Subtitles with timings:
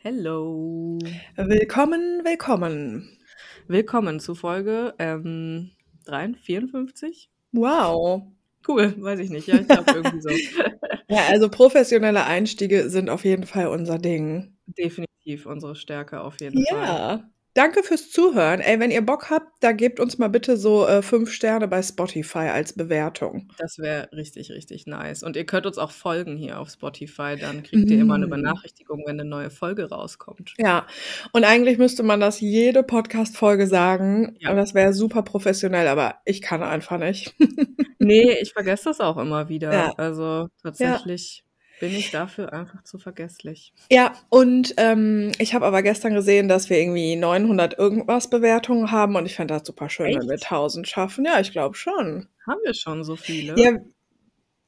[0.00, 0.96] Hello.
[1.34, 3.18] Willkommen, willkommen.
[3.66, 5.72] Willkommen zu Folge ähm,
[6.04, 7.28] 53.
[7.50, 8.22] Wow.
[8.66, 9.48] Cool, weiß ich nicht.
[9.48, 10.30] Ja, ich glaube irgendwie so.
[11.08, 14.56] Ja, also professionelle Einstiege sind auf jeden Fall unser Ding.
[14.66, 16.78] Definitiv unsere Stärke auf jeden Fall.
[16.78, 17.30] Ja.
[17.58, 18.60] Danke fürs Zuhören.
[18.60, 21.82] Ey, wenn ihr Bock habt, da gebt uns mal bitte so äh, fünf Sterne bei
[21.82, 23.48] Spotify als Bewertung.
[23.58, 25.24] Das wäre richtig, richtig nice.
[25.24, 27.34] Und ihr könnt uns auch folgen hier auf Spotify.
[27.36, 28.30] Dann kriegt ihr immer eine Mm.
[28.30, 30.54] Benachrichtigung, wenn eine neue Folge rauskommt.
[30.58, 30.86] Ja,
[31.32, 34.36] und eigentlich müsste man das jede Podcast-Folge sagen.
[34.38, 34.50] Ja.
[34.50, 37.34] Und das wäre super professionell, aber ich kann einfach nicht.
[38.00, 39.72] Nee, ich vergesse das auch immer wieder.
[39.72, 39.92] Ja.
[39.96, 41.42] Also tatsächlich
[41.80, 43.72] bin ich dafür einfach zu vergesslich.
[43.90, 49.16] Ja, und ähm, ich habe aber gestern gesehen, dass wir irgendwie 900 irgendwas Bewertungen haben
[49.16, 50.44] und ich fände das super schön, wenn wir Echt?
[50.44, 51.24] 1000 schaffen.
[51.24, 52.28] Ja, ich glaube schon.
[52.46, 53.54] Haben wir schon so viele?
[53.60, 53.72] Ja,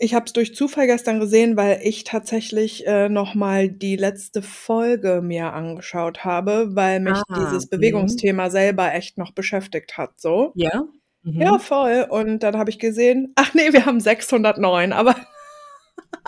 [0.02, 4.40] ich habe es durch Zufall gestern gesehen, weil ich tatsächlich äh, noch mal die letzte
[4.40, 7.70] Folge mir angeschaut habe, weil mich Ah, dieses mhm.
[7.76, 10.18] Bewegungsthema selber echt noch beschäftigt hat.
[10.18, 10.52] So.
[10.54, 10.84] Ja?
[11.22, 11.42] Mhm.
[11.42, 12.06] Ja, voll.
[12.08, 15.16] Und dann habe ich gesehen, ach nee, wir haben 609, aber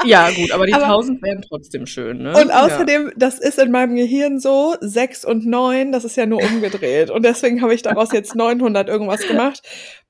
[0.04, 2.30] Ja, gut, aber die Aber- 1000 wären trotzdem schön, ne?
[2.36, 6.42] und außerdem, das ist in meinem Gehirn so, 6 und 9, das ist ja nur
[6.42, 7.10] umgedreht.
[7.10, 9.62] Und deswegen habe ich daraus jetzt 900 irgendwas gemacht.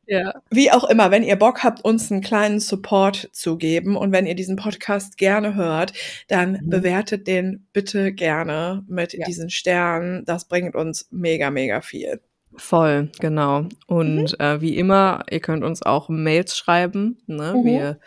[0.06, 0.20] Ja.
[0.20, 0.34] ja.
[0.50, 4.26] Wie auch immer, wenn ihr Bock habt, uns einen kleinen Support zu geben und wenn
[4.26, 5.92] ihr diesen Podcast gerne hört,
[6.28, 6.70] dann Mhm.
[6.70, 9.24] bewertet den bitte gerne mit Ja.
[9.26, 10.24] diesen Sternen.
[10.24, 12.20] Das bringt uns mega, mega viel.
[12.56, 13.66] Voll, genau.
[13.86, 17.18] Und äh, wie immer, ihr könnt uns auch Mails schreiben.
[17.26, 17.54] Ne?
[17.56, 17.64] Mhm.
[17.64, 17.98] Wir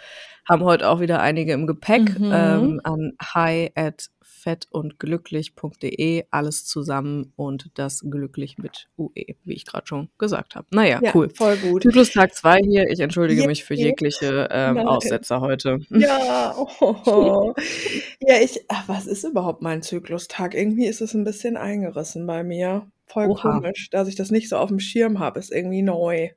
[0.48, 2.32] haben heute auch wieder einige im Gepäck Mhm.
[2.34, 9.88] ähm, an hi at fettundglücklich.de, alles zusammen und das glücklich mit UE, wie ich gerade
[9.88, 10.68] schon gesagt habe.
[10.72, 11.30] Naja, cool.
[11.36, 11.84] voll gut.
[11.84, 12.90] Zyklustag 2 hier.
[12.90, 13.48] Ich entschuldige Ja.
[13.48, 14.78] mich für jegliche ähm.
[14.88, 15.80] Aussetzer heute.
[15.90, 17.54] Ja, oh.
[18.20, 20.54] ja, ich, ach, was ist überhaupt mein Zyklustag?
[20.54, 22.88] Irgendwie ist es ein bisschen eingerissen bei mir.
[23.08, 23.54] Voll Oha.
[23.60, 26.30] komisch, dass ich das nicht so auf dem Schirm habe, ist irgendwie neu.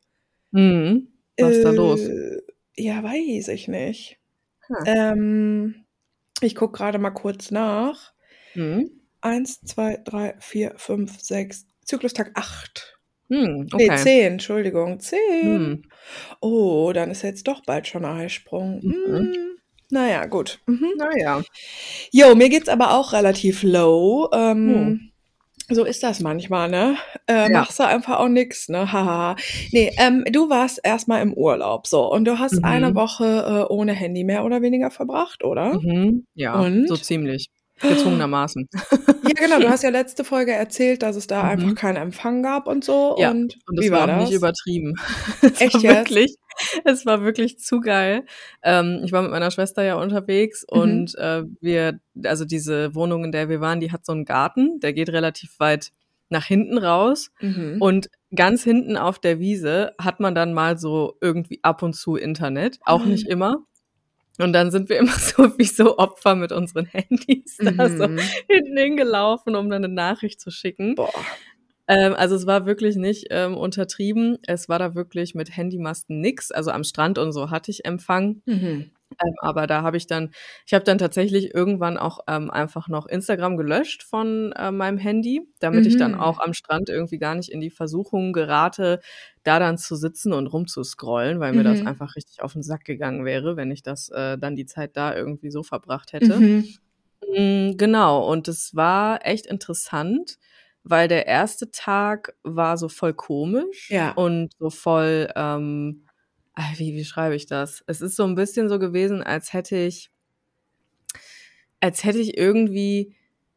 [0.53, 1.09] Mhm.
[1.39, 2.01] Was ist da Äh, los?
[2.79, 4.19] Ja, weiß ich nicht.
[4.69, 4.77] Hm.
[4.87, 5.85] Ähm,
[6.41, 8.13] ich gucke gerade mal kurz nach.
[8.55, 8.91] Mhm.
[9.21, 11.67] Eins, zwei, drei, vier, fünf, sechs.
[11.85, 12.99] Zyklustag acht.
[13.31, 13.97] Hm, Nee, okay.
[13.97, 15.19] zehn, Entschuldigung, zehn.
[15.43, 15.83] Hm.
[16.41, 18.81] Oh, dann ist jetzt doch bald schon ein Eisprung.
[18.83, 19.15] Mhm.
[19.17, 19.35] Hm.
[19.91, 20.61] Naja, gut.
[20.67, 20.93] Mhm.
[20.97, 21.43] Naja.
[22.13, 24.29] Jo, mir geht's aber auch relativ low.
[24.33, 25.13] Ähm, Hm.
[25.71, 26.97] So ist das manchmal, ne?
[27.27, 27.59] Äh, Ja.
[27.61, 28.91] Machst du einfach auch nix, ne?
[28.93, 29.37] Haha.
[29.73, 32.11] nee, ähm, du warst erstmal im Urlaub, so.
[32.11, 32.65] Und du hast Mhm.
[32.65, 35.75] eine Woche äh, ohne Handy mehr oder weniger verbracht, oder?
[35.81, 36.27] Mhm.
[36.35, 36.89] Ja, Und?
[36.89, 37.49] so ziemlich.
[37.81, 38.69] Gezwungenermaßen.
[38.93, 39.61] Ja, genau.
[39.61, 41.49] Du hast ja letzte Folge erzählt, dass es da Mhm.
[41.51, 43.17] einfach keinen Empfang gab und so.
[43.19, 44.25] Ja, Und, Und das wie war, war das?
[44.29, 44.95] nicht übertrieben.
[45.43, 46.11] Es Echt war jetzt?
[46.11, 46.37] wirklich,
[46.85, 48.25] es war wirklich zu geil.
[48.63, 50.81] Ähm, ich war mit meiner Schwester ja unterwegs Mhm.
[50.81, 54.81] und äh, wir, also diese Wohnung, in der wir waren, die hat so einen Garten,
[54.81, 55.91] der geht relativ weit
[56.31, 57.31] nach hinten raus.
[57.41, 57.77] Mhm.
[57.81, 62.17] Und ganz hinten auf der Wiese hat man dann mal so irgendwie ab und zu
[62.17, 63.13] Internet, auch Mhm.
[63.13, 63.59] nicht immer.
[64.39, 68.21] Und dann sind wir immer so wie so Opfer mit unseren Handys da so Mhm.
[68.49, 70.95] hinten hingelaufen, um dann eine Nachricht zu schicken.
[70.95, 71.13] Boah.
[71.89, 74.39] Ähm, also es war wirklich nicht ähm, untertrieben.
[74.47, 76.51] Es war da wirklich mit Handymasten nix.
[76.51, 78.43] Also am Strand und so hatte ich Empfang.
[78.47, 78.91] Mhm.
[79.25, 80.31] Ähm, aber da habe ich dann,
[80.67, 85.43] ich habe dann tatsächlich irgendwann auch ähm, einfach noch Instagram gelöscht von äh, meinem Handy,
[85.61, 86.15] damit ich dann Mhm.
[86.15, 89.01] auch am Strand irgendwie gar nicht in die Versuchung gerate,
[89.45, 91.83] da dann zu sitzen und rumzuscrollen, weil mir das Mhm.
[91.83, 95.15] einfach richtig auf den Sack gegangen wäre, wenn ich das äh, dann die Zeit da
[95.17, 96.45] irgendwie so verbracht hätte.
[96.45, 96.79] Mhm.
[97.37, 100.39] Mm, Genau, und es war echt interessant,
[100.85, 104.15] weil der erste Tag war so voll komisch Ja.
[104.15, 106.08] und so voll, ähm,
[106.77, 107.83] wie, wie schreibe ich das?
[107.87, 110.11] Es ist so ein bisschen so gewesen, als hätte ich,
[111.81, 113.15] als hätte ich irgendwie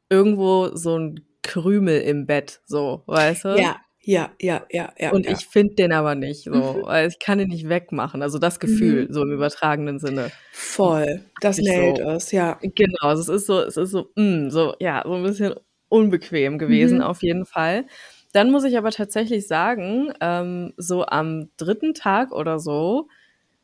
[0.09, 3.50] irgendwo so ein Krümel im Bett, so, weißt du?
[3.59, 5.12] Ja, ja, ja, ja, ja.
[5.12, 5.31] Und ja.
[5.34, 6.84] ich finde den aber nicht, so, Mhm.
[6.85, 8.22] weil ich kann den nicht wegmachen.
[8.22, 10.31] Also das Gefühl, so im übertragenen Sinne.
[10.51, 11.25] Voll.
[11.39, 12.03] Das nailt so.
[12.09, 12.59] es, ja.
[12.62, 15.53] Genau, also es ist so, es ist so, mm, so, ja, so ein bisschen
[15.89, 17.03] unbequem gewesen, Mhm.
[17.03, 17.86] auf jeden Fall.
[18.33, 23.07] Dann muss ich aber tatsächlich sagen, ähm, so am dritten Tag oder so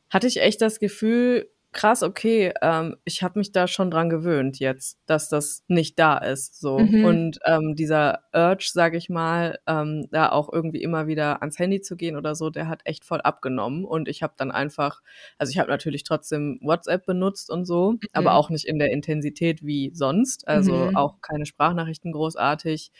[0.09, 4.57] hatte ich echt das Gefühl, krass, okay, ähm, ich habe mich da schon dran gewöhnt
[4.59, 6.89] jetzt, dass das nicht da ist, so.
[6.91, 7.03] Mhm.
[7.03, 11.81] Und ähm, dieser Urge, sage ich mal, ähm, da auch irgendwie immer wieder ans Handy
[11.81, 13.85] zu gehen oder so, der hat echt voll abgenommen.
[13.85, 15.01] Und ich habe dann einfach,
[15.37, 19.63] also ich habe natürlich trotzdem WhatsApp benutzt und so, aber auch nicht in der Intensität
[19.63, 20.47] wie sonst.
[20.47, 20.95] Also Mhm.
[20.95, 22.91] auch keine Sprachnachrichten großartig.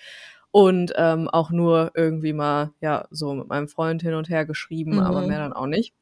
[0.52, 5.00] Und ähm, auch nur irgendwie mal, ja, so mit meinem Freund hin und her geschrieben,
[5.00, 5.28] aber Mhm.
[5.28, 5.94] mehr dann auch nicht.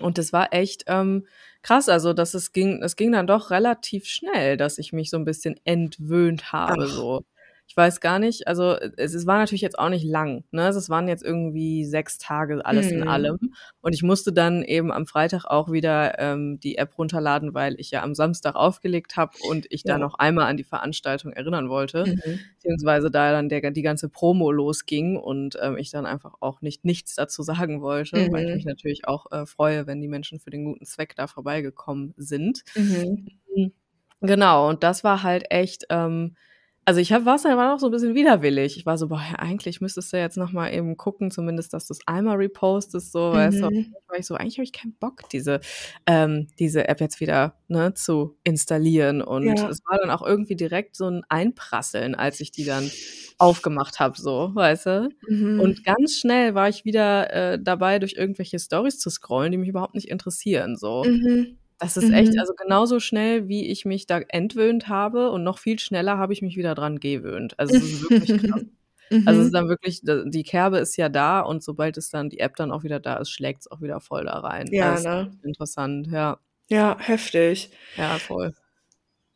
[0.00, 1.26] Und das war echt ähm,
[1.62, 5.16] krass, also dass es ging, es ging dann doch relativ schnell, dass ich mich so
[5.18, 6.92] ein bisschen entwöhnt habe, Ach.
[6.92, 7.24] so
[7.66, 10.68] ich weiß gar nicht, also es, es war natürlich jetzt auch nicht lang, ne?
[10.68, 13.08] Es waren jetzt irgendwie sechs Tage alles in Mhm.
[13.08, 13.38] allem.
[13.80, 17.90] Und ich musste dann eben am Freitag auch wieder ähm, die App runterladen, weil ich
[17.90, 19.98] ja am Samstag aufgelegt habe und ich da Ja.
[19.98, 22.54] noch einmal an die Veranstaltung erinnern wollte, Mhm.
[22.56, 26.84] beziehungsweise da dann der, die ganze Promo losging und ähm, ich dann einfach auch nicht
[26.84, 28.54] nichts dazu sagen wollte, weil ich Mhm.
[28.54, 32.62] mich natürlich auch äh, freue, wenn die Menschen für den guten Zweck da vorbeigekommen sind.
[32.76, 33.72] Mhm.
[34.20, 36.36] Genau, und das war halt echt, ähm,
[36.84, 38.76] also ich hab, war's, war auch so ein bisschen widerwillig.
[38.76, 41.86] Ich war so, boah, ja, eigentlich müsstest du jetzt noch mal eben gucken, zumindest, dass
[41.86, 43.70] du es einmal repostest, so, weißt du.
[43.70, 43.94] Mhm.
[44.08, 45.60] War ich so, eigentlich habe ich keinen Bock, diese,
[46.06, 49.22] ähm, diese App jetzt wieder ne, zu installieren.
[49.22, 49.68] Und Ja.
[49.68, 52.90] es war dann auch irgendwie direkt so ein Einprasseln, als ich die dann
[53.38, 55.08] aufgemacht habe, so, weißt du.
[55.28, 55.60] Mhm.
[55.60, 59.68] Und ganz schnell war ich wieder äh, dabei, durch irgendwelche Stories zu scrollen, die mich
[59.68, 61.04] überhaupt nicht interessieren, so.
[61.04, 61.58] Mhm.
[61.80, 62.38] Das ist echt, Mhm.
[62.38, 66.42] also genauso schnell, wie ich mich da entwöhnt habe und noch viel schneller habe ich
[66.42, 67.58] mich wieder dran gewöhnt.
[67.58, 68.62] Also es ist wirklich krass.
[69.26, 69.54] Also es ist Mhm.
[69.54, 72.84] dann wirklich, die Kerbe ist ja da und sobald es dann die App dann auch
[72.84, 74.72] wieder da ist, schlägt es auch wieder voll da rein.
[74.72, 75.28] Ja, Also ist ne?
[75.32, 76.38] echt interessant, ja.
[76.68, 77.70] Ja, heftig.
[77.96, 78.54] Ja, voll.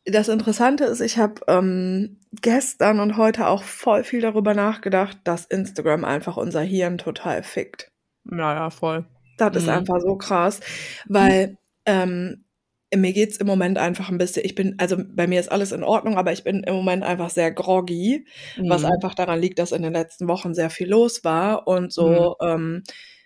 [0.05, 5.45] Das Interessante ist, ich habe ähm, gestern und heute auch voll viel darüber nachgedacht, dass
[5.45, 7.91] Instagram einfach unser Hirn total fickt.
[8.25, 9.05] Ja, ja, voll.
[9.37, 9.75] Das ist Mhm.
[9.75, 10.59] einfach so krass,
[11.07, 12.45] weil ähm,
[12.95, 15.83] mir geht's im Moment einfach ein bisschen, ich bin, also bei mir ist alles in
[15.83, 18.25] Ordnung, aber ich bin im Moment einfach sehr groggy,
[18.67, 18.89] was Mhm.
[18.91, 22.83] einfach daran liegt, dass in den letzten Wochen sehr viel los war und so, ähm,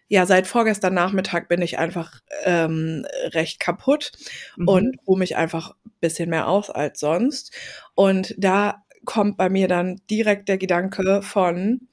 [0.10, 4.12] ja, seit vorgestern Nachmittag bin ich einfach ähm, recht kaputt
[4.58, 4.68] Mhm.
[4.68, 7.54] und ruhe mich einfach ein bisschen mehr aus als sonst.
[7.96, 11.88] Und da kommt bei mir dann direkt der Gedanke von,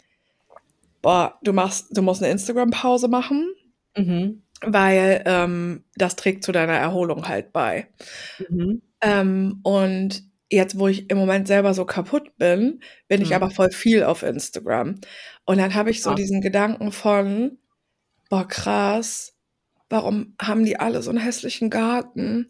[1.02, 3.54] boah, du machst, du musst eine Instagram-Pause machen,
[3.96, 4.42] Mhm.
[4.64, 7.88] Weil ähm, das trägt zu deiner Erholung halt bei.
[8.48, 8.82] Mhm.
[9.02, 13.36] Ähm, und jetzt, wo ich im Moment selber so kaputt bin, bin ich Mhm.
[13.36, 15.00] aber voll viel auf Instagram.
[15.44, 16.20] Und dann habe ich so Krass.
[16.20, 17.58] diesen Gedanken von,
[18.30, 19.34] boah, krass,
[19.88, 22.48] warum haben die alle so einen hässlichen Garten?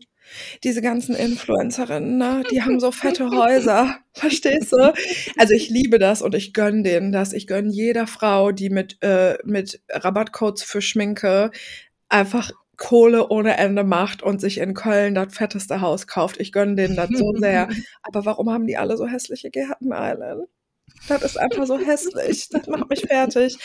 [0.65, 4.93] Diese ganzen Influencerinnen, ne, die haben so fette Häuser, verstehst du?
[5.39, 7.33] Also ich liebe das und ich gönn denen das.
[7.33, 11.51] Ich gönn jeder Frau, die mit, äh, mit Rabattcodes für Schminke
[12.11, 16.41] einfach Kohle ohne Ende macht und sich in Köln das fetteste Haus kauft.
[16.41, 17.69] Ich gönn denen das so sehr.
[18.03, 20.49] Aber warum haben die alle so hässliche Gärten, Island?
[21.09, 22.49] Das ist einfach so hässlich.
[22.49, 23.59] Das macht mich fertig.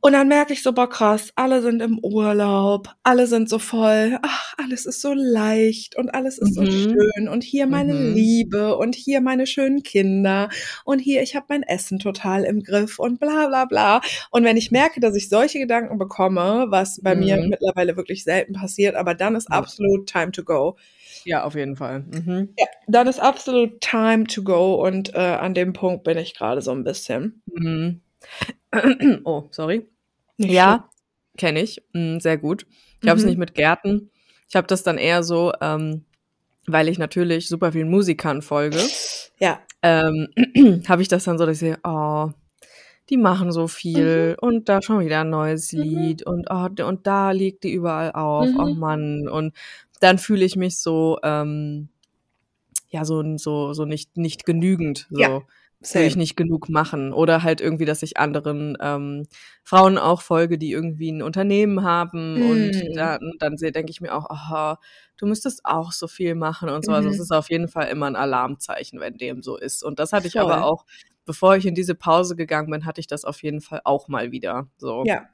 [0.00, 4.18] Und dann merke ich so, boah, krass, alle sind im Urlaub, alle sind so voll,
[4.22, 6.70] ach, alles ist so leicht und alles ist so Mhm.
[6.70, 8.14] schön und hier meine Mhm.
[8.14, 10.50] Liebe und hier meine schönen Kinder
[10.84, 14.00] und hier, ich habe mein Essen total im Griff und bla bla bla.
[14.30, 17.48] Und wenn ich merke, dass ich solche Gedanken bekomme, was bei mir Mhm.
[17.48, 20.76] mittlerweile wirklich selten passiert, aber dann ist absolut time to go.
[21.24, 22.00] Ja, auf jeden Fall.
[22.00, 22.54] Mhm.
[22.58, 26.62] Ja, dann ist absolut time to go und äh, an dem Punkt bin ich gerade
[26.62, 27.42] so ein bisschen.
[27.46, 28.00] Mhm.
[29.24, 29.88] Oh, sorry.
[30.36, 30.88] Nicht Ja,
[31.36, 31.82] kenne ich.
[31.92, 32.66] Mm, sehr gut.
[33.02, 33.30] Ich habe es Mhm.
[33.30, 34.10] nicht mit Gärten.
[34.48, 36.04] Ich habe das dann eher so, ähm,
[36.66, 38.78] weil ich natürlich super vielen Musikern folge.
[39.38, 39.60] Ja.
[39.82, 40.28] ähm,
[40.88, 42.30] habe ich das dann so, dass ich sehe, oh,
[43.10, 45.82] die machen so viel und da schon wieder ein neues Mhm.
[45.82, 48.78] Lied und oh, und da liegt die überall auf, oh Mhm.
[48.78, 49.28] Mann.
[49.28, 49.54] Und
[50.00, 51.88] dann fühle ich mich so, ähm,
[52.90, 55.06] ja, so, so, so nicht, nicht genügend.
[55.10, 55.20] So.
[55.20, 55.42] Ja,
[55.80, 56.06] Will Same.
[56.06, 57.12] ich nicht genug machen.
[57.12, 59.26] Oder halt irgendwie, dass ich anderen ähm,
[59.64, 62.42] Frauen auch folge, die irgendwie ein Unternehmen haben.
[62.42, 62.94] Und Mm.
[62.94, 64.80] dann, dann denke ich mir auch, aha,
[65.18, 66.92] du müsstest auch so viel machen und so.
[66.92, 67.22] Also es Mhm.
[67.22, 69.82] ist auf jeden Fall immer ein Alarmzeichen, wenn dem so ist.
[69.84, 70.42] Und das hatte ich Voll.
[70.42, 70.84] aber auch,
[71.24, 74.32] bevor ich in diese Pause gegangen bin, hatte ich das auf jeden Fall auch mal
[74.32, 74.66] wieder.
[74.78, 75.28] So Ja.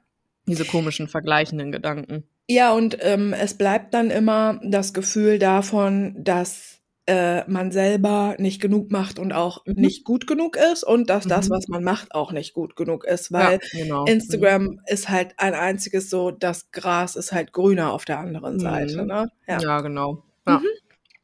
[0.47, 2.25] diese komischen vergleichenden Gedanken.
[2.49, 6.74] Ja, und ähm, es bleibt dann immer das Gefühl davon, dass
[7.07, 9.73] äh, man selber nicht genug macht und auch Mhm.
[9.75, 11.53] nicht gut genug ist und dass das, Mhm.
[11.53, 14.05] was man macht, auch nicht gut genug ist, Ja, weil genau.
[14.05, 19.01] Instagram ist halt ein einziges so, das Gras ist halt grüner auf der anderen Seite,
[19.01, 19.07] Mhm.
[19.07, 19.27] ne?
[19.47, 19.81] Ja, Ja.
[19.81, 20.23] genau.
[20.47, 20.61] Ja.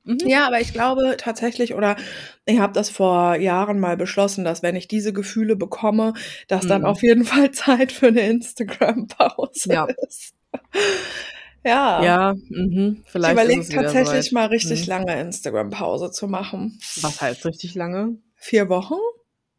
[0.04, 0.18] Mhm.
[0.28, 1.96] Ja, aber ich glaube tatsächlich, oder
[2.46, 6.14] ich habe das vor Jahren mal beschlossen, dass wenn ich diese Gefühle bekomme,
[6.48, 6.88] dass dann Mhm.
[6.88, 9.88] auf jeden Fall Zeit für eine Instagram-Pause Ja.
[10.08, 10.34] ist.
[11.64, 12.04] Ja.
[12.04, 12.34] Ja.
[12.34, 14.32] Ich vielleicht ist überlege tatsächlich soweit.
[14.32, 14.88] mal richtig Mhm.
[14.90, 16.80] lange Instagram-Pause zu machen.
[17.02, 18.18] Was heißt richtig lange?
[18.36, 18.96] Vier Wochen?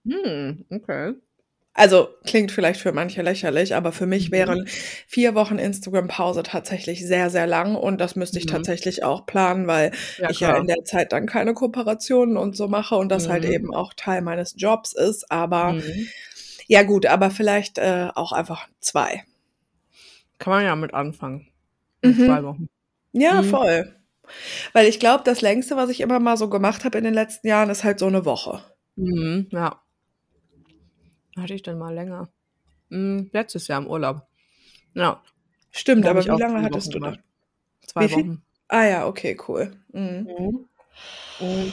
[0.05, 1.15] Hm, okay.
[1.75, 4.33] Also klingt vielleicht für manche lächerlich, aber für mich Mhm.
[4.33, 4.67] wären
[5.07, 8.51] vier Wochen Instagram-Pause tatsächlich sehr, sehr lang und das müsste ich Mhm.
[8.51, 12.69] tatsächlich auch planen, weil Ja, ich ja in der Zeit dann keine Kooperationen und so
[12.69, 13.53] mache und das halt Mhm.
[13.53, 15.31] eben auch Teil meines Jobs ist.
[15.31, 16.09] Aber Mhm.
[16.67, 19.23] ja gut, aber vielleicht äh, auch einfach zwei.
[20.39, 21.49] Kann man ja mit anfangen.
[22.03, 22.25] In Mhm.
[22.27, 22.69] zwei Wochen.
[23.13, 23.47] Ja, Mhm.
[23.51, 23.97] voll.
[24.73, 27.47] Weil ich glaube, das längste, was ich immer mal so gemacht habe in den letzten
[27.49, 28.63] Jahren, ist halt so eine Woche.
[28.97, 29.83] Mhm, ja.
[31.37, 32.29] Hatte ich denn mal länger?
[32.91, 34.27] Hm, letztes Jahr im Urlaub.
[34.95, 35.23] Ja.
[35.71, 37.11] Stimmt, aber wie lange 2 hattest Wochen du da?
[37.11, 37.25] gemacht.
[37.87, 38.17] 2 Wie viel?
[38.29, 38.43] Wochen.
[38.69, 39.73] Ah ja, okay, cool.
[39.93, 40.29] Mhm.
[41.41, 41.73] Mhm.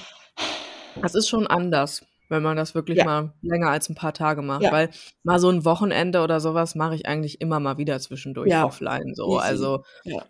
[1.02, 3.06] Das ist schon anders, wenn man das wirklich Ja.
[3.06, 4.72] mal länger als 'n paar Tage macht, Ja.
[4.72, 4.90] weil
[5.24, 8.64] mal so 'n Wochenende oder so was mache ich eigentlich immer mal wieder zwischendurch Ja,
[8.64, 9.38] offline so.
[9.38, 9.40] easy.
[9.40, 9.84] Also,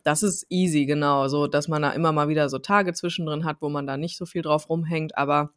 [0.04, 3.58] das ist easy, genau, so, dass man da immer mal wieder so Tage zwischendrin hat,
[3.62, 5.52] wo man da nicht so viel drauf rumhängt, aber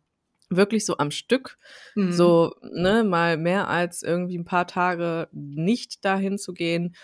[0.51, 1.59] wirklich so am Stück,
[1.97, 2.33] Mhm.
[2.33, 6.95] so, ne, mal mehr als irgendwie 'n paar Tage nicht dahin zu gehen,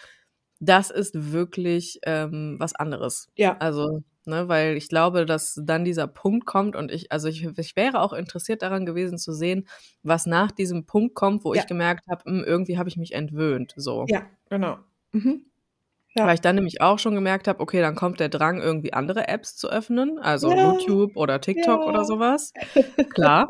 [0.60, 3.30] das ist wirklich, ähm, was anderes.
[3.36, 3.60] Ja.
[3.60, 7.76] Also, ne, weil ich glaube, dass dann dieser Punkt kommt und ich also, ich ich
[7.76, 9.68] wäre auch interessiert daran gewesen zu sehen,
[10.04, 11.62] was nach diesem Punkt kommt, wo Ja.
[11.62, 14.08] ich gemerkt habe: „Hm, irgendwie habe ich mich entwöhnt“, so.
[14.08, 14.78] Ja, genau.
[15.12, 15.46] Mhm.
[16.14, 16.28] Ja.
[16.28, 19.28] Weil ich dann nämlich auch schon gemerkt habe, okay, dann kommt der Drang, irgendwie andere
[19.28, 20.56] Apps zu öffnen, also Ja.
[20.56, 22.06] YouTube oder TikTok oder Ja.
[22.06, 22.54] so was.
[23.10, 23.46] Klar,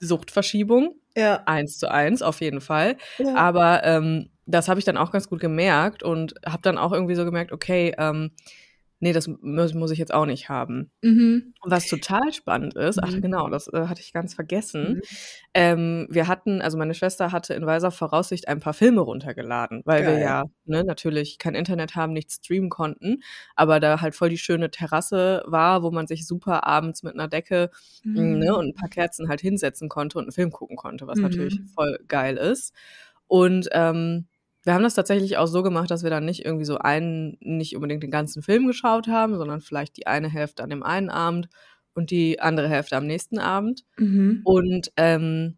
[0.00, 1.46] Suchtverschiebung, Ja.
[1.46, 2.96] 1 zu 1 auf jeden Fall.
[3.32, 7.14] Aber, ähm, das habe ich dann auch ganz gut gemerkt und habe dann auch irgendwie
[7.16, 8.32] so gemerkt: „Okay, ähm,
[9.02, 11.54] ne, das muss muss ich jetzt auch nicht haben.“ Mhm.
[11.64, 13.22] Was total spannend ist ach Mhm.
[13.22, 14.98] genau, das, äh, hatte ich ganz vergessen.
[14.98, 15.02] Mhm.
[15.54, 20.06] Ähm, wir hatten also, meine Schwester hatte in weiser Voraussicht ein paar Filme runtergeladen, weil
[20.06, 20.18] wir Geil.
[20.18, 23.22] ja, ne, natürlich kein Internet haben, nicht streamen konnten,
[23.56, 27.28] aber da halt voll die schöne Terrasse war, wo man sich super abends mit 'ner
[27.28, 27.70] Decke,
[28.14, 28.58] hm, ne, Mhm.
[28.58, 31.72] und 'n paar Kerzen halt hinsetzen konnte und 'n Film gucken konnte, was natürlich Mhm.
[31.74, 32.74] voll geil ist.
[33.28, 34.28] Und, ähm,
[34.64, 37.74] wir haben das tatsächlich auch so gemacht, dass wir dann nicht irgendwie so einen nicht
[37.76, 41.48] unbedingt den ganzen Film geschaut haben, sondern vielleicht die eine Hälfte an dem einen Abend
[41.94, 43.84] und die andere Hälfte am nächsten Abend.
[43.98, 44.40] Mhm.
[44.44, 45.56] Und, ähm,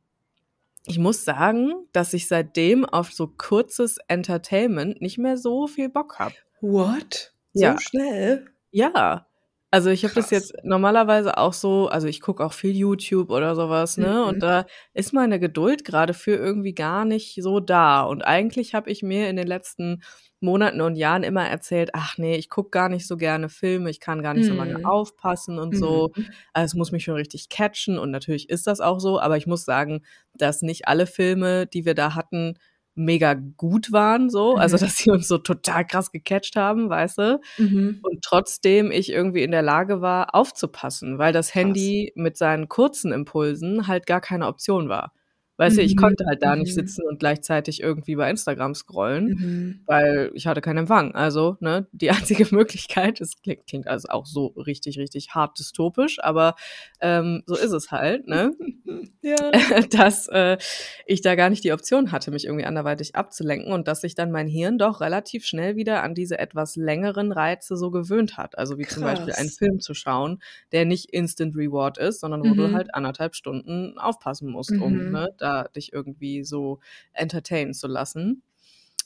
[0.86, 6.18] ich muss sagen, dass ich seitdem auf so kurzes Entertainment nicht mehr so viel Bock
[6.18, 6.34] habe.
[6.60, 7.32] What?
[7.54, 7.78] So Ja.
[7.80, 8.46] schnell?
[8.70, 9.26] Ja.
[9.74, 13.56] Also, ich habe das jetzt normalerweise auch so also, ich gucke auch viel YouTube oder
[13.56, 14.24] so was, ne, Mhm.
[14.24, 18.02] und da ist meine Geduld grade für irgendwie gar nicht so da.
[18.02, 20.02] Und eigentlich habe ich mir in den letzten
[20.40, 24.00] Monaten und Jahren immer erzählt: „Ach ne, ich gucke gar nicht so gerne Filme, ich
[24.00, 24.84] kann gar nicht so lange Mhm.
[24.84, 26.10] aufpassen und so.
[26.16, 26.34] Mhm.
[26.52, 29.46] Also, es muss mich schon richtig catchen.“ Und natürlich ist das auch so, aber ich
[29.46, 30.02] muss sagen,
[30.34, 32.58] dass nicht alle Filme, die wir da hatten,
[32.96, 34.80] mega gut waren so, also, Mhm.
[34.80, 37.40] dass sie uns so total krass gecatcht haben, weißt du?
[37.58, 38.00] Mhm.
[38.02, 41.54] Und trotzdem ich irgendwie in der Lage war, aufzupassen, weil das Krass.
[41.54, 45.12] Handy mit seinen kurzen Impulsen halt gar keine Option war.
[45.58, 45.96] Weißt du, ich Mhm.
[45.96, 46.74] konnte halt da nicht Mhm.
[46.74, 49.80] sitzen und gleichzeitig irgendwie bei Instagram scrollen, Mhm.
[49.86, 51.14] weil ich hatte keinen Empfang.
[51.14, 52.10] Also, ne, die
[52.44, 56.54] einzige Möglichkeit das klingt klingt also auch so richtig, richtig hart dystopisch, aber,
[57.00, 58.52] ähm, so ist es halt, ne?
[59.22, 59.52] Ja.
[59.90, 60.58] Dass, äh,
[61.06, 64.30] ich da gar nicht die Option hatte, mich irgendwie anderweitig abzulenken und dass sich dann
[64.30, 68.58] mein Hirn doch relativ schnell wieder an diese etwas längeren Reize so gewöhnt hat.
[68.58, 69.56] Also, wie zum Beispiel einen Krass.
[69.56, 70.40] Film zu schauen,
[70.72, 72.72] der nicht Instant Reward ist, sondern wo du Mhm.
[72.72, 75.10] halt 1,5 Stunden aufpassen musst, um, Mhm.
[75.10, 76.80] ne, da dich irgendwie so
[77.12, 78.42] entertainen zu lassen.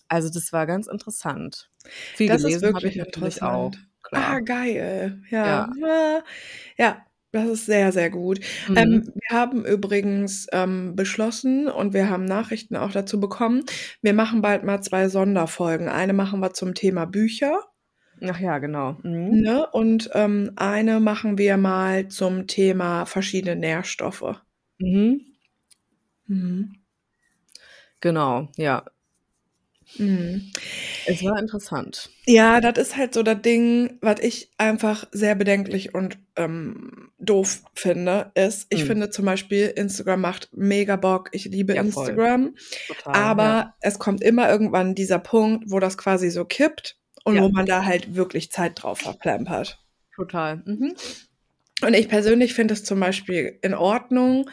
[0.09, 1.71] Also, das war ganz interessant.
[2.15, 3.89] Viel Das ist gelesen habe ich wirklich natürlich auch, interessant.
[4.13, 4.43] Ah, klar.
[4.43, 5.23] geil.
[5.31, 5.71] Ja.
[5.81, 6.23] Ja.
[6.79, 7.05] Ja.
[7.31, 8.41] Das ist sehr, sehr gut.
[8.69, 8.77] Mhm.
[8.79, 13.65] Ähm, wir haben übrigens, ähm, beschlossen und wir haben Nachrichten auch dazu bekommen,
[14.01, 15.89] wir machen bald mal 2 Sonderfolgen.
[15.91, 17.61] Eine machen wir zum Thema Bücher,
[18.23, 18.95] Ach ja, genau.
[19.03, 19.41] Mhm.
[19.43, 24.43] ne, und, ähm, eine machen wir mal zum Thema verschiedene Nährstoffe.
[24.79, 25.21] Mhm.
[26.29, 26.77] Mhm.
[28.01, 28.85] Genau, ja.
[29.97, 30.53] Mhm.
[31.07, 32.11] Es war interessant.
[32.27, 37.63] Ja, das ist halt so das Ding, was ich einfach sehr bedenklich und, ähm, doof
[37.75, 38.87] finde, ist ich Mhm.
[38.87, 41.31] finde zum Beispiel, Instagram macht mega Bock.
[41.33, 41.81] Ich liebe Ja.
[41.83, 42.55] Instagram,
[42.87, 43.75] Total, aber ja.
[43.81, 47.43] es kommt immer irgendwann dieser Punkt, wo das quasi so kippt und Ja.
[47.43, 49.83] wo man da halt wirklich Zeit drauf verplempert.
[50.15, 50.63] Total.
[50.67, 50.95] Mhm.
[51.81, 54.51] Und ich persönlich finde es zum Beispiel in Ordnung.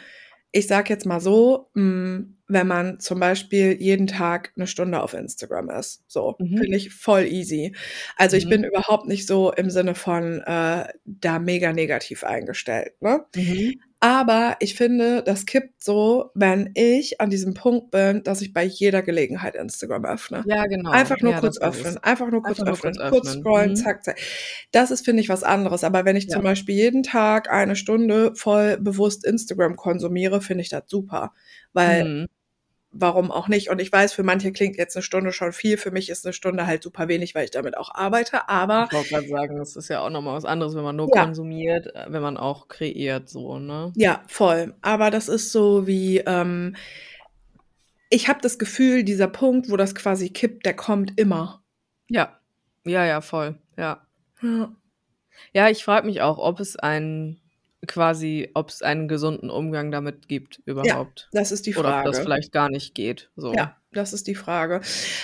[0.56, 5.12] Ich sage jetzt mal so, hm, wenn man zum Beispiel jeden Tag 'ne Stunde auf
[5.12, 6.56] Instagram ist, so, Mhm.
[6.56, 7.74] finde ich voll easy.
[8.16, 8.48] Also, ich Mhm.
[8.48, 13.26] bin überhaupt nicht so im Sinne von, äh, da mega negativ eingestellt, ne?
[13.34, 13.85] Mhm.
[14.06, 18.62] Aber ich finde, das kippt so, wenn ich an diesem Punkt bin, dass ich bei
[18.62, 20.44] jeder Gelegenheit Instagram öffne.
[20.46, 20.90] Ja, genau.
[20.92, 23.42] Einfach nur Ja, kurz öffnen, einfach nur kurz Einfach nur öffnen, kurz kurz öffnen.
[23.42, 23.76] scrollen, Mhm.
[23.76, 24.18] zack, zack.
[24.70, 25.82] Das ist, finde ich, was anderes.
[25.82, 26.50] Aber wenn ich zum Ja.
[26.50, 31.32] Beispiel jeden Tag eine Stunde voll bewusst Instagram konsumiere, finde ich das super,
[31.72, 32.26] weil Mhm.
[33.00, 33.70] Warum auch nicht?
[33.70, 36.32] Und ich weiß, für manche klingt jetzt 'ne Stunde schon viel, für mich ist 'ne
[36.32, 39.74] Stunde halt super wenig, weil ich damit auch arbeite, aber Ich wollte grad sagen, das
[39.74, 41.10] ist ja auch noch mal was anderes, wenn man nur Ja.
[41.10, 43.96] konsumiert, äh, wenn man auch kreiert so, ne?
[43.98, 44.74] Ja, voll.
[44.82, 46.76] Aber das ist so wie, ähm
[48.12, 51.62] ich habe das Gefühl, dieser Punkt, wo das quasi kippt, der kommt immer.
[52.08, 52.40] Ja.
[52.84, 53.58] Ja, ja, voll.
[53.76, 54.06] Ja.
[54.42, 54.74] Ja.
[55.54, 57.40] Ja, ich frage mich auch, ob es ein
[57.86, 61.28] quasi, ob es einen gesunden Umgang damit gibt überhaupt.
[61.32, 61.88] Ja, das ist die Frage.
[61.88, 63.30] Oder ob das vielleicht gar nicht geht.
[63.36, 63.52] So.
[63.54, 64.80] Ja, das ist die Frage.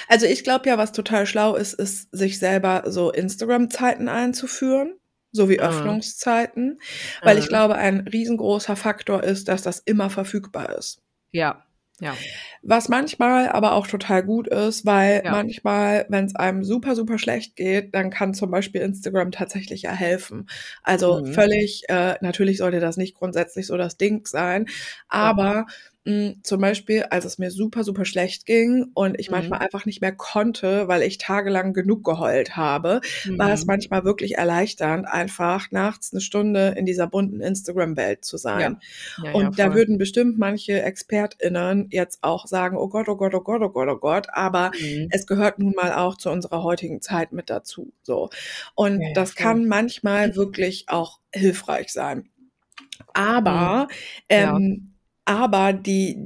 [0.09, 4.97] Also ich glaube ja, was total schlau ist, ist, sich selber so Instagram-Zeiten einzuführen,
[5.33, 5.69] sowie Ah.
[5.69, 6.79] Öffnungszeiten,
[7.23, 7.49] weil ich Mhm.
[7.49, 11.01] glaube, ein riesengroßer Faktor ist, dass das immer verfügbar ist.
[11.33, 11.65] Ja,
[12.03, 12.19] ja.
[12.63, 15.33] Was manchmal aber auch total gut ist, weil Ja.
[15.33, 19.93] manchmal, wenn es einem super, super schlecht geht, dann kann zum Beispiel Instagram tatsächlich ja
[19.93, 20.49] helfen.
[20.83, 21.25] Also Mhm.
[21.25, 24.67] völlig, äh, natürlich sollte das nicht grundsätzlich so das Ding sein,
[25.09, 25.67] aber
[26.05, 29.33] mh, zum Beispiel, als es mir super, super schlecht ging und ich Mhm.
[29.33, 33.01] manchmal einfach nicht mehr konnte, weil ich tagelang genug geheult habe,
[33.37, 33.67] war es Mhm.
[33.67, 38.79] manchmal wirklich erleichternd, einfach nachts eine Stunde in dieser bunten Instagram-Welt zu sein.
[39.17, 39.75] Ja, ja, Und da voll.
[39.75, 43.89] würden bestimmt manche ExpertInnen jetzt auch sagen, oh Gott, oh Gott, oh Gott, oh Gott,
[43.89, 45.11] oh Gott, aber Mhm.
[45.11, 47.93] es gehört nun mal auch zu unserer heutigen Zeit mit dazu.
[48.03, 48.31] So.
[48.75, 52.29] Und Ja, ja, das kann manchmal wirklich auch hilfreich sein.
[53.15, 53.89] Aber,
[54.35, 54.53] Ja.
[54.55, 54.92] ähm,
[55.25, 56.19] aber die,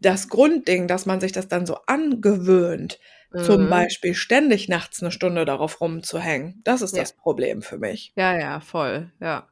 [0.00, 2.98] das Grundding, dass man sich das dann so angewöhnt,
[3.36, 3.70] zum Mhm.
[3.70, 7.02] Beispiel ständig nachts eine Stunde darauf rumzuhängen, das ist Ja.
[7.02, 8.12] das Problem für mich.
[8.16, 9.48] Ja, ja, voll, ja.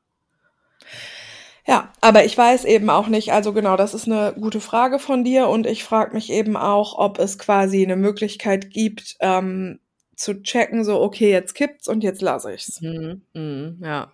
[1.66, 5.24] Ja, aber ich weiß eben auch nicht, also genau, das ist eine gute Frage von
[5.24, 9.78] dir und ich frage mich eben auch, ob es quasi eine Möglichkeit gibt, ähm,
[10.16, 12.80] zu checken, so, okay, jetzt kippt's und jetzt lasse ich's.
[12.80, 13.22] Mhm.
[13.34, 13.78] Mhm.
[13.84, 14.10] Ja.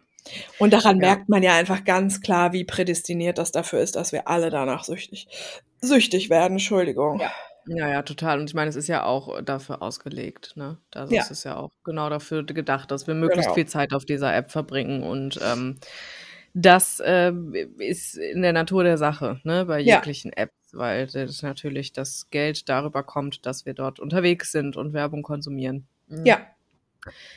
[0.58, 1.08] Und daran Ja.
[1.08, 4.84] merkt man ja einfach ganz klar, wie prädestiniert das dafür ist, dass wir alle danach
[4.84, 5.28] süchtig,
[5.80, 7.20] süchtig werden, Entschuldigung.
[7.20, 7.30] Ja.
[7.68, 8.38] Ja, ja, total.
[8.38, 10.78] Und ich meine, es ist ja auch dafür ausgelegt, ne?
[10.94, 11.22] Also Ja.
[11.22, 13.54] es ist ja auch genau dafür gedacht, dass wir möglichst Genau.
[13.54, 15.78] viel Zeit auf dieser App verbringen und ähm,
[16.54, 19.96] das ähm, ist in der Natur der Sache, ne, bei Ja.
[19.96, 24.92] jeglichen Apps, weil das natürlich das Geld darüber kommt, dass wir dort unterwegs sind und
[24.92, 25.86] Werbung konsumieren.
[26.06, 26.24] Mhm.
[26.24, 26.38] Ja,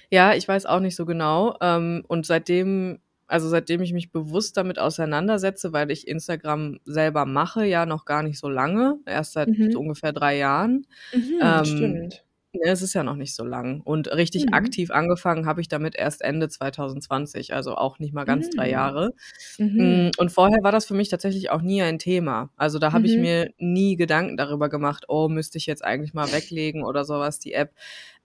[0.09, 1.57] Ja, ich weiß auch nicht so genau.
[1.61, 7.65] Ähm, und seitdem, also seitdem ich mich bewusst damit auseinandersetze, weil ich Instagram selber mache,
[7.65, 9.71] ja noch gar nicht so lange, erst seit Mhm.
[9.71, 10.87] so ungefähr drei Jahren.
[11.11, 12.23] mhm, Ähm, stimmt.
[12.53, 13.81] Ne, es ist ja noch nicht so lang.
[13.81, 14.53] Und richtig Mhm.
[14.53, 18.71] aktiv angefangen habe ich damit erst Ende 2020, also auch nicht mal ganz drei Mhm.
[18.71, 19.11] Jahre.
[19.59, 19.71] Mhm.
[19.77, 22.51] Mm, Und vorher war das für mich tatsächlich auch nie ein Thema.
[22.57, 23.19] Also da habe ich Mhm.
[23.19, 27.53] mir nie Gedanken darüber gemacht, oh, müsste ich jetzt eigentlich mal weglegen oder sowas, die
[27.53, 27.73] App.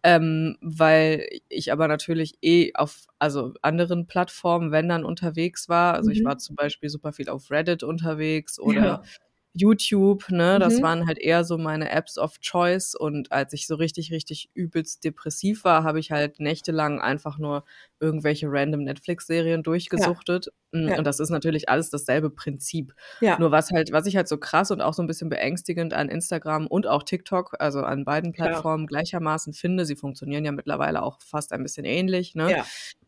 [0.04, 5.94] Ähm, weil ich aber natürlich eh auf also anderen Plattformen, wenn dann unterwegs war.
[5.94, 6.24] Also ich Mhm.
[6.24, 9.08] war zum Beispiel super viel auf Reddit unterwegs oder Ja.
[9.54, 10.58] YouTube, ne?
[10.58, 10.82] Das Mhm.
[10.82, 12.94] waren halt eher so meine Apps of Choice.
[12.94, 17.64] Und als ich so richtig, richtig übelst depressiv war, habe ich halt nächtelang einfach nur
[18.00, 20.48] irgendwelche random Netflix-Serien durchgesuchtet.
[20.72, 20.98] Mm, Ja.
[20.98, 22.94] Und das ist natürlich alles dasselbe Prinzip.
[23.20, 23.38] Ja.
[23.38, 26.08] Nur was halt, was ich halt so krass und auch so ein bisschen beängstigend an
[26.08, 28.32] Instagram und auch TikTok, also an beiden.
[28.32, 32.50] Plattformen gleichermaßen finde, sie funktionieren ja mittlerweile auch fast ein bisschen ähnlich, ne?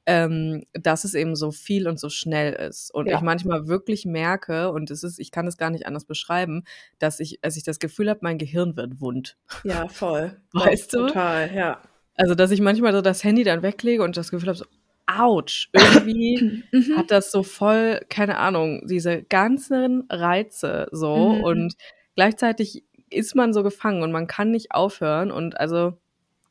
[0.09, 0.25] Ja.
[0.25, 2.95] Ähm, dass es eben so viel und so schnell ist.
[2.95, 3.17] Und Ja.
[3.17, 6.65] ich manchmal wirklich merke, und es ist, ich kann es gar nicht anders beschreiben,
[6.99, 9.37] dass ich, als ich das Gefühl habe, mein Gehirn wird wund.
[9.65, 10.37] Ja, voll.
[10.53, 11.07] Weißt du?
[11.09, 11.81] Total, ja.
[12.15, 14.65] Also, dass ich manchmal so das Handy dann weglege und das Gefühl habe, so,
[15.09, 16.97] ouch, irgendwie Mhm.
[16.97, 21.41] hat das so voll, keine Ahnung, diese ganzen Reize so Mhm.
[21.43, 21.75] und
[22.17, 25.99] gleichzeitig ist man so gefangen und man kann nicht aufhören und also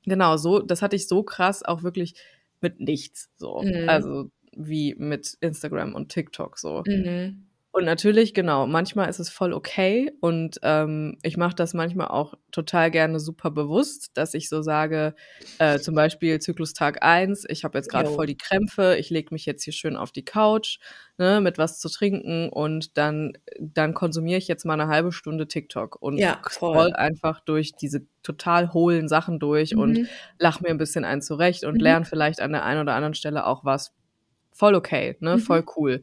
[0.05, 2.15] genau so, das hatte ich so krass auch wirklich
[2.65, 3.89] mit nichts so, Mhm.
[3.89, 6.83] also wie mit Instagram und TikTok so.
[6.87, 7.45] Mhm.
[7.75, 12.33] Und natürlich, genau, manchmal ist es voll okay und ähm, ich mache das manchmal auch
[12.51, 15.13] total gerne super bewusst, dass ich so sage,
[15.57, 19.45] äh, zum Beispiel Zyklustag 1, ich habe jetzt gerade voll die Krämpfe, ich lege mich
[19.45, 20.79] jetzt hier schön auf die Couch
[21.17, 25.45] ne, mit was zu trinken und dann, dann konsumiere ich jetzt mal eine halbe Stunde
[25.49, 30.07] TikTok und Ja, scroll einfach durch diese total hohlen Sachen durch und Mhm.
[30.39, 31.81] lach mir ein bisschen ein zurecht und Mhm.
[31.81, 33.93] lerne vielleicht an der einen oder anderen Stelle auch was.
[34.53, 35.37] Voll okay, ne?
[35.37, 35.39] Mhm.
[35.39, 36.01] Voll cool.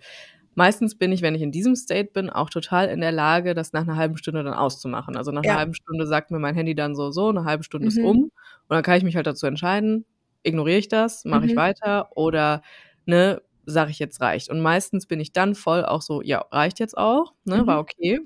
[0.57, 3.73] Meistens bin ich, wenn ich in diesem State bin, auch total in der Lage, das
[3.73, 5.17] nach einer halben Stunde dann auszumachen.
[5.17, 5.49] Also nach Ja.
[5.49, 8.03] einer halben Stunde sagt mir mein Handy dann so, so, eine halbe Stunde ist Mhm.
[8.03, 8.25] um.
[8.25, 8.31] Und
[8.69, 10.05] dann kann ich mich halt dazu entscheiden,
[10.43, 11.57] ignoriere ich das, mache ich Mhm.
[11.57, 12.63] weiter oder,
[13.07, 14.51] ne, sage ich jetzt reicht.
[14.51, 17.81] Und meistens bin ich dann voll auch so, ja, reicht jetzt auch, ne, war Mhm.
[17.81, 18.21] okay.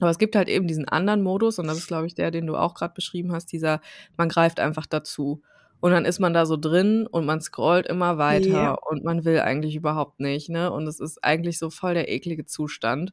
[0.00, 2.46] Aber es gibt halt eben diesen anderen Modus und das ist, glaube ich, der, den
[2.46, 3.80] du auch gerade beschrieben hast, dieser,
[4.16, 5.42] man greift einfach dazu.
[5.80, 8.72] Und dann ist man da so drin und man scrollt immer weiter Ja.
[8.72, 10.72] und man will eigentlich überhaupt nicht, ne?
[10.72, 13.12] Und es ist eigentlich so voll der eklige Zustand.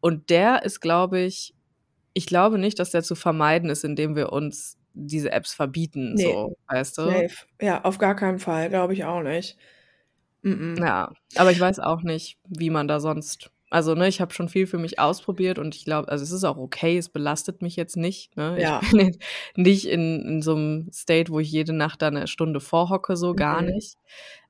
[0.00, 1.54] Und der ist, glaube ich,
[2.12, 6.24] ich glaube nicht, dass der zu vermeiden ist, indem wir uns diese Apps verbieten, Nee.
[6.24, 7.02] so, weißt du?
[7.04, 7.46] Safe.
[7.60, 9.56] Ja, auf gar keinen Fall, glaube ich auch nicht.
[10.42, 10.76] Mhm.
[10.78, 13.50] Ja, aber ich weiß auch nicht, wie man da sonst.
[13.70, 16.44] Also, ne, ich habe schon viel für mich ausprobiert und ich glaube, also es ist
[16.44, 18.36] auch okay, es belastet mich jetzt nicht.
[18.36, 18.60] Ne?
[18.60, 18.80] Ja.
[18.82, 19.16] Ich bin
[19.56, 23.34] nicht in, in so einem State, wo ich jede Nacht da eine Stunde vorhocke, so
[23.34, 23.68] gar Mhm.
[23.68, 23.96] nicht.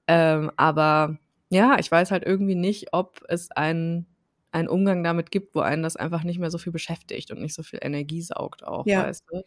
[0.06, 1.18] Ähm, aber
[1.50, 4.06] ja, ich weiß halt irgendwie nicht, ob es einen
[4.53, 7.55] einen Umgang damit gibt, wo einen das einfach nicht mehr so viel beschäftigt und nicht
[7.55, 8.97] so viel Energie saugt auch, Ja.
[8.97, 9.43] weißt du?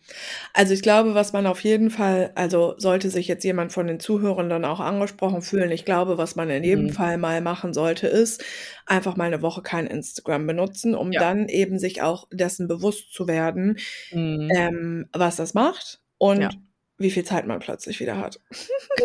[0.54, 4.00] Also, ich glaube, was man auf jeden Fall also, sollte sich jetzt jemand von den
[4.00, 6.94] Zuhörenden auch angesprochen fühlen, ich glaube, was man in jedem Mhm.
[6.94, 8.44] Fall mal machen sollte, ist
[8.86, 11.20] einfach mal 'ne Woche kein Instagram benutzen, um Ja.
[11.20, 13.78] dann eben sich auch dessen bewusst zu werden,
[14.12, 14.58] Mhm.
[14.58, 16.63] ähm, was das macht und Ja.
[17.04, 18.39] Wie viel Zeit man plötzlich wieder hat.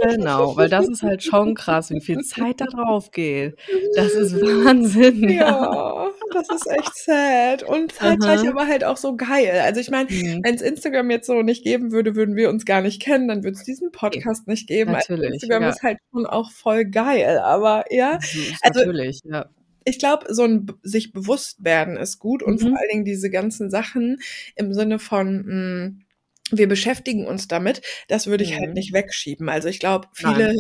[0.03, 3.59] Genau, weil das ist halt schon krass, wie viel Zeit da drauf geht.
[3.95, 5.49] Das ist Wahnsinn, ja.
[5.49, 8.51] Ja, das ist echt sad und zeitgleich Aha.
[8.51, 9.61] aber halt auch so geil.
[9.65, 10.41] Also, ich meine, Mhm.
[10.45, 13.57] wenn's Instagram jetzt so nicht geben würde, würden wir uns gar nicht kennen, dann würde
[13.57, 14.95] es diesen Podcast nicht geben.
[14.95, 15.69] Also, natürlich, Instagram ja.
[15.71, 18.19] ist halt schon auch voll geil, aber ja,
[18.63, 19.47] also natürlich, ja.
[19.85, 22.77] ich glaube, so 'n b sich bewusst werden ist gut und vor Mhm.
[22.77, 24.19] allen Dingen diese ganzen Sachen
[24.57, 26.05] im Sinne von, hm,
[26.51, 28.75] wir beschäftigen uns damit, das würde ich halt Mhm.
[28.75, 29.49] nicht wegschieben.
[29.49, 30.59] Also, ich glaube, viele Nein.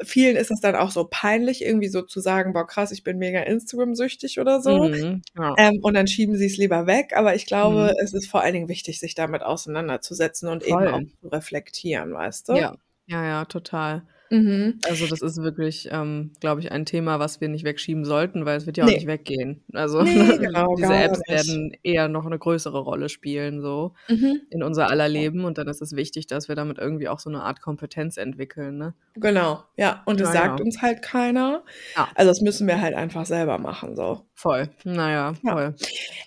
[0.00, 3.04] äh, vielen ist es dann auch so peinlich, irgendwie so zu sagen: „Boah, krass, ich
[3.04, 4.90] bin mega Instagram-süchtig“ oder so.
[4.90, 5.56] Mhm, ja.
[5.56, 7.96] Ähm, und dann schieben sie's lieber weg, aber ich glaube, Mhm.
[8.02, 11.12] es ist vor allen Dingen wichtig, sich damit auseinanderzusetzen und eben auch Voll.
[11.20, 12.60] zu reflektieren, weißt du?
[12.60, 14.06] Ja, ja, ja, total.
[14.32, 14.78] Mhm.
[14.88, 18.56] Also, das ist wirklich, ähm, glaube ich, ein Thema, was wir nicht wegschieben sollten, weil
[18.56, 18.94] es wird ja auch Ne.
[18.94, 19.62] nicht weggehen.
[19.74, 20.04] Also, Ne,
[20.50, 21.28] genau, diese Apps nicht.
[21.28, 24.40] werden eher noch 'ne größere Rolle spielen so Mhm.
[24.50, 27.28] in unser aller Leben und dann ist es wichtig, dass wir damit irgendwie auch so
[27.30, 28.94] 'ne Art Kompetenz entwickeln, ne?
[29.14, 30.02] Genau, ja.
[30.06, 31.64] Und das Ja, sagt uns halt keiner.
[31.96, 32.08] Ja.
[32.14, 34.22] Also, das müssen wir halt einfach selber machen, so.
[34.34, 34.70] Voll.
[34.84, 35.74] Na ja, voll.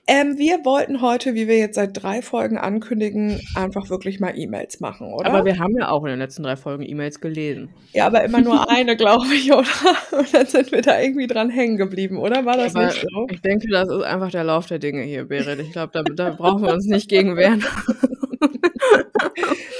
[0.07, 4.79] Ähm, wir wollten heute, wie wir jetzt seit 3 Folgen ankündigen, einfach wirklich mal E-Mails
[4.79, 5.27] machen, oder?
[5.29, 7.73] Aber wir haben ja auch in den letzten 3 Folgen E-Mails gelesen.
[7.95, 9.65] Ja, aber immer nur eine, glaube ich, oder?
[10.11, 12.45] Und dann sind wir da irgendwie dran hängen geblieben, oder?
[12.45, 13.27] War das Aber nicht so?
[13.31, 15.59] ich denke, das ist einfach der Lauf der Dinge hier, Berit.
[15.61, 17.63] Ich glaube, da da brauchen wir uns nicht gegen wehren.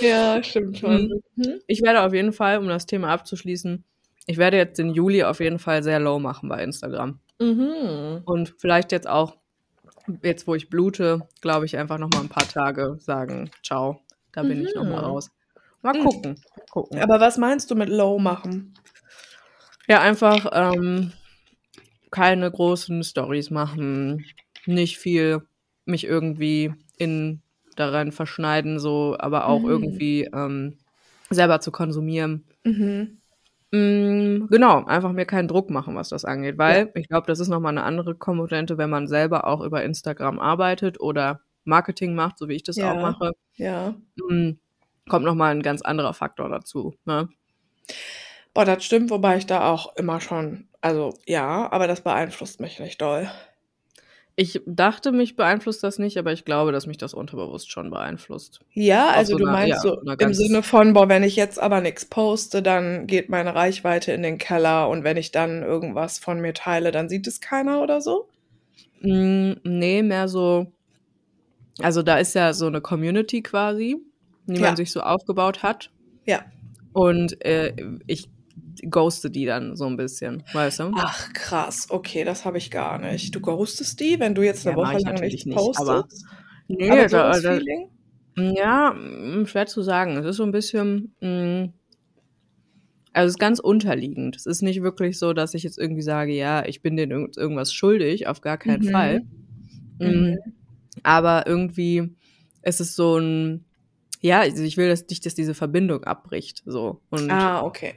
[0.01, 1.04] Ja, stimmt schon.
[1.06, 1.21] Mhm.
[1.36, 1.60] Mhm.
[1.67, 3.84] Ich werde auf jeden Fall, um das Thema abzuschließen
[4.28, 7.19] ich werde jetzt den Juli auf jeden Fall sehr low machen bei Instagram.
[7.39, 8.21] Mhm.
[8.25, 9.36] Und vielleicht jetzt auch
[10.23, 14.01] jetzt, wo ich blute, glaube ich, einfach noch mal 'n paar Tage sagen: „Tschau,
[14.32, 15.06] da bin ich noch mal Mhm.
[15.06, 15.32] raus.“
[15.86, 16.04] Mal Mhm.
[16.04, 17.00] gucken, mal gucken.
[17.04, 18.74] Aber was meinst du mit low machen?
[19.88, 21.12] Ja, einfach, ähm,
[22.12, 24.26] keine großen Storys machen,
[24.65, 25.43] nicht viel
[25.86, 27.41] mich irgendwie in
[27.76, 29.69] darein verschneiden so, aber auch Mhm.
[29.69, 30.78] irgendwie, ähm,
[31.30, 32.45] selber zu konsumieren.
[32.65, 33.17] Mhm.
[33.74, 36.60] Hm, genau, einfach mir keinen Druck machen, was das angeht, Ja.
[36.60, 39.84] weil ich glaube, das ist noch mal 'ne andere Komponente, wenn man selber auch über
[39.84, 43.32] Instagram arbeitet oder Marketing macht, so wie ich das auch Ja, mache.
[43.58, 43.95] ja.
[44.19, 44.60] Hm,
[45.10, 47.30] kommt noch mal 'n ganz anderer Faktor dazu, ne?
[48.56, 52.80] Boah, das stimmt, wobei ich da auch immer schon also, ja, aber das beeinflusst mich
[52.80, 53.30] nicht doll.
[54.38, 58.60] Ich dachte, mich beeinflusst das nicht, aber ich glaube, dass mich das unterbewusst schon beeinflusst.
[58.74, 61.36] Ja, Auf also, so du 'ner meinst ja, so im Sinne von: „Boah, wenn ich
[61.38, 65.63] jetzt aber nix poste, dann geht meine Reichweite in den Keller und wenn ich dann
[65.63, 68.28] irgendwas von mir teile, dann sieht es keiner“, oder so?
[69.02, 70.74] Hm, ne, mehr so
[71.82, 73.98] also, da ist ja so 'ne Community quasi,
[74.47, 74.60] die Ja.
[74.60, 75.91] man sich so aufgebaut hat.
[76.25, 76.45] Ja.
[76.95, 77.73] Und, äh,
[78.08, 78.31] ich
[78.89, 80.97] ghoste die dann so 'n bisschen, weißt du?
[80.97, 83.34] Ach krass, okay, das habe ich gar nicht.
[83.36, 86.25] Du ghostest die, wenn du jetzt 'ne Ja, Woche lang nicht, aber postest?
[86.67, 87.89] ne, Aber so da das da Feeling?
[88.38, 90.17] ja, hm, schwer zu sagen.
[90.17, 91.73] Es ist so 'n bisschen, hm
[93.15, 94.36] also, es ist ganz unterliegend.
[94.36, 97.38] Es ist nicht wirklich so, dass ich jetzt irgendwie sage: „Ja, ich bin denen irgend
[97.38, 99.19] irgendwas schuldig“, auf gar keinen Fall.
[99.19, 99.27] Mhm.
[100.01, 100.55] Hm, Mhm.
[101.03, 102.17] aber irgendwie
[102.63, 103.64] ist es so 'n
[104.26, 107.02] ja, also, ich will dass nicht, dass diese Verbindung abbricht so.
[107.10, 107.96] Und Ah, okay.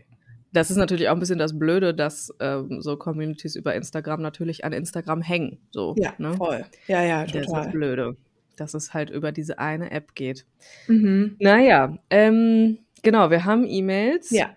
[0.52, 4.64] das ist natürlich auch 'n bisschen das Blöde, dass, ähm, so Communities über Instagram natürlich
[4.64, 6.34] an Instagram hängen, so, Ja, ne?
[6.34, 6.64] voll.
[6.86, 7.70] Ja, ja, Das ist das total.
[7.72, 8.16] Blöde,
[8.56, 10.44] dass es halt über diese eine App geht.
[10.88, 11.36] Mhm.
[11.40, 14.30] Na ja, ähm, genau, wir haben E-Mails.
[14.30, 14.50] Ja.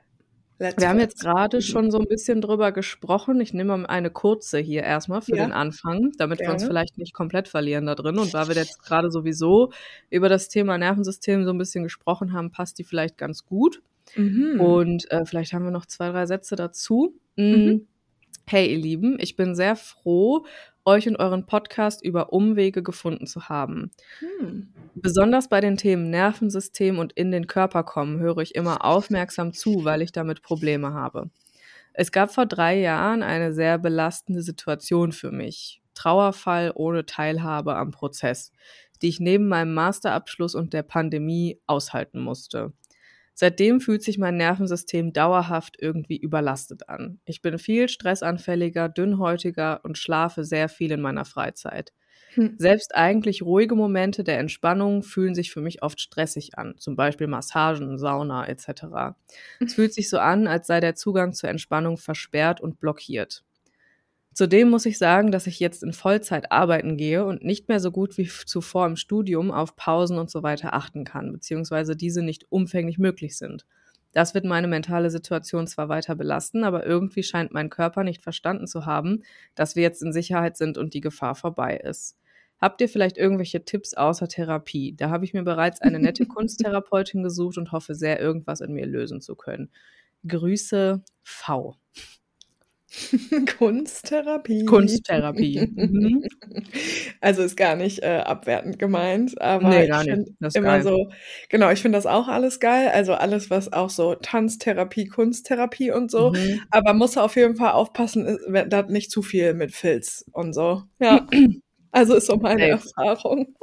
[0.61, 1.61] Let's Wir haben jetzt grade Mhm.
[1.61, 3.41] schon so 'n bisschen drüber gesprochen.
[3.41, 5.37] Ich nehme mal eine kurze hier erst mal für Ja.
[5.37, 6.65] den Anfang, damit wir uns Gerne.
[6.65, 8.17] vielleicht nicht komplett verlieren da drin.
[8.19, 9.71] Und weil wir jetzt grade sowieso
[10.09, 13.81] über das Thema Nervensystem so 'n bisschen gesprochen haben, passt die vielleicht ganz gut.
[14.15, 14.61] Mhm.
[14.61, 17.15] Und, äh, vielleicht haben wir noch 2, 3 Sätze dazu.
[17.49, 17.71] Mhm.
[17.71, 17.87] Hm,
[18.47, 20.45] hey, ihr Lieben, ich bin sehr froh,
[20.85, 23.91] euch und euren Podcast über Umwege gefunden zu haben.
[24.19, 24.73] Hm.
[24.95, 29.85] Besonders bei den Themen Nervensystem und in den Körper kommen höre ich immer aufmerksam zu,
[29.85, 31.29] weil ich damit Probleme habe.
[31.93, 35.81] Es gab vor 3 Jahren eine sehr belastende Situation für mich.
[35.93, 38.51] Trauerfall ohne Teilhabe am Prozess,
[39.01, 42.71] die ich neben meinem Masterabschluss und der Pandemie aushalten musste.
[43.41, 47.19] Seitdem fühlt sich mein Nervensystem dauerhaft irgendwie überlastet an.
[47.25, 51.91] Ich bin viel stressanfälliger, dünnhäutiger und schlafe sehr viel in meiner Freizeit.
[52.35, 52.53] Hm.
[52.59, 57.25] Selbst eigentlich ruhige Momente der Entspannung fühlen sich für mich oft stressig an, zum Beispiel
[57.25, 59.15] Massagen, Sauna etc.
[59.59, 63.43] Es fühlt sich so an, als sei der Zugang zur Entspannung versperrt und blockiert.
[64.33, 67.91] Zudem muss ich sagen, dass ich jetzt in Vollzeit arbeiten gehe und nicht mehr so
[67.91, 72.45] gut wie zuvor im Studium auf Pausen und so weiter achten kann, beziehungsweise diese nicht
[72.49, 73.65] umfänglich möglich sind.
[74.13, 78.67] Das wird meine mentale Situation zwar weiter belasten, aber irgendwie scheint mein Körper nicht verstanden
[78.67, 79.23] zu haben,
[79.55, 82.17] dass wir jetzt in Sicherheit sind und die Gefahr vorbei ist.
[82.59, 84.95] Habt ihr vielleicht irgendwelche Tipps außer Therapie?
[84.95, 88.85] Da habe ich mir bereits eine nette Kunsttherapeutin gesucht und hoffe sehr, irgendwas in mir
[88.85, 89.71] lösen zu können.
[90.27, 91.75] Grüße V.
[93.57, 94.65] Kunsttherapie.
[94.65, 95.71] Kunsttherapie.
[95.75, 96.23] Mhm.
[97.21, 100.83] Also ist gar nicht äh, abwertend gemeint, aber nee, ich finde immer geil.
[100.83, 101.09] so,
[101.49, 102.89] genau, ich finde das auch alles geil.
[102.89, 106.31] Also alles, was auch so Tanztherapie, Kunsttherapie und so.
[106.31, 106.61] Mhm.
[106.71, 110.83] Aber muss auf jeden Fall aufpassen, da nicht zu viel mit Filz und so.
[110.99, 111.27] Ja.
[111.93, 112.69] Also ist so meine hey.
[112.69, 113.53] Erfahrung.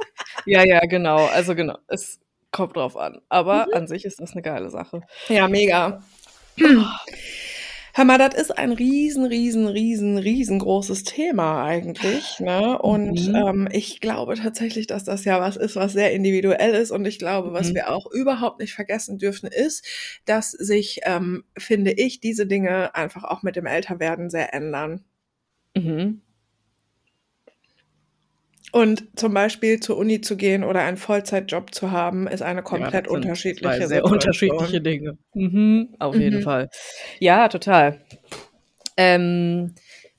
[0.45, 1.25] Ja, ja, genau.
[1.25, 2.19] Also genau, es
[2.51, 3.21] kommt drauf an.
[3.27, 3.73] Aber mhm.
[3.73, 5.01] an sich ist das eine geile Sache.
[5.29, 6.03] Ja, mega.
[7.93, 12.39] Hör mal, das ist ein riesen, riesen, riesen, riesengroßes Thema eigentlich.
[12.39, 12.77] Ne?
[12.79, 13.35] Und mhm.
[13.35, 16.91] ähm, ich glaube tatsächlich, dass das ja was ist, was sehr individuell ist.
[16.91, 17.75] Und ich glaube, was mhm.
[17.75, 19.85] wir auch überhaupt nicht vergessen dürfen, ist,
[20.25, 25.03] dass sich, ähm, finde ich, diese Dinge einfach auch mit dem Älterwerden sehr ändern.
[25.75, 26.21] Mhm.
[28.71, 33.07] Und zum Beispiel zur Uni zu gehen oder einen Vollzeitjob zu haben, ist eine komplett
[33.07, 34.13] ja, unterschiedliche zwei sehr Situation.
[34.13, 35.17] unterschiedliche Dinge.
[35.33, 36.21] Mhm, auf mhm.
[36.21, 36.69] jeden Fall.
[37.19, 37.99] Ja, total.
[38.97, 39.73] Ähm,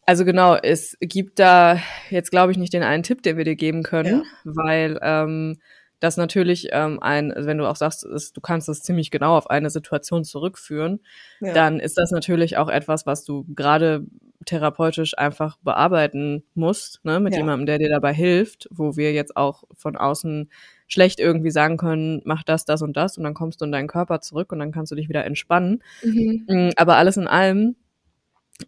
[0.06, 3.56] also genau, es gibt da jetzt, glaube ich, nicht den einen Tipp, den wir dir
[3.56, 4.52] geben können, ja.
[4.54, 5.60] weil ähm,
[6.00, 9.50] das natürlich ähm, ein, wenn du auch sagst, ist, du kannst das ziemlich genau auf
[9.50, 11.00] eine Situation zurückführen,
[11.40, 11.52] ja.
[11.52, 14.06] dann ist das natürlich auch etwas, was du gerade
[14.46, 17.40] therapeutisch einfach bearbeiten musst, ne, mit ja.
[17.40, 20.50] jemandem, der dir dabei hilft, wo wir jetzt auch von außen
[20.88, 23.86] schlecht irgendwie sagen können, mach das, das und das und dann kommst du in deinen
[23.86, 25.82] Körper zurück und dann kannst du dich wieder entspannen.
[26.02, 26.44] Mhm.
[26.48, 27.76] Mm, aber alles in allem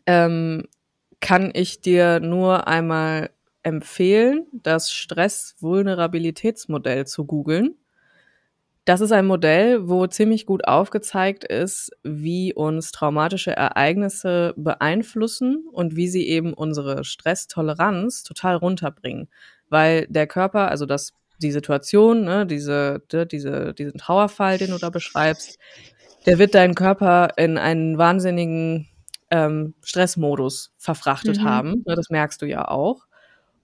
[0.07, 0.69] ähm,
[1.21, 3.31] kann ich dir nur einmal
[3.63, 7.77] empfehlen, das Stress-Vulnerabilitätsmodell zu googeln.
[8.85, 15.95] Das ist ein Modell, wo ziemlich gut aufgezeigt ist, wie uns traumatische Ereignisse beeinflussen und
[15.95, 19.29] wie sie eben unsere Stresstoleranz total runterbringen.
[19.69, 24.91] Weil der Körper, also das, die Situation, ne, diese, diese, diesen Trauerfall, den du da
[24.91, 25.61] beschreibst,
[26.27, 28.89] der wird deinen Körper in einen wahnsinnigen
[29.31, 31.45] ähm, Stressmodus verfrachtet mhm.
[31.45, 31.71] haben.
[31.87, 33.07] Ne, das merkst du ja auch.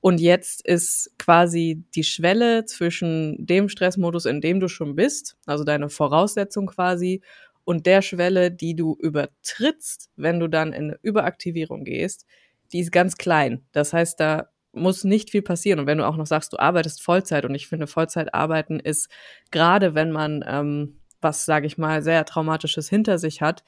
[0.00, 5.64] Und jetzt ist quasi die Schwelle zwischen dem Stressmodus, in dem du schon bist, also
[5.64, 7.22] deine Voraussetzung quasi,
[7.64, 12.24] und der Schwelle, die du übertrittst, wenn du dann in eine Überaktivierung gehst,
[12.72, 13.66] die ist ganz klein.
[13.72, 15.80] Das heißt, da muss nicht viel passieren.
[15.80, 19.11] Und wenn du auch noch sagst, du arbeitest Vollzeit, und ich finde, Vollzeit arbeiten ist,
[19.50, 23.64] gerade wenn man ähm, was, sage ich mal, sehr Traumatisches hinter sich hat,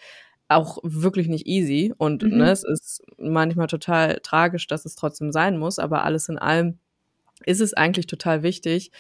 [0.51, 2.39] auch wirklich nicht easy und mhm.
[2.39, 6.79] ne, es ist manchmal total tragisch, dass es trotzdem sein muss, aber alles in allem
[7.47, 8.91] ist es eigentlich total wichtig,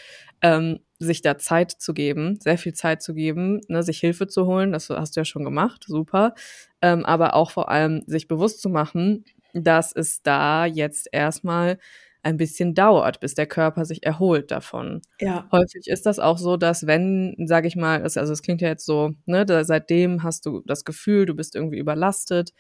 [0.42, 4.46] ähm, sich da Zeit zu geben, sehr viel Zeit zu geben, ne, sich Hilfe zu
[4.46, 6.34] holen, das hast du ja schon gemacht, super,
[6.82, 11.78] ähm, aber auch vor allem sich bewusst zu machen, dass es da jetzt erstmal
[12.22, 15.00] ein bisschen dauert, bis der Körper sich erholt davon.
[15.20, 15.48] Ja.
[15.50, 18.84] Häufig ist das auch so, dass wenn, sage ich mal, also es klingt ja jetzt
[18.84, 22.52] so, ne, da, seitdem hast du das Gefühl, du bist irgendwie überlastet,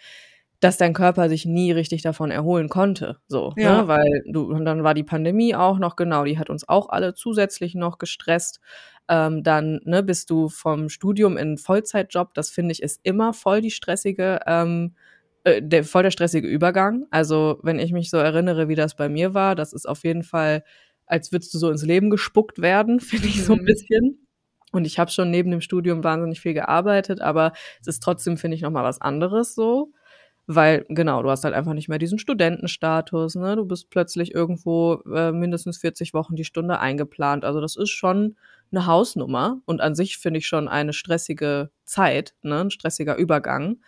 [0.60, 3.82] dass dein Körper sich nie richtig davon erholen konnte, so, ne, ja.
[3.82, 6.88] ne, weil du und dann war die Pandemie auch noch genau, die hat uns auch
[6.90, 8.60] alle zusätzlich noch gestresst.
[9.08, 13.60] Ähm, dann ne, bist du vom Studium in Vollzeitjob, das finde ich ist immer voll
[13.60, 14.94] die stressige ähm,
[15.44, 17.06] äh, der, voll der stressige Übergang.
[17.10, 20.22] Also, wenn ich mich so erinnere, wie das bei mir war, das ist auf jeden
[20.22, 20.64] Fall,
[21.06, 23.66] als würdest du so ins Leben gespuckt werden, finde ich so ein mhm.
[23.66, 24.26] bisschen.
[24.72, 28.56] Und ich habe schon neben dem Studium wahnsinnig viel gearbeitet, aber es ist trotzdem, finde
[28.56, 29.92] ich, nochmal was anderes so.
[30.46, 33.56] Weil, genau, du hast halt einfach nicht mehr diesen Studentenstatus, ne?
[33.56, 37.44] Du bist plötzlich irgendwo äh, mindestens 40 Wochen die Stunde eingeplant.
[37.44, 38.36] Also das ist schon
[38.72, 42.62] eine Hausnummer und an sich finde ich schon eine stressige Zeit, ne?
[42.62, 43.78] Ein stressiger Übergang.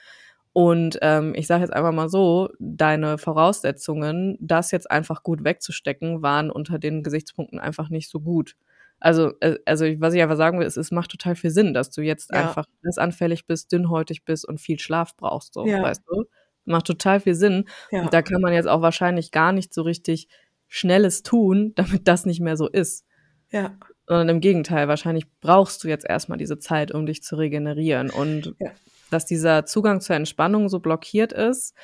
[0.52, 6.22] Und ähm, ich sage jetzt einfach mal so, deine Voraussetzungen, das jetzt einfach gut wegzustecken,
[6.22, 8.54] waren unter den Gesichtspunkten einfach nicht so gut.
[9.00, 11.90] Also, äh, also was ich einfach sagen will, ist, es macht total viel Sinn, dass
[11.90, 12.40] du jetzt ja.
[12.40, 15.82] einfach anfällig bist, dünnhäutig bist und viel Schlaf brauchst, so, ja.
[15.82, 16.24] weißt du?
[16.64, 17.64] Macht total viel Sinn.
[17.90, 18.02] Ja.
[18.02, 20.28] Und da kann man jetzt auch wahrscheinlich gar nicht so richtig
[20.68, 23.06] Schnelles tun, damit das nicht mehr so ist.
[23.50, 23.74] Ja.
[24.06, 28.10] Sondern im Gegenteil, wahrscheinlich brauchst du jetzt erstmal diese Zeit, um dich zu regenerieren.
[28.10, 28.70] Und ja
[29.12, 31.74] dass dieser Zugang zur Entspannung so blockiert ist,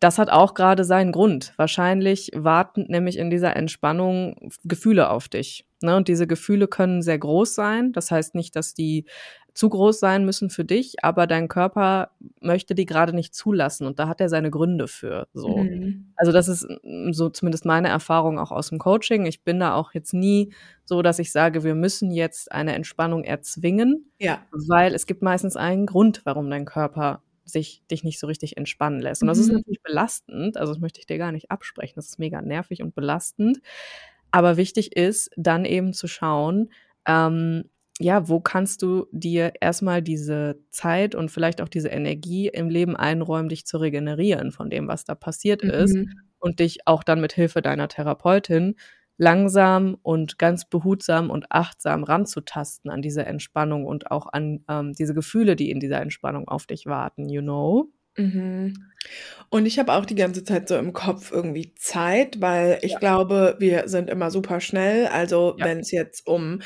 [0.00, 1.54] das hat auch gerade seinen Grund.
[1.56, 5.66] Wahrscheinlich warten nämlich in dieser Entspannung Gefühle auf dich.
[5.80, 5.96] Ne?
[5.96, 7.92] Und diese Gefühle können sehr groß sein.
[7.92, 9.06] Das heißt nicht, dass die
[9.56, 12.10] zu groß sein müssen für dich, aber dein Körper
[12.42, 15.28] möchte die gerade nicht zulassen und da hat er seine Gründe für.
[15.32, 15.56] So.
[15.56, 16.12] Mhm.
[16.14, 19.24] Also das ist mm, so zumindest meine Erfahrung auch aus dem Coaching.
[19.24, 20.52] Ich bin da auch jetzt nie
[20.84, 24.44] so, dass ich sage, wir müssen jetzt eine Entspannung erzwingen, ja.
[24.68, 29.00] weil es gibt meistens einen Grund, warum dein Körper sich dich nicht so richtig entspannen
[29.00, 29.22] lässt.
[29.22, 29.54] Und das ist mhm.
[29.54, 32.94] natürlich belastend, also das möchte ich dir gar nicht absprechen, das ist mega nervig und
[32.94, 33.62] belastend.
[34.32, 36.68] Aber wichtig ist, dann eben zu schauen,
[37.06, 42.68] ähm, ja, wo kannst du dir erstmal diese Zeit und vielleicht auch diese Energie im
[42.68, 45.70] Leben einräumen, dich zu regenerieren von dem, was da passiert mhm.
[45.70, 45.98] ist
[46.38, 48.76] und dich auch dann mit Hilfe deiner Therapeutin
[49.18, 55.14] langsam und ganz behutsam und achtsam ranzutasten an diese Entspannung und auch an ähm, diese
[55.14, 57.90] Gefühle, die in dieser Entspannung auf dich warten, you know?
[58.18, 58.74] Mhm.
[59.48, 62.98] Und ich habe auch die ganze Zeit so im Kopf irgendwie Zeit, weil ich ja.
[62.98, 65.06] glaube, wir sind immer super schnell.
[65.06, 65.64] Also ja.
[65.64, 66.60] wenn es jetzt um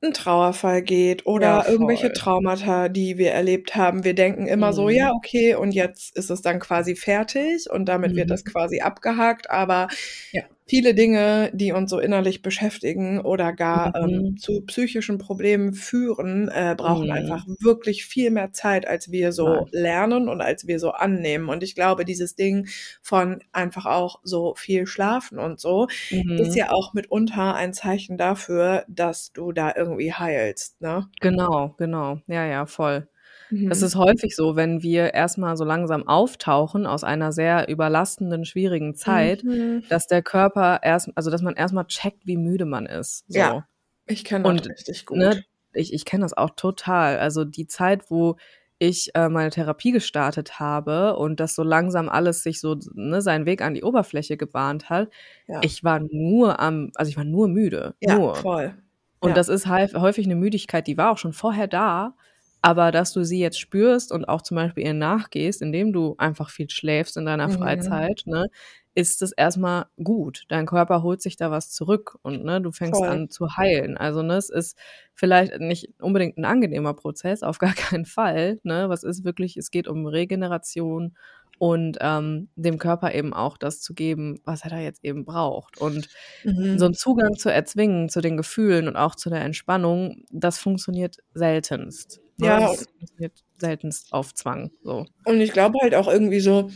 [0.00, 4.04] einen Trauerfall geht oder ja, irgendwelche Traumata, die wir erlebt haben.
[4.04, 4.74] Wir denken immer mhm.
[4.74, 8.16] so, ja, okay, und jetzt ist es dann quasi fertig und damit mhm.
[8.16, 9.50] wird das quasi abgehakt.
[9.50, 9.88] Aber
[10.32, 14.14] ja viele Dinge, die uns so innerlich beschäftigen oder gar ähm, mhm.
[14.14, 17.12] ähm, zu psychischen Problemen führen, äh, brauchen mhm.
[17.12, 19.64] einfach wirklich viel mehr Zeit, als wir so ja.
[19.72, 21.48] lernen und als wir so annehmen.
[21.48, 22.68] Und ich glaube, dieses Ding
[23.02, 26.38] von einfach auch so viel schlafen und so mhm.
[26.38, 30.80] ist ja auch mitunter ein Zeichen dafür, dass du da irgendwie heilst.
[30.80, 31.08] Ne?
[31.20, 32.20] Genau, genau.
[32.26, 33.08] Ja, ja, voll.
[33.50, 33.70] Mhm.
[33.70, 38.94] Es ist häufig so, wenn wir erstmal so langsam auftauchen aus einer sehr überlastenden, schwierigen
[38.94, 39.82] Zeit, mhm.
[39.88, 43.24] dass der Körper erst, also dass man erstmal checkt, wie müde man ist.
[43.28, 43.38] So.
[43.38, 43.66] Ja,
[44.06, 45.18] ich kenne das Und, richtig gut.
[45.18, 47.18] Ne, ich, ich kenne das auch total.
[47.18, 48.36] Also die Zeit, wo
[48.78, 53.44] ich äh, meine Therapie gestartet habe und das so langsam alles sich so ne, seinen
[53.44, 55.10] Weg an die Oberfläche gebahnt hat,
[55.48, 55.60] ja.
[55.62, 57.94] ich war nur am, also ich war nur müde.
[58.00, 58.36] Ja, nur.
[58.36, 58.74] voll.
[59.20, 59.34] Und ja.
[59.34, 62.14] das ist häufig eine Müdigkeit, die war auch schon vorher da,
[62.62, 66.50] aber dass du sie jetzt spürst und auch zum Beispiel ihr nachgehst, indem du einfach
[66.50, 67.52] viel schläfst in deiner mhm.
[67.52, 68.46] Freizeit, ne,
[68.94, 70.44] ist es erstmal gut.
[70.48, 73.08] Dein Körper holt sich da was zurück und ne, du fängst Voll.
[73.08, 73.96] an zu heilen.
[73.96, 74.76] Also ne, es ist
[75.14, 78.58] vielleicht nicht unbedingt ein angenehmer Prozess, auf gar keinen Fall.
[78.64, 81.16] Ne, was ist wirklich, es geht um Regeneration
[81.58, 85.80] und ähm, dem Körper eben auch das zu geben, was er da jetzt eben braucht.
[85.80, 86.08] Und
[86.44, 86.78] mhm.
[86.78, 91.18] so einen Zugang zu erzwingen, zu den Gefühlen und auch zu der Entspannung, das funktioniert
[91.34, 92.20] seltenst.
[92.40, 92.60] Ja.
[92.60, 94.70] Das funktioniert seltenst auf Zwang.
[94.82, 95.06] So.
[95.24, 96.70] Und ich glaube halt auch irgendwie so,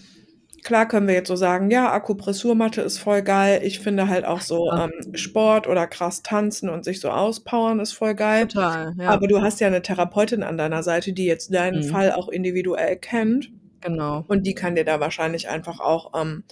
[0.62, 3.60] klar können wir jetzt so sagen, ja, Akupressurmatte ist voll geil.
[3.62, 7.92] Ich finde halt auch so ähm, Sport oder krass tanzen und sich so auspowern ist
[7.92, 8.48] voll geil.
[8.48, 9.10] Total, ja.
[9.10, 11.90] Aber du hast ja eine Therapeutin an deiner Seite, die jetzt deinen mhm.
[11.90, 13.50] Fall auch individuell kennt.
[13.80, 14.24] Genau.
[14.28, 16.44] Und die kann dir da wahrscheinlich einfach auch ähm,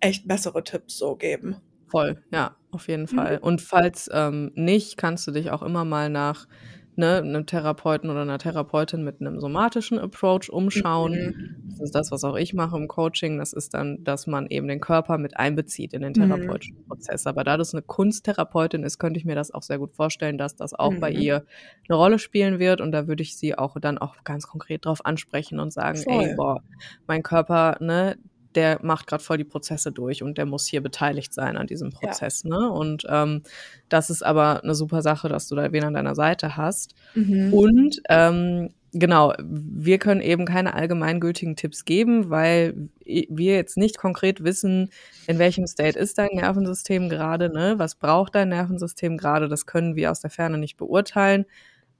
[0.00, 1.56] echt bessere Tipps so geben.
[1.88, 3.36] Voll, ja, auf jeden Fall.
[3.36, 3.42] Mhm.
[3.42, 6.46] Und falls ähm, nicht, kannst du dich auch immer mal nach
[6.96, 11.12] ne, einem Therapeuten oder einer Therapeutin mit einem somatischen Approach umschauen.
[11.12, 11.70] Mhm.
[11.70, 13.38] Das ist das, was auch ich mache im Coaching.
[13.38, 16.28] Das ist dann, dass man eben den Körper mit einbezieht in den mhm.
[16.28, 16.88] therapeutischen mhm.
[16.88, 17.26] Prozess.
[17.26, 20.56] Aber da das eine Kunsttherapeutin ist, könnte ich mir das auch sehr gut vorstellen, dass
[20.56, 21.00] das auch mhm.
[21.00, 21.44] bei ihr
[21.88, 22.80] eine Rolle spielen wird.
[22.80, 26.24] Und da würde ich sie auch dann auch ganz konkret drauf ansprechen und sagen, Voll.
[26.24, 26.62] ey, boah,
[27.06, 28.16] mein Körper, ne,
[28.56, 31.90] der macht gerade voll die Prozesse durch und der muss hier beteiligt sein an diesem
[31.90, 32.42] Prozess.
[32.44, 32.50] Ja.
[32.50, 32.70] Ne?
[32.70, 33.42] Und ähm,
[33.88, 36.94] das ist aber eine super Sache, dass du da wen an deiner Seite hast.
[37.14, 37.52] Mhm.
[37.52, 44.42] Und ähm, genau, wir können eben keine allgemeingültigen Tipps geben, weil wir jetzt nicht konkret
[44.42, 44.90] wissen,
[45.26, 47.74] in welchem State ist dein Nervensystem gerade, ne?
[47.76, 49.48] Was braucht dein Nervensystem gerade?
[49.48, 51.44] Das können wir aus der Ferne nicht beurteilen.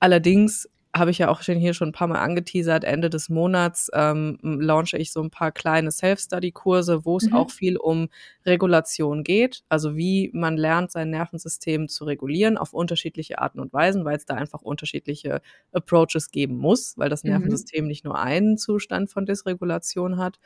[0.00, 3.90] Allerdings habe ich ja auch schon hier schon ein paar Mal angeteasert, Ende des Monats
[3.92, 7.34] ähm, launche ich so ein paar kleine Self-Study-Kurse, wo es mhm.
[7.34, 8.08] auch viel um
[8.44, 14.04] Regulation geht, also wie man lernt, sein Nervensystem zu regulieren auf unterschiedliche Arten und Weisen,
[14.04, 15.40] weil es da einfach unterschiedliche
[15.72, 17.30] Approaches geben muss, weil das mhm.
[17.30, 17.88] Nervensystem mhm.
[17.88, 20.38] nicht nur einen Zustand von Dysregulation hat.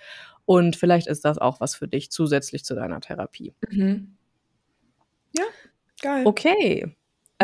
[0.44, 3.54] Und vielleicht ist das auch was für dich zusätzlich zu deiner Therapie.
[3.68, 4.16] Mhm.
[5.36, 5.44] Ja,
[6.02, 6.22] geil.
[6.26, 6.86] Okay.
[6.86, 6.94] Mhm.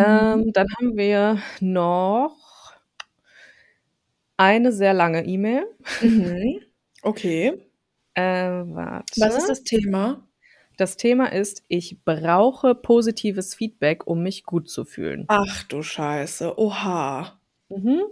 [0.05, 2.56] Ähm, dann haben wir noch
[4.37, 5.67] eine sehr lange E-Mail.
[6.01, 6.61] Mhm.
[7.03, 7.55] Okay.
[8.15, 9.21] Äh, warte.
[9.21, 10.27] Was ist das Thema?
[10.77, 15.25] Das Thema ist, ich brauche positives Feedback, um mich gut zu fühlen.
[15.29, 16.59] Ach du Scheiße.
[16.59, 17.41] Oha.
[17.69, 18.03] Mhm.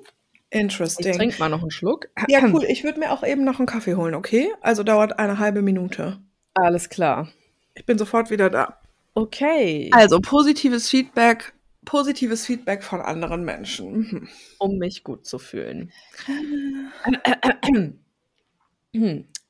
[0.50, 1.10] Interesting.
[1.10, 2.08] Ich trinke mal noch einen Schluck.
[2.28, 2.64] Ja, cool.
[2.68, 4.48] Ich würde mir auch eben noch einen Kaffee holen, okay?
[4.60, 6.20] Also dauert eine halbe Minute.
[6.54, 7.28] Alles klar.
[7.74, 8.78] Ich bin sofort wieder da.
[9.14, 9.90] Okay.
[9.92, 11.52] Also positives Feedback
[11.84, 13.92] positives Feedback von anderen Menschen.
[13.92, 14.28] Mhm.
[14.58, 15.92] Um mich gut zu fühlen.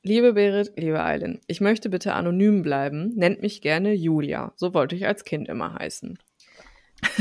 [0.07, 3.13] Liebe Berit, liebe Eileen, ich möchte bitte anonym bleiben.
[3.15, 4.53] Nennt mich gerne Julia.
[4.55, 6.19] So wollte ich als Kind immer heißen.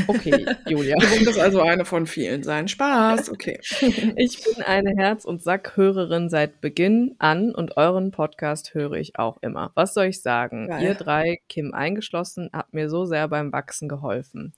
[0.06, 0.96] Okay, Julia.
[0.96, 2.68] Du das also eine von vielen sein.
[2.68, 3.58] Spaß, okay.
[4.16, 9.38] Ich bin eine Herz- und Sack-Hörerin seit Beginn an und euren Podcast höre ich auch
[9.42, 9.72] immer.
[9.74, 10.68] Was soll ich sagen?
[10.68, 10.82] Geil.
[10.82, 14.52] Ihr drei, Kim eingeschlossen, habt mir so sehr beim Wachsen geholfen.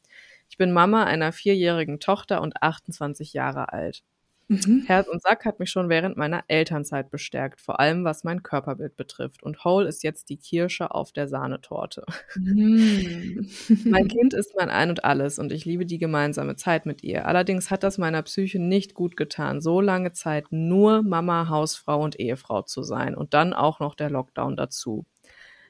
[0.56, 4.02] Ich bin Mama einer vierjährigen Tochter und 28 Jahre alt.
[4.48, 4.84] Mhm.
[4.86, 8.96] Herz und Sack hat mich schon während meiner Elternzeit bestärkt, vor allem was mein Körperbild
[8.96, 9.42] betrifft.
[9.42, 12.06] Und Whole ist jetzt die Kirsche auf der Sahnetorte.
[12.36, 13.50] Mhm.
[13.84, 17.26] mein Kind ist mein Ein und Alles und ich liebe die gemeinsame Zeit mit ihr.
[17.26, 22.18] Allerdings hat das meiner Psyche nicht gut getan, so lange Zeit nur Mama, Hausfrau und
[22.18, 25.04] Ehefrau zu sein und dann auch noch der Lockdown dazu.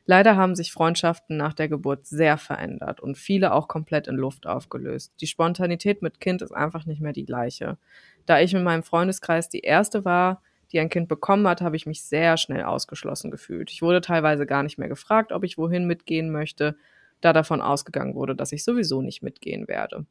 [0.08, 4.46] Leider haben sich Freundschaften nach der Geburt sehr verändert und viele auch komplett in Luft
[4.46, 5.12] aufgelöst.
[5.20, 7.76] Die Spontanität mit Kind ist einfach nicht mehr die gleiche.
[8.24, 10.42] Da ich mit meinem Freundeskreis die erste war,
[10.72, 13.70] die ein Kind bekommen hat, habe ich mich sehr schnell ausgeschlossen gefühlt.
[13.70, 16.76] Ich wurde teilweise gar nicht mehr gefragt, ob ich wohin mitgehen möchte,
[17.20, 20.06] da davon ausgegangen wurde, dass ich sowieso nicht mitgehen werde.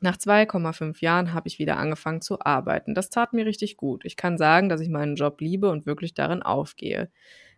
[0.00, 2.92] Nach 2,5 Jahren habe ich wieder angefangen zu arbeiten.
[2.92, 4.04] Das tat mir richtig gut.
[4.04, 7.08] Ich kann sagen, dass ich meinen Job liebe und wirklich darin aufgehe.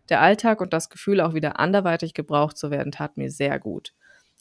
[0.09, 3.93] Der Alltag und das Gefühl, auch wieder anderweitig gebraucht zu werden, tat mir sehr gut.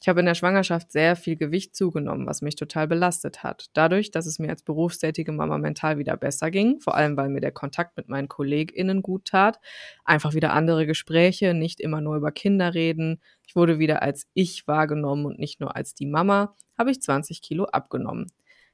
[0.04, 3.70] Ich habe in der Schwangerschaft sehr viel Gewicht zugenommen, was mich total belastet hat.
[3.72, 7.40] Dadurch, dass es mir als berufstätige Mama mental wieder besser ging, vor allem weil mir
[7.40, 9.60] der Kontakt mit meinen KollegInnen gut tat,
[10.04, 13.22] einfach wieder andere Gespräche, nicht immer nur über Kinder reden.
[13.46, 17.40] Ich wurde wieder als ich wahrgenommen und nicht nur als die Mama, habe ich 20
[17.40, 18.30] Kilo abgenommen.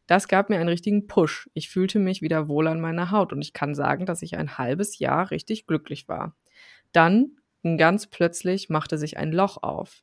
[0.09, 1.49] Das gab mir einen richtigen Push.
[1.55, 4.59] Ich fühlte mich wieder wohl an meiner Haut und ich kann sagen, dass ich ein
[4.59, 6.35] halbes Jahr richtig glücklich war.
[6.93, 7.37] Dann,
[7.79, 10.03] ganz plötzlich, machte sich ein Loch auf.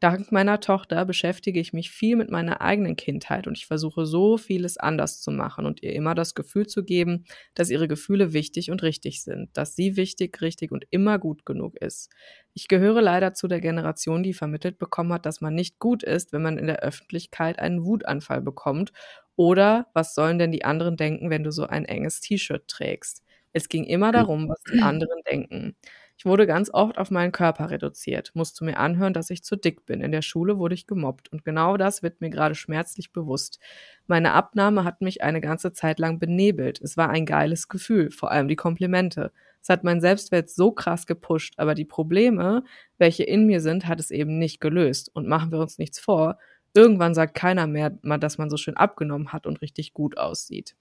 [0.00, 4.36] Dank meiner Tochter beschäftige ich mich viel mit meiner eigenen Kindheit und ich versuche so
[4.36, 7.24] vieles anders zu machen und ihr immer das Gefühl zu geben,
[7.54, 11.76] dass ihre Gefühle wichtig und richtig sind, dass sie wichtig, richtig und immer gut genug
[11.80, 12.10] ist.
[12.52, 16.32] Ich gehöre leider zu der Generation, die vermittelt bekommen hat, dass man nicht gut ist,
[16.34, 18.92] wenn man in der Öffentlichkeit einen Wutanfall bekommt
[19.36, 23.22] oder was sollen denn die anderen denken, wenn du so ein enges T-Shirt trägst?
[23.52, 25.76] Es ging immer darum, was die anderen denken.
[26.16, 29.84] Ich wurde ganz oft auf meinen Körper reduziert, musste mir anhören, dass ich zu dick
[29.84, 30.00] bin.
[30.00, 33.58] In der Schule wurde ich gemobbt und genau das wird mir gerade schmerzlich bewusst.
[34.06, 36.80] Meine Abnahme hat mich eine ganze Zeit lang benebelt.
[36.80, 39.32] Es war ein geiles Gefühl, vor allem die Komplimente.
[39.60, 42.64] Es hat mein Selbstwert so krass gepusht, aber die Probleme,
[42.98, 45.10] welche in mir sind, hat es eben nicht gelöst.
[45.14, 46.38] Und machen wir uns nichts vor,
[46.74, 50.76] irgendwann sagt keiner mehr, dass man so schön abgenommen hat und richtig gut aussieht.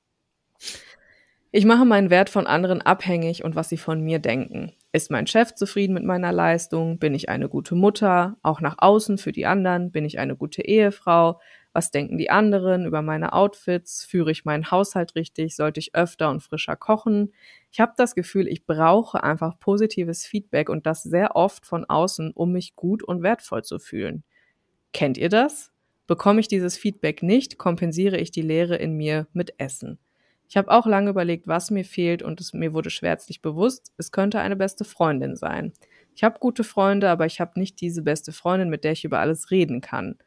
[1.55, 4.71] Ich mache meinen Wert von anderen abhängig und was sie von mir denken.
[4.91, 6.97] Ist mein Chef zufrieden mit meiner Leistung?
[6.97, 8.37] Bin ich eine gute Mutter?
[8.41, 9.91] Auch nach außen für die anderen?
[9.91, 11.39] Bin ich eine gute Ehefrau?
[11.71, 14.03] Was denken die anderen über meine Outfits?
[14.03, 15.55] Führe ich meinen Haushalt richtig?
[15.55, 17.31] Sollte ich öfter und frischer kochen?
[17.71, 22.31] Ich habe das Gefühl, ich brauche einfach positives Feedback und das sehr oft von außen,
[22.33, 24.23] um mich gut und wertvoll zu fühlen.
[24.91, 25.71] Kennt ihr das?
[26.07, 29.99] Bekomme ich dieses Feedback nicht, kompensiere ich die Leere in mir mit Essen.
[30.49, 34.11] Ich habe auch lange überlegt, was mir fehlt und es mir wurde schwärzlich bewusst, es
[34.11, 35.73] könnte eine beste Freundin sein.
[36.15, 39.19] Ich habe gute Freunde, aber ich habe nicht diese beste Freundin, mit der ich über
[39.19, 40.17] alles reden kann,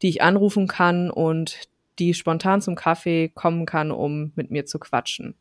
[0.00, 4.78] die ich anrufen kann und die spontan zum Kaffee kommen kann, um mit mir zu
[4.78, 5.34] quatschen.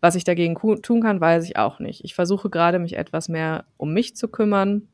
[0.00, 2.04] Was ich dagegen tun kann, weiß ich auch nicht.
[2.04, 4.88] Ich versuche gerade, mich etwas mehr um mich zu kümmern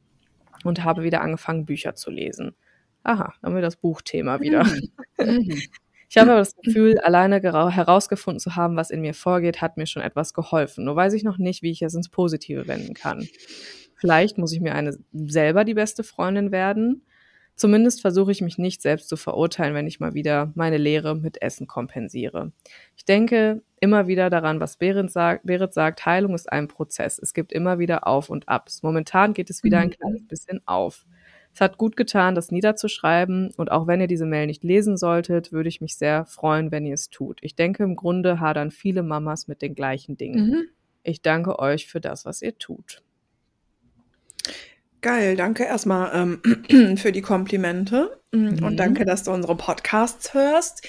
[0.64, 2.54] und habe wieder angefangen, Bücher zu lesen.
[3.02, 4.64] Aha, haben wir das Buchthema wieder.
[5.18, 5.60] Mhm.
[6.08, 6.10] Mhm.
[6.10, 9.86] Ich habe aber das Gefühl, alleine herausgefunden zu haben, was in mir vorgeht, hat mir
[9.86, 10.84] schon etwas geholfen.
[10.84, 13.28] Nur weiß ich noch nicht, wie ich es ins Positive wenden kann.
[13.96, 17.02] Vielleicht muss ich mir eine selber die beste Freundin werden.
[17.56, 21.42] Zumindest versuche ich mich nicht selbst zu verurteilen, wenn ich mal wieder meine Lehre mit
[21.42, 22.52] Essen kompensiere.
[22.96, 25.44] Ich denke immer wieder daran, was Berit sagt.
[25.44, 27.18] Berit sagt, Heilung ist ein Prozess.
[27.18, 28.84] Es gibt immer wieder Auf und Abs.
[28.84, 29.94] Momentan geht es wieder ein mhm.
[29.94, 31.04] kleines bisschen auf.
[31.58, 35.50] Es hat gut getan, das niederzuschreiben und auch wenn ihr diese Mail nicht lesen solltet,
[35.50, 37.40] würde ich mich sehr freuen, wenn ihr es tut.
[37.42, 40.50] Ich denke, im Grunde hadern viele Mamas mit den gleichen Dingen.
[40.50, 40.64] Mhm.
[41.02, 43.02] Ich danke euch für das, was ihr tut.
[45.00, 48.76] Geil, danke erstmal ähm, für die Komplimente mm, und mhm.
[48.76, 50.86] danke, dass du unsere Podcasts hörst.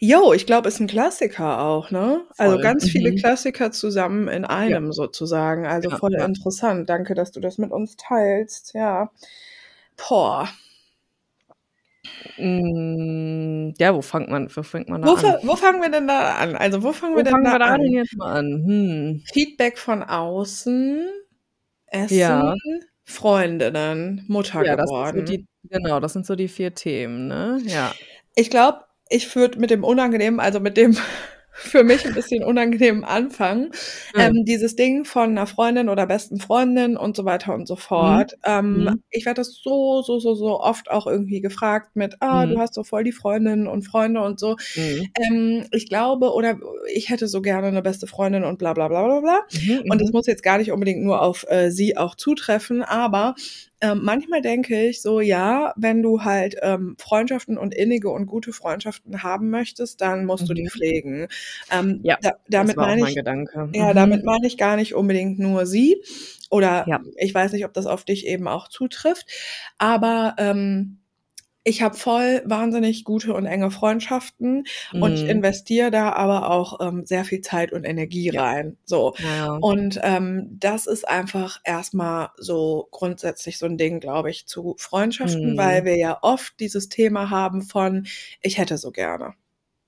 [0.00, 2.22] Jo, ich glaube, ist ein Klassiker auch, ne?
[2.30, 2.46] Also voll.
[2.46, 2.88] Also ganz mhm.
[2.88, 4.92] viele Klassiker zusammen in einem ja.
[4.92, 5.64] sozusagen.
[5.64, 6.24] Also ja, voll ja.
[6.24, 6.90] interessant.
[6.90, 8.74] Danke, dass du das mit uns teilst.
[8.74, 9.12] Ja.
[9.98, 10.48] Boah.
[12.38, 15.38] Mm, ja, wo fängt man, wo fängt man da wo, an?
[15.42, 16.56] Wo fangen wir denn da an?
[16.56, 17.82] Also, wo fangen wo wir denn fangen da, wir da an?
[17.82, 18.64] jetzt mal an?
[18.64, 19.22] Hm.
[19.32, 21.08] Feedback von außen,
[21.86, 22.54] Essen, ja.
[23.04, 25.20] Freundinnen, Mutter ja, geworden.
[25.20, 27.60] Das so die, genau, das sind so die vier Themen, ne?
[27.64, 27.92] Ja.
[28.34, 30.96] Ich glaube, ich würde mit dem Unangenehmen, also mit dem
[31.60, 33.64] für mich ein bisschen unangenehmen Anfang.
[34.14, 34.20] Mhm.
[34.20, 38.34] Ähm, dieses Ding von einer Freundin oder besten Freundin und so weiter und so fort.
[38.44, 39.02] Ähm, Mhm.
[39.10, 42.50] ich werde das so, so, so, so oft auch irgendwie gefragt mit, ah, Mhm.
[42.50, 44.56] du hast so voll die Freundinnen und Freunde und so.
[44.76, 45.08] Mhm.
[45.30, 46.58] Ähm, ich glaube, oder
[46.94, 49.40] ich hätte so gerne eine beste Freundin und bla bla bla bla bla.
[49.52, 49.90] Mhm.
[49.90, 50.12] Und das Mhm.
[50.14, 53.34] muss jetzt gar nicht unbedingt nur auf äh, sie auch zutreffen, aber
[53.80, 58.52] ähm, manchmal denke ich so, ja, wenn du halt ähm, Freundschaften und innige und gute
[58.52, 60.68] Freundschaften haben möchtest, dann musst du die Mhm.
[60.68, 61.28] pflegen.
[61.70, 63.68] Ähm, Ja, da, damit das war meine mein ich, Gedanke.
[63.72, 63.94] ja, Mhm.
[63.94, 66.02] damit meine ich gar nicht unbedingt nur sie.
[66.50, 67.00] Oder Ja.
[67.16, 69.26] ich weiß nicht, ob das auf dich eben auch zutrifft.
[69.78, 70.97] Aber ähm,
[71.68, 74.64] ich habe voll wahnsinnig gute und enge Freundschaften
[74.98, 75.28] und ich Mhm.
[75.28, 78.40] investiere da aber auch ähm, sehr viel Zeit und Energie Ja.
[78.40, 78.76] rein.
[78.84, 79.14] So.
[79.18, 79.60] Ja.
[79.60, 85.56] Und ähm, das ist einfach erstmal so grundsätzlich so ein Ding, glaube ich, zu Freundschaften,
[85.56, 85.84] weil Mhm.
[85.84, 88.06] wir ja oft dieses Thema haben von,
[88.40, 89.34] ich hätte so gerne.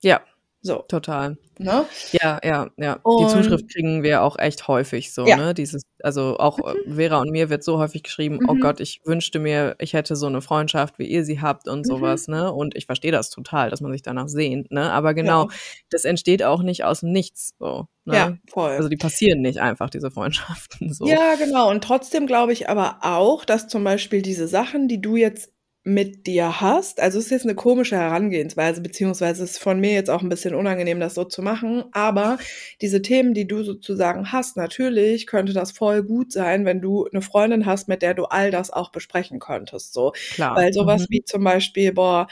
[0.03, 0.21] Ja,
[0.63, 1.37] So, total.
[1.57, 1.85] ne?
[2.11, 2.95] Ja, ja, ja.
[2.95, 5.35] Die Und Zuschrift kriegen wir auch echt häufig so, ja.
[5.35, 5.53] ne?
[5.55, 6.95] Dieses, also auch äh, Mhm.
[6.95, 8.59] Vera und mir wird so häufig geschrieben, oh Mhm.
[8.59, 11.83] Gott, ich wünschte mir, ich hätte so eine Freundschaft, wie ihr sie habt und Mhm.
[11.85, 12.51] sowas, ne?
[12.53, 14.91] Und ich verstehe das total, dass man sich danach sehnt, ne?
[14.91, 15.13] Aber Ja.
[15.13, 15.49] genau,
[15.89, 18.39] das entsteht auch nicht aus dem Nichts, so, Ja, ne?
[18.51, 18.71] voll.
[18.71, 21.07] Also die passieren nicht einfach, diese Freundschaften, so.
[21.07, 21.71] Ja, genau.
[21.71, 25.51] Und trotzdem glaube ich aber auch, dass zum Beispiel diese Sachen, die du jetzt
[25.83, 29.93] mit dir hast, also es ist jetzt eine komische Herangehensweise, beziehungsweise es ist von mir
[29.93, 32.37] jetzt auch ein bisschen unangenehm, das so zu machen, aber
[32.81, 37.21] diese Themen, die du sozusagen hast, natürlich könnte das voll gut sein, wenn du eine
[37.23, 40.13] Freundin hast, mit der du all das auch besprechen könntest, so.
[40.29, 40.53] Klar.
[40.53, 41.07] Weil sowas Mhm.
[41.09, 42.27] wie zum Beispiel, boah,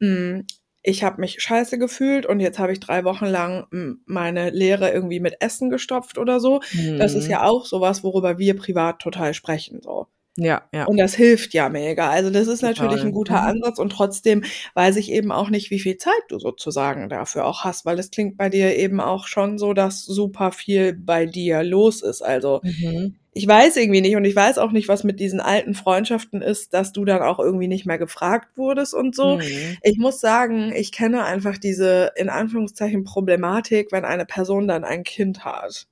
[0.00, 0.42] mh,
[0.82, 4.90] ich habe mich scheiße gefühlt und jetzt habe ich drei Wochen lang mh, meine Leere
[4.90, 6.60] irgendwie mit Essen gestopft oder so.
[6.96, 7.28] Das ist Mhm.
[7.28, 10.06] ja auch sowas, worüber wir privat total sprechen, so.
[10.36, 10.84] Ja, ja.
[10.86, 12.10] Und das hilft ja mega.
[12.10, 13.06] Also das ist natürlich Total.
[13.06, 13.46] ein guter Mhm.
[13.62, 14.42] Ansatz und trotzdem
[14.74, 18.10] weiß ich eben auch nicht, wie viel Zeit du sozusagen dafür auch hast, weil es
[18.10, 22.20] klingt bei dir eben auch schon so, dass super viel bei dir los ist.
[22.22, 23.14] Also Mhm.
[23.32, 26.74] ich weiß irgendwie nicht und ich weiß auch nicht, was mit diesen alten Freundschaften ist,
[26.74, 29.36] dass du dann auch irgendwie nicht mehr gefragt wurdest und so.
[29.36, 29.76] Mhm.
[29.82, 35.04] Ich muss sagen, ich kenne einfach diese in Anführungszeichen Problematik, wenn eine Person dann ein
[35.04, 35.86] Kind hat.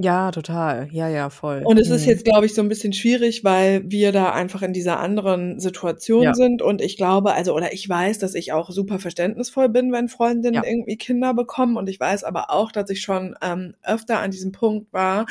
[0.00, 0.88] Ja, total.
[0.92, 1.62] Ja, ja, voll.
[1.64, 2.10] Und es ist Mhm.
[2.10, 6.22] jetzt, glaube ich, so ein bisschen schwierig, weil wir da einfach in dieser anderen Situation
[6.22, 6.34] Ja.
[6.34, 6.62] sind.
[6.62, 10.54] Und ich glaube, also, oder ich weiß, dass ich auch super verständnisvoll bin, wenn Freundinnen
[10.54, 10.62] Ja.
[10.64, 11.76] irgendwie Kinder bekommen.
[11.76, 15.26] Und ich weiß aber auch, dass ich schon ähm, öfter an diesem Punkt war,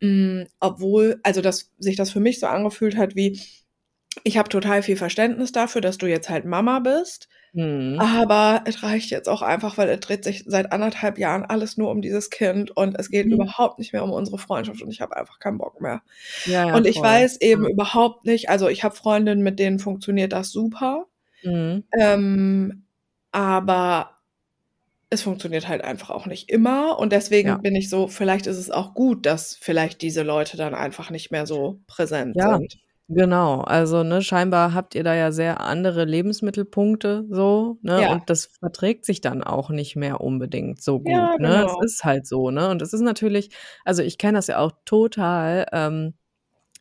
[0.00, 3.40] mh, obwohl, also, dass sich das für mich so angefühlt hat wie,
[4.24, 7.28] ich habe total viel Verständnis dafür, dass du jetzt halt Mama bist.
[7.54, 7.98] Mhm.
[8.00, 11.90] Aber es reicht jetzt auch einfach, weil es dreht sich seit anderthalb Jahren alles nur
[11.90, 13.32] um dieses Kind und es geht Mhm.
[13.32, 16.02] überhaupt nicht mehr um unsere Freundschaft und ich habe einfach keinen Bock mehr.
[16.44, 17.02] Ja, ja, und ich voll.
[17.02, 17.70] weiß eben Ja.
[17.70, 21.06] überhaupt nicht, also ich habe Freundinnen, mit denen funktioniert das super,
[21.44, 21.88] Mhm.
[21.98, 22.86] ähm,
[23.32, 24.18] aber
[25.10, 27.62] es funktioniert halt einfach auch nicht immer und deswegen Ja.
[27.62, 31.30] bin ich so, vielleicht ist es auch gut, dass vielleicht diese Leute dann einfach nicht
[31.32, 32.80] mehr so präsent sind.
[33.08, 33.60] Genau.
[33.62, 38.04] Also, ne, scheinbar habt ihr da ja sehr andere Lebensmittelpunkte so, ne?
[38.04, 38.08] Ja.
[38.08, 41.64] Und das verträgt sich dann auch nicht mehr unbedingt so gut, Ja, ne?
[41.64, 41.80] genau.
[41.80, 42.68] Es ist halt so, ne?
[42.70, 43.50] Und es ist natürlich
[43.84, 46.14] also, ich kenne das ja auch total, ähm,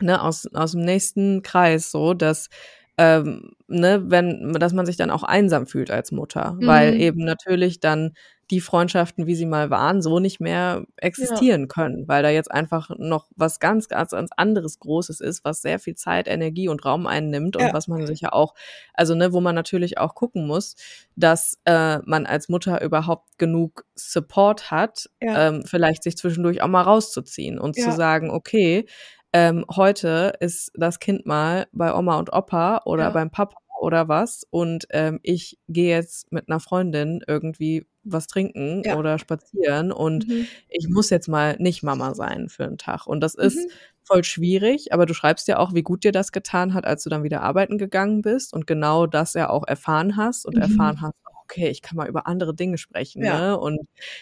[0.01, 2.49] ne, aus aus dem nächsten Kreis so, dass,
[2.97, 7.01] ähm, ne, wenn dass man sich dann auch einsam fühlt als Mutter, weil Mhm.
[7.01, 8.13] eben natürlich dann
[8.51, 10.85] die Freundschaften, wie sie mal waren, so nicht mehr
[11.17, 11.47] Ja.
[11.47, 15.61] existieren können, weil da jetzt einfach noch was ganz, ganz, ganz anderes Großes ist, was
[15.61, 17.73] sehr viel Zeit, Energie und Raum einnimmt und Ja.
[17.73, 18.53] was man sich ja auch
[18.93, 20.75] also, ne, wo man natürlich auch gucken muss,
[21.15, 25.37] dass, äh, man als Mutter überhaupt genug Support hat, Ja.
[25.37, 27.91] ähm, vielleicht sich zwischendurch auch mal rauszuziehen und zu Ja.
[27.91, 28.87] sagen: „Okay,
[29.33, 33.11] ähm, heute ist das Kind mal bei Oma und Opa oder Ja.
[33.11, 38.83] beim Papa oder was und, ähm, ich gehe jetzt mit 'ner Freundin irgendwie was trinken
[38.83, 38.95] Ja.
[38.95, 40.49] oder spazieren und Mhm.
[40.69, 43.77] ich muss jetzt mal nicht Mama sein für 'n Tag.“ Und das ist Mhm.
[44.03, 47.09] voll schwierig, aber du schreibst ja auch, wie gut dir das getan hat, als du
[47.09, 50.57] dann wieder arbeiten gegangen bist und genau das ja auch erfahren hast und Mhm.
[50.57, 53.27] erfahren hast: „Okay, ich kann mal über andere Dinge sprechen“, Ja.
[53.27, 53.57] ne?
[53.59, 53.79] Und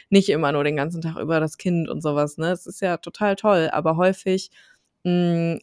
[0.09, 2.51] nicht immer nur den ganzen Tag über das Kind und so was, ne?
[2.51, 4.51] Es ist ja total toll, aber häufig,
[5.05, 5.59] hm,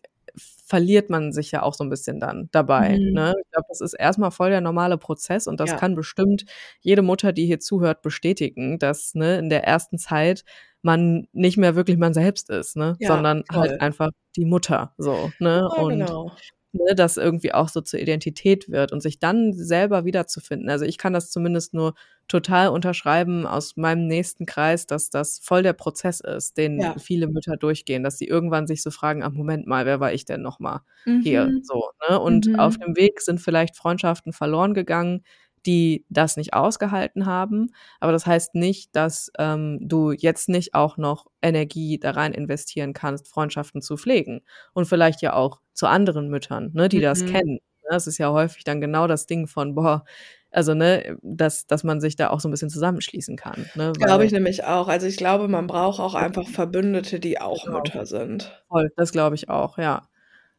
[0.73, 3.13] verliert man sich ja auch so 'n bisschen dann dabei, Mhm.
[3.13, 3.35] ne?
[3.45, 5.77] Ich glaube, das ist erst mal voll der normale Prozess und das Ja.
[5.77, 6.47] kann bestimmt
[6.81, 10.45] jede Mutter, die hier zuhört, bestätigen, dass, ne, in der ersten Zeit
[10.83, 13.53] man nicht mehr wirklich man selbst ist, ne, Ja, sondern voll.
[13.53, 15.71] halt einfach die Mutter so, ne?
[15.71, 16.39] Ja, Und, genau.
[16.73, 20.69] Ne, das irgendwie auch so zur Identität wird und sich dann selber wiederzufinden.
[20.71, 21.95] Also, ich kann das zumindest nur
[22.29, 26.97] total unterschreiben aus meinem nächsten Kreis, dass das voll der Prozess ist, den Ja.
[26.99, 30.25] viele Mütter durchgehen, dass sie irgendwann sich so fragen: „Ach, Moment mal, wer war ich
[30.25, 30.81] denn noch mal
[31.19, 31.63] hier?“ Mhm.
[31.63, 32.19] So, ne?
[32.21, 32.85] Und auf Mhm.
[32.85, 35.25] dem Weg sind vielleicht Freundschaften verloren gegangen,
[35.67, 37.73] die das nicht ausgehalten haben.
[38.01, 42.93] Aber das heißt nicht, dass ähm, du jetzt nicht auch noch Energie da rein investieren
[42.93, 44.43] kannst, Freundschaften zu pflegen.
[44.73, 47.03] Und vielleicht ja auch zu anderen Müttern, ne, die mhm.
[47.03, 47.59] das kennen.
[47.91, 50.05] Das ist ja häufig dann genau das Ding von, boah,
[50.51, 53.67] also ne, dass, dass man sich da auch so ein bisschen zusammenschließen kann.
[53.75, 53.93] Ne?
[53.99, 54.89] Glaube ich nämlich auch.
[54.89, 57.79] Also ich glaube, man braucht auch einfach Verbündete, die auch genau.
[57.79, 58.63] Mütter sind.
[58.69, 60.03] Voll, das glaube ich auch, ja.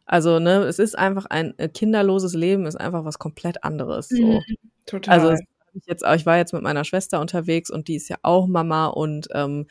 [0.05, 4.09] Also, ne, es ist einfach ein äh, kinderloses Leben, ist einfach was komplett anderes.
[4.09, 4.25] So.
[4.25, 4.41] Mhm,
[4.85, 5.19] total.
[5.19, 5.43] Also
[5.73, 8.87] ich jetzt, ich war jetzt mit meiner Schwester unterwegs und die ist ja auch Mama
[8.87, 9.67] und ähm,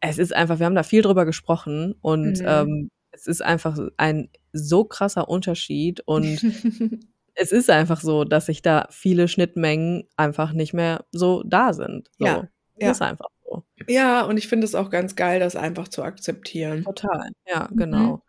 [0.00, 2.46] es ist einfach, wir haben da viel drüber gesprochen und mhm.
[2.46, 6.42] ähm, es ist einfach ein so krasser Unterschied und
[7.34, 12.10] es ist einfach so, dass sich da viele Schnittmengen einfach nicht mehr so da sind.
[12.18, 12.26] So.
[12.26, 12.90] Ja, ja.
[12.90, 13.64] ist einfach so.
[13.86, 16.84] Ja, und ich finde es auch ganz geil, das einfach zu akzeptieren.
[16.84, 18.22] Total, ja, genau.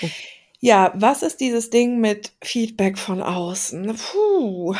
[0.00, 0.08] Mhm.
[0.60, 3.94] Ja, was ist dieses Ding mit Feedback von außen?
[3.94, 4.74] Puh.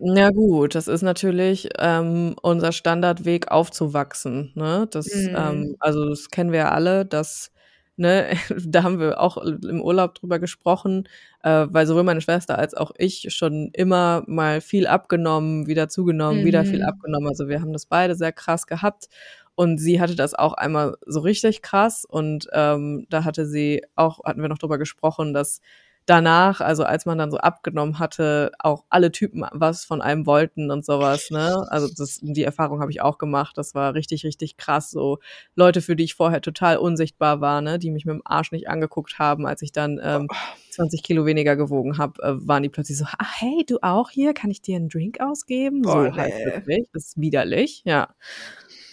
[0.00, 4.52] Ja gut, das ist natürlich ähm, unser Standardweg aufzuwachsen.
[4.54, 4.88] Ne?
[4.90, 5.36] Das, mhm.
[5.36, 7.52] ähm, also das kennen wir ja alle, dass
[7.96, 8.30] ne,
[8.66, 11.08] da haben wir auch im Urlaub drüber gesprochen,
[11.42, 16.40] äh, weil sowohl meine Schwester als auch ich schon immer mal viel abgenommen, wieder zugenommen,
[16.40, 16.46] mhm.
[16.46, 16.88] wieder viel mhm.
[16.88, 17.28] abgenommen.
[17.28, 19.08] Also wir haben das beide sehr krass gehabt.
[19.54, 22.04] Und sie hatte das auch einmal so richtig krass.
[22.08, 25.60] Und ähm, da hatte sie auch, hatten wir noch drüber gesprochen, dass
[26.06, 30.70] danach, also als man dann so abgenommen hatte, auch alle Typen was von einem wollten
[30.70, 31.64] und sowas, ne?
[31.68, 33.56] Also das, die Erfahrung habe ich auch gemacht.
[33.56, 34.90] Das war richtig, richtig krass.
[34.90, 35.18] So
[35.54, 38.68] Leute, für die ich vorher total unsichtbar war, ne, die mich mit dem Arsch nicht
[38.68, 40.28] angeguckt haben, als ich dann ähm,
[40.70, 44.34] 20 Kilo weniger gewogen habe, äh, waren die plötzlich so, ah, hey, du auch hier?
[44.34, 45.82] Kann ich dir einen Drink ausgeben?
[45.86, 46.12] Oh, so nee.
[46.12, 46.88] halt wirklich.
[46.92, 48.08] Das ist widerlich, ja.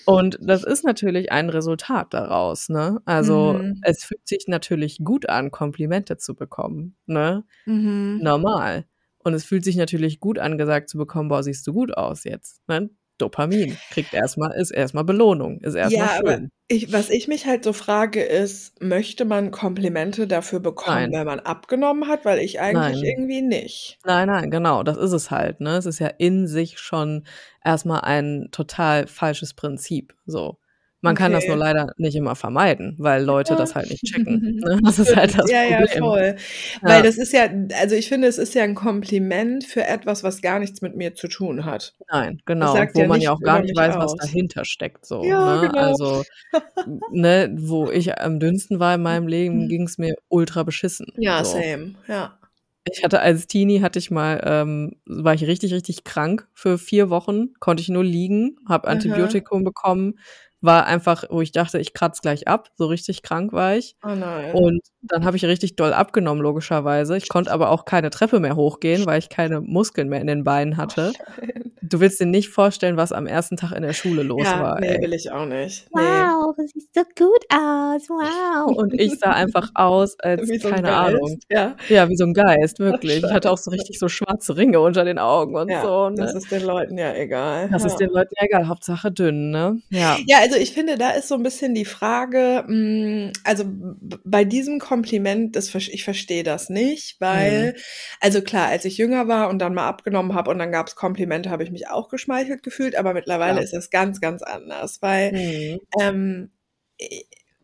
[0.10, 3.00] Und das ist natürlich ein Resultat daraus, ne?
[3.06, 3.80] Also mhm.
[3.84, 7.44] es fühlt sich natürlich gut an, Komplimente zu bekommen, ne?
[7.66, 8.20] Mhm.
[8.22, 8.86] Normal.
[9.20, 12.24] Und es fühlt sich natürlich gut an, gesagt zu bekommen, boah, siehst du gut aus
[12.24, 12.68] jetzt.
[12.68, 12.90] Ne?
[13.20, 16.52] Dopamin kriegt erstmal, ist erstmal Belohnung, ist erstmal ja, schön.
[16.68, 21.12] Ich, was ich mich halt so frage, ist, möchte man Komplimente dafür bekommen, nein.
[21.12, 22.26] wenn man abgenommen hat?
[22.26, 23.04] Weil ich eigentlich nein.
[23.04, 24.00] irgendwie nicht.
[24.06, 25.62] Nein, nein, genau, das ist es halt.
[25.62, 25.78] Ne?
[25.78, 27.26] Es ist ja in sich schon
[27.64, 30.16] erstmal ein total falsches Prinzip.
[30.26, 30.58] So.
[31.02, 31.24] Man okay.
[31.24, 33.60] kann das nur leider nicht immer vermeiden, weil Leute ja.
[33.60, 34.60] das halt nicht checken.
[34.60, 34.80] Ne?
[34.84, 35.88] Das ist halt das ja, Problem.
[35.90, 36.36] Ja, voll.
[36.82, 36.90] Ja.
[36.90, 37.48] Weil das ist ja,
[37.80, 41.16] also ich finde, es ist ja ein Kompliment für etwas, was gar nichts mit mir
[41.16, 41.94] zu tun hat.
[42.12, 42.74] Nein, genau.
[42.74, 44.04] Wo ja man ja auch gar nicht weiß, aus.
[44.04, 45.06] was dahinter steckt.
[45.06, 45.70] So, ja, ne?
[45.70, 45.82] genau.
[45.82, 46.24] Also,
[47.12, 49.70] ne, wo ich am dünnsten war in meinem Leben, mhm.
[49.70, 51.08] ging es mir ultra beschissen.
[51.18, 51.54] Ja, so.
[51.54, 52.38] same, ja.
[52.92, 57.10] Ich hatte als Teenie hatte ich mal, ähm, war ich richtig, richtig krank für vier
[57.10, 59.66] Wochen, konnte ich nur liegen, habe Antibiotikum Aha.
[59.66, 60.20] bekommen,
[60.62, 62.70] war einfach, wo ich dachte, ich kratze gleich ab.
[62.76, 63.96] So richtig krank war ich.
[64.04, 64.54] Oh nein.
[64.54, 67.16] Und dann habe ich richtig doll abgenommen, logischerweise.
[67.18, 70.44] Ich konnte aber auch keine Treppe mehr hochgehen, weil ich keine Muskeln mehr in den
[70.44, 71.14] Beinen hatte.
[71.18, 74.62] Oh du willst dir nicht vorstellen, was am ersten Tag in der Schule los ja,
[74.62, 74.80] war.
[74.80, 75.02] Nee, ey.
[75.02, 75.88] will ich auch nicht.
[75.94, 76.02] Nee.
[76.02, 78.10] Wow, du siehst so gut aus.
[78.10, 78.76] Wow.
[78.76, 81.40] Und ich sah einfach aus als, wie so keine Ahnung.
[81.50, 81.76] Ja.
[81.88, 83.24] ja, wie so ein Geist, wirklich.
[83.24, 86.10] Ich hatte auch so richtig so schwarze Ringe unter den Augen und ja, so.
[86.10, 86.18] Ne?
[86.18, 87.70] Das ist den Leuten ja egal.
[87.72, 87.90] Das ja.
[87.90, 88.68] ist den Leuten ja egal.
[88.68, 89.82] Hauptsache dünn, ne?
[89.90, 90.18] Ja.
[90.28, 93.64] Ja, also ich finde, da ist so ein bisschen die Frage, mh, mm, also
[94.24, 97.80] bei diesem Kompliment, das, ich verstehe das nicht, weil, mhm.
[98.22, 100.96] also klar, als ich jünger war und dann mal abgenommen habe und dann gab es
[100.96, 103.64] Komplimente, habe ich mich auch geschmeichelt gefühlt, aber mittlerweile ja.
[103.64, 105.80] ist es ganz, ganz anders, weil mhm.
[106.00, 106.39] ähm,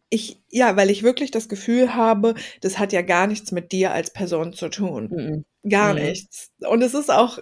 [0.10, 3.92] ich, ja, weil ich wirklich das Gefühl habe, das hat ja gar nichts mit dir
[3.92, 5.10] als Person zu tun.
[5.64, 5.70] Mhm.
[5.70, 6.02] Gar mhm.
[6.02, 6.52] nichts.
[6.60, 7.40] Und es ist auch,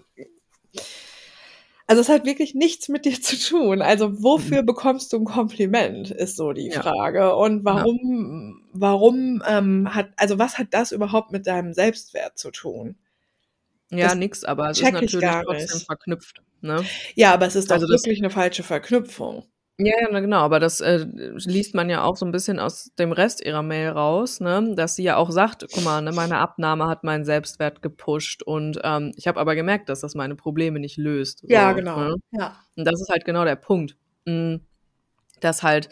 [1.86, 3.82] also es hat wirklich nichts mit dir zu tun.
[3.82, 4.68] Also wofür mhm.
[4.68, 7.20] bekommst du ein Kompliment, ist so die Frage.
[7.20, 7.30] Ja.
[7.30, 8.70] Und warum, ja.
[8.74, 12.96] warum ähm, hat, also was hat das überhaupt mit deinem Selbstwert zu tun?
[13.92, 16.42] Ja, das nix, aber es ist natürlich trotzdem verknüpft.
[16.62, 16.84] Ne?
[17.14, 19.46] Ja, aber es ist doch also wirklich eine falsche Verknüpfung.
[19.80, 23.12] Ja, ja, genau, aber das äh, liest man ja auch so ein bisschen aus dem
[23.12, 24.74] Rest ihrer Mail raus, ne?
[24.76, 28.80] dass sie ja auch sagt, guck mal, ne, meine Abnahme hat meinen Selbstwert gepusht und
[28.84, 31.40] ähm, ich habe aber gemerkt, dass das meine Probleme nicht löst.
[31.40, 32.00] So, ja, genau.
[32.00, 32.16] Ne?
[32.32, 32.56] Ja.
[32.76, 33.98] Und das ist halt genau der Punkt,
[34.28, 34.62] hm,
[35.40, 35.90] dass halt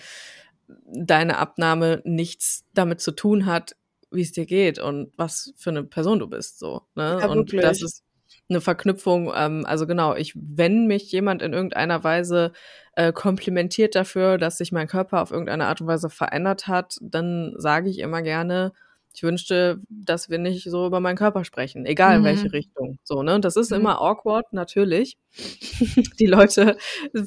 [0.85, 3.75] deine Abnahme nichts damit zu tun hat,
[4.11, 6.83] wie es dir geht und was für eine Person du bist, so.
[6.93, 7.17] Ne?
[7.19, 7.61] Ja, und wirklich.
[7.61, 8.03] das ist
[8.51, 9.31] eine Verknüpfung.
[9.35, 12.53] Ähm, also genau, ich, wenn mich jemand in irgendeiner Weise
[12.95, 17.53] äh, komplimentiert dafür, dass sich mein Körper auf irgendeine Art und Weise verändert hat, dann
[17.57, 18.73] sage ich immer gerne,
[19.13, 22.51] ich wünschte, dass wir nicht so über meinen Körper sprechen, egal in welche mhm.
[22.51, 22.99] Richtung.
[23.03, 23.35] So, ne?
[23.35, 23.77] Und das ist mhm.
[23.77, 25.17] immer awkward, natürlich.
[26.19, 26.77] Die Leute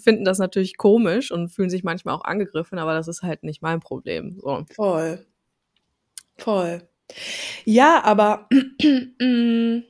[0.03, 3.61] finden das natürlich komisch und fühlen sich manchmal auch angegriffen, aber das ist halt nicht
[3.62, 4.39] mein Problem.
[4.41, 4.64] So.
[4.75, 5.27] Voll.
[6.39, 6.83] Voll.
[7.64, 8.49] Ja, aber
[9.20, 9.81] mm,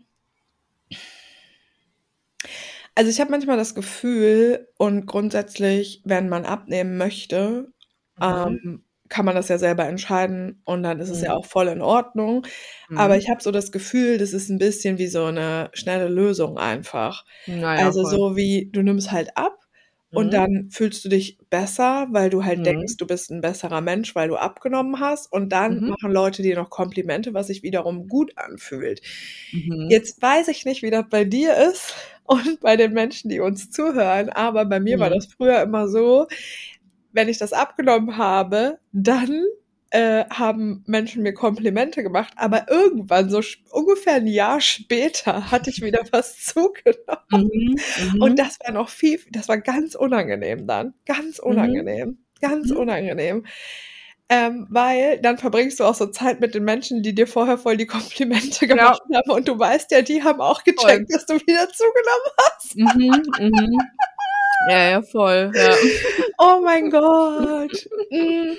[2.97, 7.72] Also ich habe manchmal das Gefühl und grundsätzlich, wenn man abnehmen möchte,
[8.18, 8.57] Mhm.
[8.57, 11.34] ähm, kann man das ja selber entscheiden und dann ist es ja Mhm.
[11.34, 12.47] auch voll in Ordnung.
[12.95, 13.18] Aber Mhm.
[13.18, 17.24] ich habe so das Gefühl, das ist 'n bisschen wie so 'ne schnelle Lösung einfach.
[17.47, 18.18] Na ja, Also voll.
[18.18, 19.59] so wie du nimmst halt ab
[20.14, 20.34] und Mhm.
[20.34, 22.96] dann fühlst du dich besser, weil du halt denkst, Mhm.
[22.98, 25.94] du bist 'n besserer Mensch, weil du abgenommen hast und dann Mhm.
[26.00, 29.02] machen Leute dir noch Komplimente, was sich wiederum gut anfühlt.
[29.52, 29.84] Mhm.
[29.88, 31.94] Jetzt weiß ich nicht, wie das bei dir ist
[32.24, 36.26] und bei den Menschen, die uns zuhören, aber bei mir war das früher immer so,
[37.12, 39.44] wenn ich das abgenommen habe, dann,
[39.95, 43.40] äh, haben Menschen mir Komplimente gemacht, aber irgendwann so
[43.70, 47.20] ungefähr 'n Jahr später hatte ich wieder was zugenommen.
[47.30, 47.76] Mhm.
[48.18, 48.36] Und Mhm.
[48.36, 51.47] das war noch viel das war ganz unangenehm dann, ganz Mhm.
[51.47, 52.76] unangenehm, ganz Mhm.
[52.78, 53.47] unangenehm.
[54.30, 57.76] Ähm, weil dann verbringst du auch so Zeit mit den Menschen, die dir vorher voll
[57.76, 58.74] die Komplimente Ja.
[58.74, 60.74] gemacht haben und du weißt ja, die haben auch Voll.
[60.74, 62.76] gecheckt, dass du wieder zugenommen hast.
[62.76, 63.22] Mhm.
[63.38, 63.80] Mhm.
[64.70, 65.76] Ja, ja, voll, ja.
[66.38, 67.88] Oh mein Gott.
[68.11, 68.57] Hm.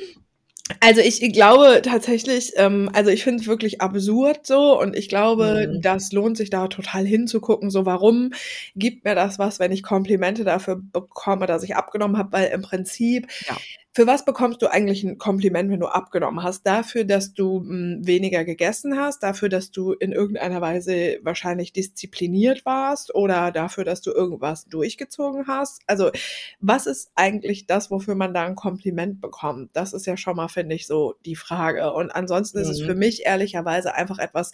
[0.81, 5.67] Also, ich glaube tatsächlich ähm, also, ich finde es wirklich absurd so und ich glaube,
[5.71, 5.81] Mhm.
[5.81, 8.31] das lohnt sich da total hinzugucken, so warum
[8.75, 12.61] gibt mir das was, wenn ich Komplimente dafür bekomme, dass ich abgenommen habe, weil im
[12.61, 13.57] Prinzip Ja.
[13.95, 16.67] Für was bekommst du eigentlich 'n Kompliment, wenn du abgenommen hast?
[16.67, 22.65] Dafür, dass du, hm, weniger gegessen hast, dafür, dass du in irgendeiner Weise wahrscheinlich diszipliniert
[22.65, 25.81] warst oder dafür, dass du irgendwas durchgezogen hast?
[25.87, 26.11] Also,
[26.59, 29.71] was ist eigentlich das, wofür man da 'n Kompliment bekommt?
[29.73, 31.93] Das ist ja schon mal, finde ich, so die Frage.
[31.93, 32.95] Und ansonsten ist es für Mhm.
[32.95, 34.51] mich ehrlicherweise einfach etwas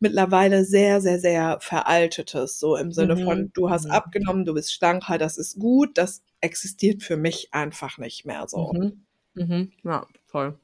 [0.00, 3.50] mittlerweile sehr, sehr, sehr Veraltetes, so im Sinne von: Mhm.
[3.54, 3.90] „Du hast Mhm.
[3.90, 8.72] abgenommen, du bist schlanker, das ist gut.“ Das existiert für mich einfach nicht mehr so.
[8.72, 9.04] Mhm.
[9.34, 9.72] Mhm.
[9.84, 10.58] Ja, voll.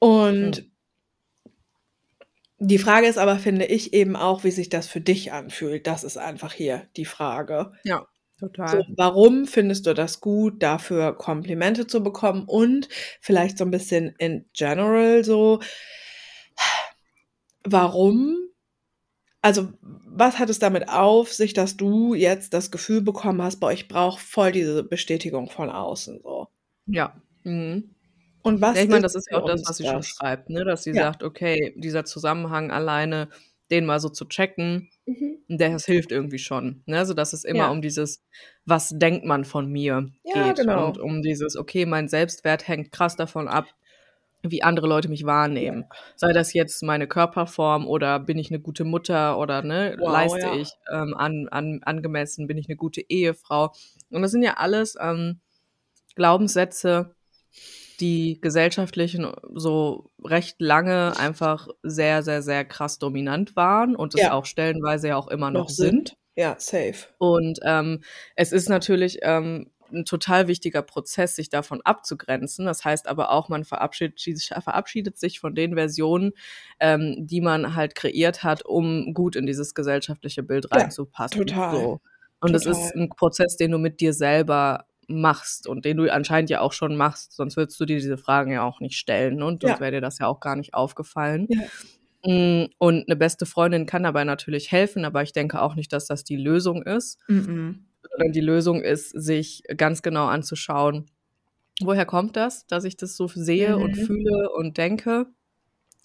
[0.00, 0.70] Und Mhm.
[2.60, 5.86] die Frage ist aber, finde ich, eben auch, wie sich das für dich anfühlt.
[5.86, 7.72] Das ist einfach hier die Frage.
[7.84, 8.06] Ja,
[8.66, 8.84] So, total.
[8.96, 12.88] warum findest du das gut, dafür Komplimente zu bekommen und
[13.20, 15.60] vielleicht so 'n bisschen in general so
[17.64, 18.36] warum
[19.44, 23.72] also, was hat es damit auf sich, dass du jetzt das Gefühl bekommen hast: „Boah,
[23.72, 26.48] ich brauche voll diese Bestätigung von außen“, so?
[26.88, 27.14] Ja.
[27.44, 27.94] Mhm.
[28.42, 30.64] Und Ja, was ich meine, das ist ja auch das, was sie schon schreibt, ne,
[30.64, 31.04] dass sie Ja.
[31.04, 33.28] sagt: „Okay, dieser Zusammenhang alleine,
[33.70, 35.44] den mal so zu checken, Mhm.
[35.48, 37.06] das hilft irgendwie schon“, ne?
[37.06, 37.70] So, dass es immer Ja.
[37.70, 38.22] um dieses
[38.66, 40.96] „Was denkt man von mir?“ Ja, geht genau.
[40.96, 43.74] und um dieses „Okay, mein Selbstwert hängt krass davon ab,
[44.50, 45.24] wie andere Leute mich
[45.58, 45.74] Ja.
[45.74, 50.04] wahrnehmen.“ Sei das jetzt meine Körperform oder bin ich 'ne gute Mutter oder, ne, Wow,
[50.04, 50.58] leiste ja.
[50.60, 53.72] ich, ähm, an an angemessen, bin ich 'ne gute Ehefrau?
[54.10, 55.40] Und das sind ja alles, ähm,
[56.16, 57.14] Glaubenssätze,
[58.00, 64.26] die gesellschaftlich n so recht lange einfach sehr, sehr, sehr krass dominant waren und es
[64.26, 64.30] Ja.
[64.30, 65.94] auch stellenweise ja auch immer noch Noch sind.
[65.94, 66.16] sind.
[66.36, 67.14] Ja, safe.
[67.20, 68.02] Und, ähm,
[68.36, 72.66] es ist natürlich, ähm, 'n total wichtiger Prozess, sich davon abzugrenzen.
[72.66, 76.32] Das heißt aber auch, man verabschiedet sich verabschiedet sich von den Versionen,
[76.80, 81.58] ähm, die man halt kreiert hat, um gut in dieses gesellschaftliche Bild Ja, reinzupassen, total.
[81.66, 82.00] so.
[82.40, 82.66] Und das Total.
[82.66, 86.72] ist 'n Prozess, den du mit dir selber machst und den du anscheinend ja auch
[86.72, 89.80] schon machst, sonst würdest du dir diese Fragen ja auch nicht stellen und sonst Ja.
[89.80, 91.48] wäre dir das ja auch gar nicht aufgefallen.
[91.48, 91.64] Ja.
[92.24, 96.06] Hm, und 'ne beste Freundin kann dabei natürlich helfen, aber ich denke auch nicht, dass
[96.06, 97.84] das die Lösung ist, Mm-mm.
[98.12, 101.06] Sondern die Lösung ist, sich ganz genau anzuschauen:
[101.82, 104.06] „Woher kommt das, dass ich das so sehe und Mhm.
[104.06, 105.26] fühle und denke?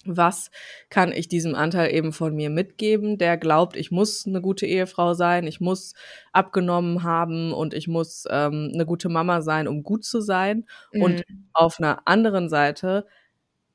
[0.06, 0.50] Was
[0.90, 5.14] kann ich diesem Anteil eben von mir mitgeben, der glaubt, ich muss 'ne gute Ehefrau
[5.14, 5.94] sein, ich muss
[6.32, 11.22] abgenommen haben und ich muss, ähm, 'ne gute Mama sein, um gut zu sein?“ Und
[11.22, 11.50] Mhm.
[11.54, 13.06] auf 'ner anderen Seite,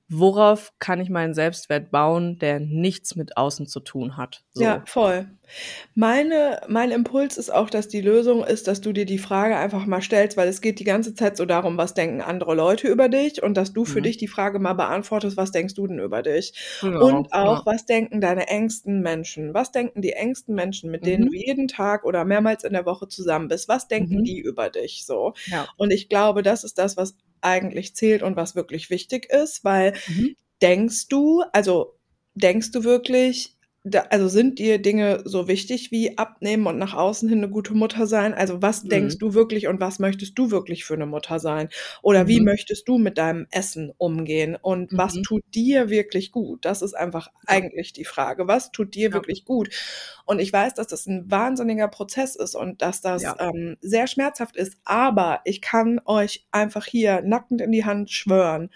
[0.10, 4.86] worauf kann ich meinen Selbstwert bauen, der nichts mit außen zu tun hat, Ja, so.
[4.86, 5.28] voll.
[5.96, 9.86] Meine mein Impuls ist auch, dass die Lösung ist, dass du dir die Frage einfach
[9.86, 13.10] mal stellst, weil es geht die ganze Zeit so darum, was denken andere Leute über
[13.10, 14.04] dich und dass du für Mhm.
[14.04, 17.60] dich die Frage mal beantwortest: „Was denkst du denn über dich?“ Genau, Und ja.
[17.60, 19.54] auch: „Was denken deine engsten Menschen?
[19.54, 21.38] Was denken die engsten Menschen, mit denen du Mhm.
[21.38, 23.68] jeden Tag oder mehrmals in der Woche zusammen bist?
[23.68, 24.26] Was denken Mhm.
[24.26, 25.34] die über dich?“ So.
[25.48, 25.76] Ja.
[25.78, 27.16] Und ich glaube, das ist das, was
[27.46, 30.36] eigentlich zählt und was wirklich wichtig ist, weil Mhm.
[30.62, 31.96] denkst du also,
[32.36, 33.55] denkst du wirklich
[33.86, 37.74] da also, sind dir Dinge so wichtig wie abnehmen und nach außen hin 'ne gute
[37.76, 38.34] Mutter sein?
[38.34, 39.20] Also, was denkst Mhm.
[39.20, 41.70] du wirklich und was möchtest du wirklich für 'ne Mutter sein?
[42.02, 42.46] Oder wie Mhm.
[42.46, 44.58] möchtest du mit deinem Essen umgehen?
[44.62, 45.24] Und was Mhm.
[45.24, 46.66] tut dir wirklich gut?
[46.66, 47.66] Das ist einfach Ja.
[47.66, 48.48] eigentlich die Frage.
[48.48, 49.22] Was tut dir Ja.
[49.22, 49.70] wirklich gut?
[50.26, 53.38] Und ich weiß, dass das 'n wahnsinniger Prozess ist und dass das, Ja.
[53.40, 58.70] ähm, sehr schmerzhaft ist, aber ich kann euch einfach hier nackend in die Hand schwören,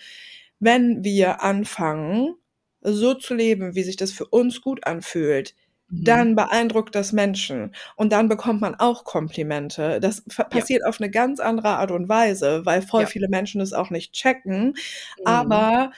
[0.59, 2.35] wenn wir anfangen,
[2.81, 5.55] so zu leben, wie sich das für uns gut anfühlt,
[5.89, 6.03] mhm.
[6.03, 9.99] dann beeindruckt das Menschen und dann bekommt man auch Komplimente.
[9.99, 10.87] Das passiert ja.
[10.87, 13.07] auf eine ganz andere Art und Weise, weil voll ja.
[13.07, 14.67] viele Menschen das auch nicht checken.
[14.67, 15.25] Mhm.
[15.25, 15.91] Aber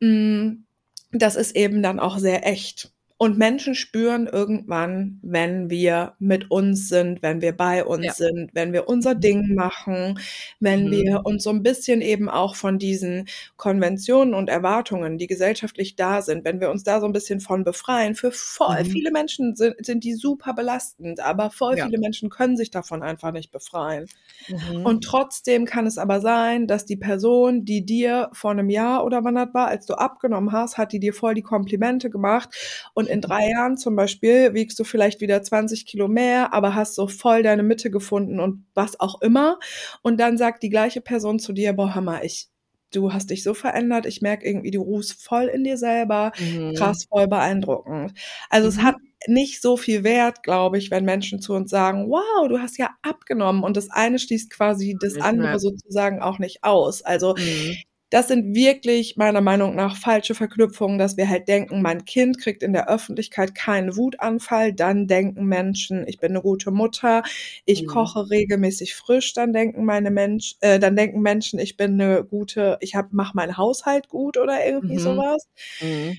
[0.00, 0.64] mh, mm,
[1.12, 2.92] das ist eben dann auch sehr echt.
[3.22, 8.12] Und Menschen spüren irgendwann, wenn wir mit uns sind, wenn wir bei uns ja.
[8.14, 10.18] sind, wenn wir unser Ding machen,
[10.58, 10.90] wenn mhm.
[10.90, 16.22] wir uns so ein bisschen eben auch von diesen Konventionen und Erwartungen, die gesellschaftlich da
[16.22, 18.14] sind, wenn wir uns da so ein bisschen von befreien.
[18.14, 18.86] Für voll mhm.
[18.86, 21.84] viele Menschen sind, sind die super belastend, aber voll ja.
[21.84, 24.06] viele Menschen können sich davon einfach nicht befreien.
[24.48, 24.86] Mhm.
[24.86, 29.24] Und trotzdem kann es aber sein, dass die Person, die dir vor einem Jahr oder
[29.24, 32.48] wann das war, als du abgenommen hast, hat die dir voll die Komplimente gemacht
[32.94, 36.94] und in drei Jahren zum Beispiel wiegst du vielleicht wieder 20 Kilo mehr, aber hast
[36.94, 39.58] so voll deine Mitte gefunden und was auch immer.
[40.02, 42.48] Und dann sagt die gleiche Person zu dir, boah, Hammer, ich,
[42.92, 46.74] du hast dich so verändert, ich merke irgendwie, du ruhst voll in dir selber, mhm.
[46.74, 48.14] krass, voll beeindruckend.
[48.48, 48.72] Also mhm.
[48.72, 48.96] es hat
[49.26, 52.90] nicht so viel Wert, glaube ich, wenn Menschen zu uns sagen, wow, du hast ja
[53.02, 57.02] abgenommen und das eine schließt quasi das andere sozusagen auch nicht aus.
[57.02, 57.76] Also mhm
[58.10, 62.62] das sind wirklich meiner Meinung nach falsche Verknüpfungen, dass wir halt denken, mein Kind kriegt
[62.62, 67.22] in der Öffentlichkeit keinen Wutanfall, dann denken Menschen, ich bin eine gute Mutter,
[67.64, 67.86] ich mhm.
[67.86, 72.78] koche regelmäßig frisch, dann denken meine Mensch, äh, dann denken Menschen, ich bin eine gute,
[72.80, 75.00] ich hab, mach meinen Haushalt gut oder irgendwie mhm.
[75.00, 75.48] sowas.
[75.80, 76.18] Mhm.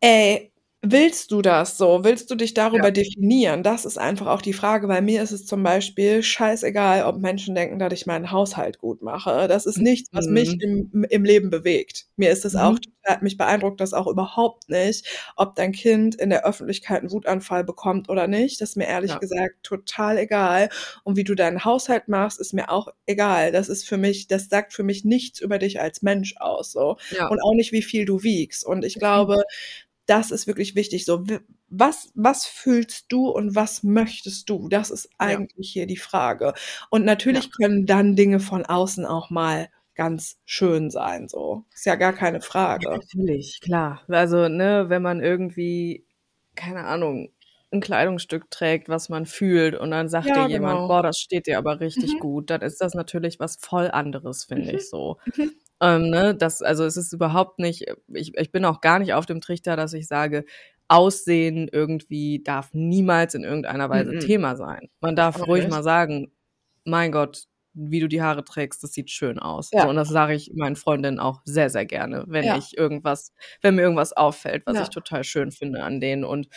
[0.00, 0.52] Ey,
[0.86, 2.04] Willst du das so?
[2.04, 2.90] Willst du dich darüber ja.
[2.90, 3.62] definieren?
[3.62, 4.86] Das ist einfach auch die Frage.
[4.86, 9.00] Bei mir ist es zum Beispiel scheißegal, ob Menschen denken, dass ich meinen Haushalt gut
[9.00, 9.48] mache.
[9.48, 10.32] Das ist nichts, was mhm.
[10.34, 12.06] mich im, im Leben bewegt.
[12.16, 12.60] Mir ist es mhm.
[12.60, 12.78] auch,
[13.22, 15.06] mich beeindruckt das auch überhaupt nicht,
[15.36, 18.60] ob dein Kind in der Öffentlichkeit einen Wutanfall bekommt oder nicht.
[18.60, 19.18] Das ist mir ehrlich ja.
[19.18, 20.68] gesagt total egal.
[21.02, 23.52] Und wie du deinen Haushalt machst, ist mir auch egal.
[23.52, 26.96] Das ist für mich, das sagt für mich nichts über dich als Mensch aus, so.
[27.10, 27.28] Ja.
[27.28, 28.66] Und auch nicht, wie viel du wiegst.
[28.66, 29.44] Und ich glaube,
[30.06, 31.04] das ist wirklich wichtig.
[31.04, 31.24] So,
[31.68, 34.68] was, was fühlst du und was möchtest du?
[34.68, 35.72] Das ist eigentlich ja.
[35.80, 36.54] hier die Frage.
[36.90, 37.50] Und natürlich ja.
[37.56, 41.64] können dann Dinge von außen auch mal ganz schön sein, so.
[41.72, 42.86] Ist ja gar keine Frage.
[42.86, 44.02] Ja, natürlich, klar.
[44.08, 46.04] Also, ne, wenn man irgendwie,
[46.56, 47.30] keine Ahnung,
[47.74, 50.88] ein Kleidungsstück trägt, was man fühlt und dann sagt dir jemand, genau.
[50.88, 52.18] boah, das steht dir aber richtig mhm.
[52.20, 54.78] gut, dann ist das natürlich was voll anderes, finde mhm.
[54.78, 55.18] ich so.
[55.36, 55.52] Mhm.
[55.80, 59.26] Ähm, ne, das, also es ist überhaupt nicht, ich, ich bin auch gar nicht auf
[59.26, 60.44] dem Trichter, dass ich sage,
[60.86, 64.20] Aussehen irgendwie darf niemals in irgendeiner Weise -mm.
[64.20, 64.90] Thema sein.
[65.00, 65.50] Man darf okay.
[65.50, 66.30] ruhig mal sagen,
[66.84, 69.70] mein Gott, wie du die Haare trägst, das sieht schön aus.
[69.72, 69.82] Ja.
[69.82, 72.56] So, und das sage ich meinen Freundinnen auch sehr, sehr gerne, wenn ja.
[72.56, 74.82] ich irgendwas, wenn mir irgendwas auffällt, was ja.
[74.84, 76.48] ich total schön finde an denen und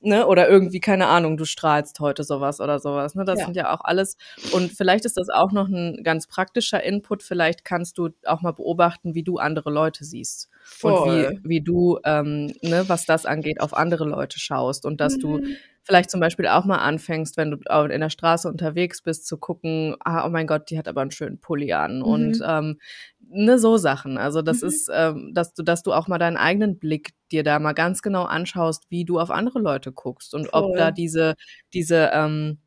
[0.00, 3.14] ne, oder irgendwie, keine Ahnung, du strahlst heute sowas oder sowas.
[3.14, 3.24] Ne?
[3.24, 4.16] Das sind ja auch alles.
[4.52, 7.22] Und vielleicht ist das auch noch ein ganz praktischer Input.
[7.22, 10.48] Vielleicht kannst du auch mal beobachten, wie du andere Leute siehst.
[10.62, 10.92] Voll.
[10.92, 15.16] Und wie, wie du, ähm, ne, was das angeht, auf andere Leute schaust und dass
[15.16, 15.20] mhm.
[15.20, 15.40] du
[15.86, 19.94] vielleicht zum Beispiel auch mal anfängst, wenn du in der Straße unterwegs bist, zu gucken,
[20.00, 21.98] ah, oh mein Gott, die hat aber einen schönen Pulli an.
[21.98, 22.02] Mhm.
[22.02, 22.78] Und ähm,
[23.20, 24.18] ne, so Sachen.
[24.18, 24.68] Also das mhm.
[24.68, 28.02] ist, ähm, dass du, dass du auch mal deinen eigenen Blick dir da mal ganz
[28.02, 30.62] genau anschaust, wie du auf andere Leute guckst und Voll.
[30.64, 31.36] ob da diese,
[31.72, 32.58] diese ähm,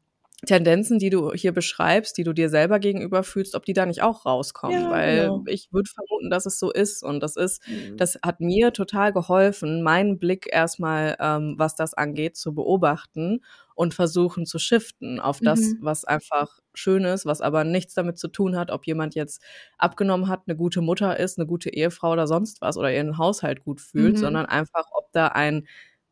[0.45, 4.01] Tendenzen, die du hier beschreibst, die du dir selber gegenüber fühlst, ob die da nicht
[4.01, 4.83] auch rauskommen.
[4.83, 5.43] Ja, Weil genau.
[5.47, 7.03] ich würde vermuten, dass es so ist.
[7.03, 7.97] Und das ist, mhm.
[7.97, 13.41] das hat mir total geholfen, meinen Blick erstmal, ähm, was das angeht, zu beobachten
[13.75, 15.77] und versuchen zu shiften auf das, mhm.
[15.81, 19.41] was einfach schön ist, was aber nichts damit zu tun hat, ob jemand jetzt
[19.77, 23.63] abgenommen hat, eine gute Mutter ist, eine gute Ehefrau oder sonst was oder ihren Haushalt
[23.63, 24.19] gut fühlt, mhm.
[24.19, 25.67] sondern einfach, ob da ein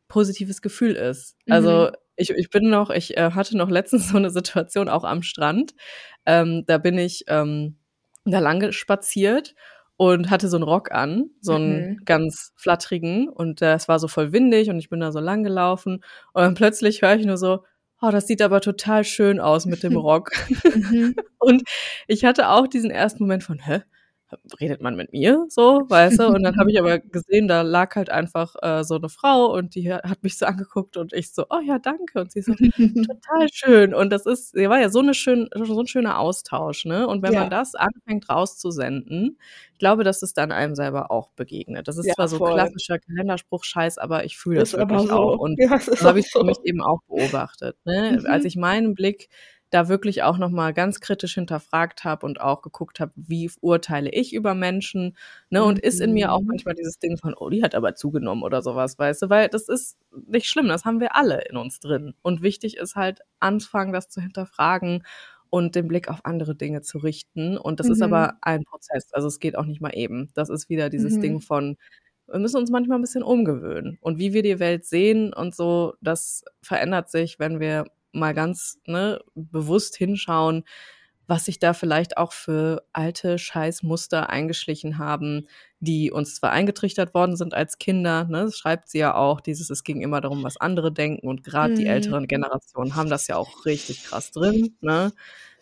[0.08, 1.36] positives Gefühl ist.
[1.49, 5.03] Also mhm ich, ich bin noch, ich äh, hatte noch letztens so eine Situation auch
[5.03, 5.74] am Strand.
[6.26, 7.78] Ähm, da bin ich ähm,
[8.26, 9.55] da lang spaziert
[9.95, 12.05] und hatte so einen Rock an, so einen mhm.
[12.05, 15.43] ganz flatterigen und äh, es war so voll windig und ich bin da so lang
[15.43, 16.03] gelaufen
[16.34, 17.64] und dann plötzlich höre ich nur so,
[18.01, 20.32] oh, das sieht aber total schön aus mit dem Rock.
[20.76, 21.16] Mhm.
[21.38, 21.64] und
[22.08, 23.82] ich hatte auch diesen ersten Moment von, hä?
[24.59, 26.28] Redet man mit mir so, weißt du?
[26.28, 29.75] Und dann habe ich aber gesehen, da lag halt einfach äh, so eine Frau und
[29.75, 32.19] die hat mich so angeguckt und ich so, oh ja, danke.
[32.19, 33.93] Und sie so, total schön.
[33.93, 37.07] Und das ist, sie war ja so eine schön, so ein schöner Austausch, ne?
[37.07, 37.41] Und wenn ja.
[37.41, 39.38] man das anfängt rauszusenden,
[39.78, 41.88] ich glaube, dass es dann einem selber auch begegnet.
[41.88, 42.53] Das ist ja, zwar so voll.
[42.53, 45.13] klassischer Kalenderspruch-Scheiß, aber ich fühle das, das wirklich so.
[45.13, 45.38] auch.
[45.38, 47.78] Und ja, das, das habe ich für mich eben auch beobachtet.
[47.86, 48.17] Ne?
[48.19, 48.25] Mhm.
[48.25, 49.30] Als ich meinen Blick
[49.70, 54.34] da wirklich auch nochmal ganz kritisch hinterfragt habe und auch geguckt habe, wie urteile ich
[54.34, 55.18] über Menschen,
[55.49, 55.84] ne, und mhm.
[55.84, 56.47] ist in mir auch mhm.
[56.47, 59.68] manchmal dieses Ding von, oh, die hat aber zugenommen oder sowas, weißt du, weil das
[59.68, 59.97] ist
[60.28, 62.13] nicht schlimm, das haben wir alle in uns drin.
[62.22, 65.03] Und wichtig ist halt anfangen, das zu hinterfragen
[65.49, 67.57] und den Blick auf andere Dinge zu richten.
[67.57, 67.93] Und das mhm.
[67.93, 69.13] ist aber ein Prozess.
[69.13, 70.30] Also es geht auch nicht mal eben.
[70.34, 71.22] Das ist wieder dieses mhm.
[71.22, 71.78] Ding von,
[72.28, 73.97] wir müssen uns manchmal ein bisschen umgewöhnen.
[74.01, 77.86] Und wie wir die Welt sehen und so, das verändert sich, wenn wir
[78.18, 80.63] mal ganz ne, bewusst hinschauen,
[81.28, 85.47] was sich da vielleicht auch für alte Scheißmuster eingeschlichen haben,
[85.80, 89.70] die uns zwar eingetrichtert worden sind als Kinder, ne, das schreibt sie ja auch, dieses,
[89.70, 91.78] es ging immer darum, was andere denken und gerade mhm.
[91.78, 95.11] die älteren Generationen haben das ja auch richtig krass drin, ne,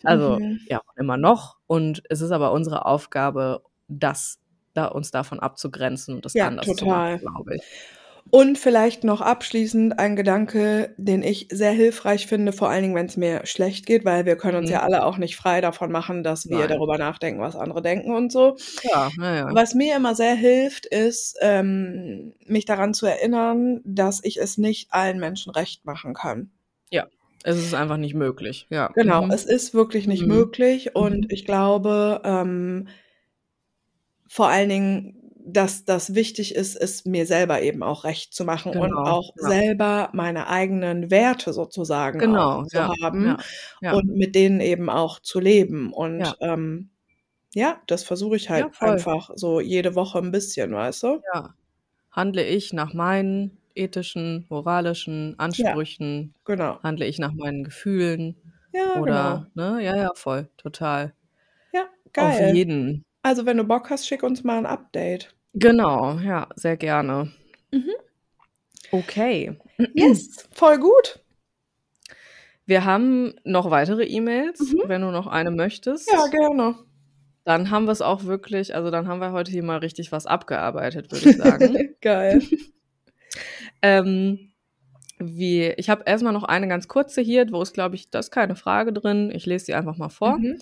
[0.04, 0.60] also mhm.
[0.68, 4.38] ja, immer noch und es ist aber unsere Aufgabe, das
[4.72, 6.78] da uns davon abzugrenzen und das ja, anders total.
[6.78, 7.62] zu machen, glaube ich.
[8.30, 13.06] Und vielleicht noch abschließend ein Gedanke, den ich sehr hilfreich finde, vor allen Dingen, wenn
[13.06, 14.74] es mir schlecht geht, weil wir können uns mhm.
[14.74, 16.68] ja alle auch nicht frei davon machen, dass wir Nein.
[16.68, 18.56] darüber nachdenken, was andere denken und so.
[18.82, 19.54] Ja, ja.
[19.54, 24.92] Was mir immer sehr hilft, ist, ähm, mich daran zu erinnern, dass ich es nicht
[24.92, 26.50] allen Menschen recht machen kann.
[26.90, 27.06] Ja.
[27.44, 28.88] Es ist einfach nicht möglich, ja.
[28.94, 29.30] Genau, mhm.
[29.30, 30.34] es ist wirklich nicht mhm.
[30.34, 31.26] möglich und mhm.
[31.30, 32.88] ich glaube, ähm,
[34.26, 38.72] vor allen Dingen dass das wichtig ist, es mir selber eben auch recht zu machen
[38.72, 39.48] genau, und auch ja.
[39.48, 43.36] selber meine eigenen Werte sozusagen genau, zu ja, haben
[43.80, 45.92] ja, und mit denen eben auch zu leben.
[45.92, 46.90] Und ja, ähm,
[47.54, 51.22] ja das versuche ich halt einfach so jede Woche ein bisschen, weißt du?
[51.32, 51.54] Ja.
[52.10, 56.34] Handle ich nach meinen ethischen, moralischen Ansprüchen?
[56.44, 56.82] genau.
[56.82, 58.34] Handle ich nach meinen Gefühlen?
[58.72, 59.72] Ja, Oder, genau.
[59.74, 59.84] ne?
[59.84, 61.14] Ja, ja, voll, total.
[61.72, 62.48] Ja, geil.
[62.48, 63.04] Auf jeden.
[63.22, 65.35] Also, wenn du Bock hast, schick uns mal ein Update.
[65.58, 67.32] Genau, ja, sehr gerne.
[67.72, 67.92] Mhm.
[68.92, 69.56] Okay.
[69.94, 71.20] Yes, voll gut.
[72.66, 74.82] Wir haben noch weitere E-Mails, mhm.
[74.86, 76.12] wenn du noch eine möchtest.
[76.12, 76.76] Ja, gerne.
[77.44, 80.26] Dann haben wir es auch wirklich, also dann haben wir heute hier mal richtig was
[80.26, 81.94] abgearbeitet, würde ich sagen.
[82.02, 82.42] Geil.
[83.82, 84.50] ähm,
[85.18, 88.30] wie, ich habe erstmal noch eine ganz kurze hier, wo ist, glaube ich, das ist
[88.32, 89.30] keine Frage drin.
[89.32, 90.38] Ich lese sie einfach mal vor.
[90.38, 90.58] Mhm.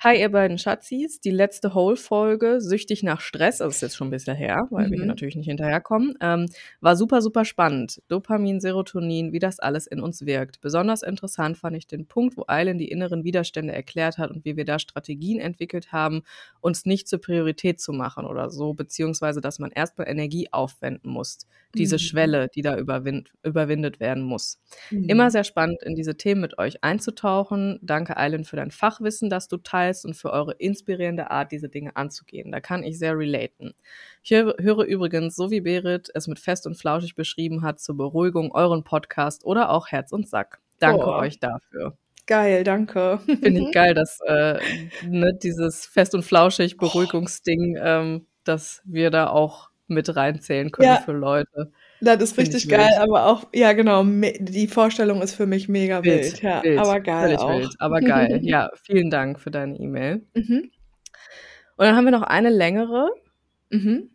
[0.00, 1.20] Hi, ihr beiden Schatzis.
[1.22, 4.90] Die letzte Whole-Folge, Süchtig nach Stress, das ist jetzt schon ein bisschen her, weil mhm.
[4.90, 5.08] wir hier mhm.
[5.08, 6.50] natürlich nicht hinterherkommen, ähm,
[6.82, 8.02] war super, super spannend.
[8.08, 10.60] Dopamin, Serotonin, wie das alles in uns wirkt.
[10.60, 14.58] Besonders interessant fand ich den Punkt, wo Eilen die inneren Widerstände erklärt hat und wie
[14.58, 16.24] wir da Strategien entwickelt haben,
[16.60, 21.46] uns nicht zur Priorität zu machen oder so, beziehungsweise, dass man erstmal Energie aufwenden muss.
[21.74, 22.00] Diese mhm.
[22.00, 24.60] Schwelle, die da überwind überwindet werden muss.
[24.90, 25.08] Mhm.
[25.08, 27.78] Immer sehr spannend, in diese Themen mit euch einzutauchen.
[27.80, 31.68] Danke, Eilen, für dein Fachwissen, das du teilst Geist und für eure inspirierende Art, diese
[31.68, 32.50] Dinge anzugehen.
[32.50, 33.74] Da kann ich sehr relaten.
[34.22, 38.52] Ich höre übrigens, so wie Berit es mit Fest und Flauschig beschrieben hat, zur Beruhigung
[38.52, 40.58] euren Podcast oder auch Herz und Sack.
[40.80, 41.14] Danke oh.
[41.14, 41.96] euch dafür.
[42.26, 43.20] Geil, danke.
[43.24, 44.58] Finde ich geil, dass äh,
[45.06, 50.96] ne, dieses Fest und Flauschig Beruhigungsding, ähm, dass wir da auch mit reinzählen können ja.
[50.96, 51.70] für Leute.
[52.00, 52.98] Das ist richtig geil, wild.
[53.00, 56.24] aber auch, ja genau, die Vorstellung ist für mich mega wild.
[56.24, 57.58] wild ja, wild, aber geil auch.
[57.58, 58.40] Wild, aber geil.
[58.42, 60.22] ja, vielen Dank für deine E-Mail.
[60.34, 60.70] Mhm.
[61.76, 63.10] Und dann haben wir noch eine längere.
[63.70, 64.10] Mhm.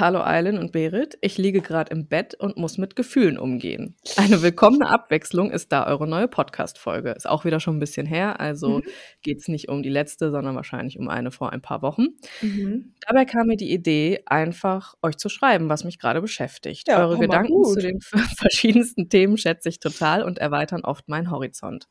[0.00, 3.94] Hallo Eilen und Berit, ich liege gerade im Bett und muss mit Gefühlen umgehen.
[4.16, 7.12] Eine willkommene Abwechslung ist da eure neue Podcast-Folge.
[7.12, 8.82] Ist auch wieder schon ein bisschen her, also mhm.
[9.22, 12.08] geht es nicht um die letzte, sondern wahrscheinlich um eine vor ein paar Wochen.
[12.42, 12.94] Mhm.
[13.06, 16.88] Dabei kam mir die Idee, einfach euch zu schreiben, was mich gerade beschäftigt.
[16.88, 18.00] Ja, eure Gedanken zu den
[18.36, 21.88] verschiedensten Themen schätze ich total und erweitern oft meinen Horizont.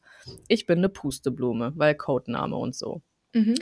[0.49, 3.01] Ich bin eine Pusteblume, weil Codename und so.
[3.33, 3.55] Mhm.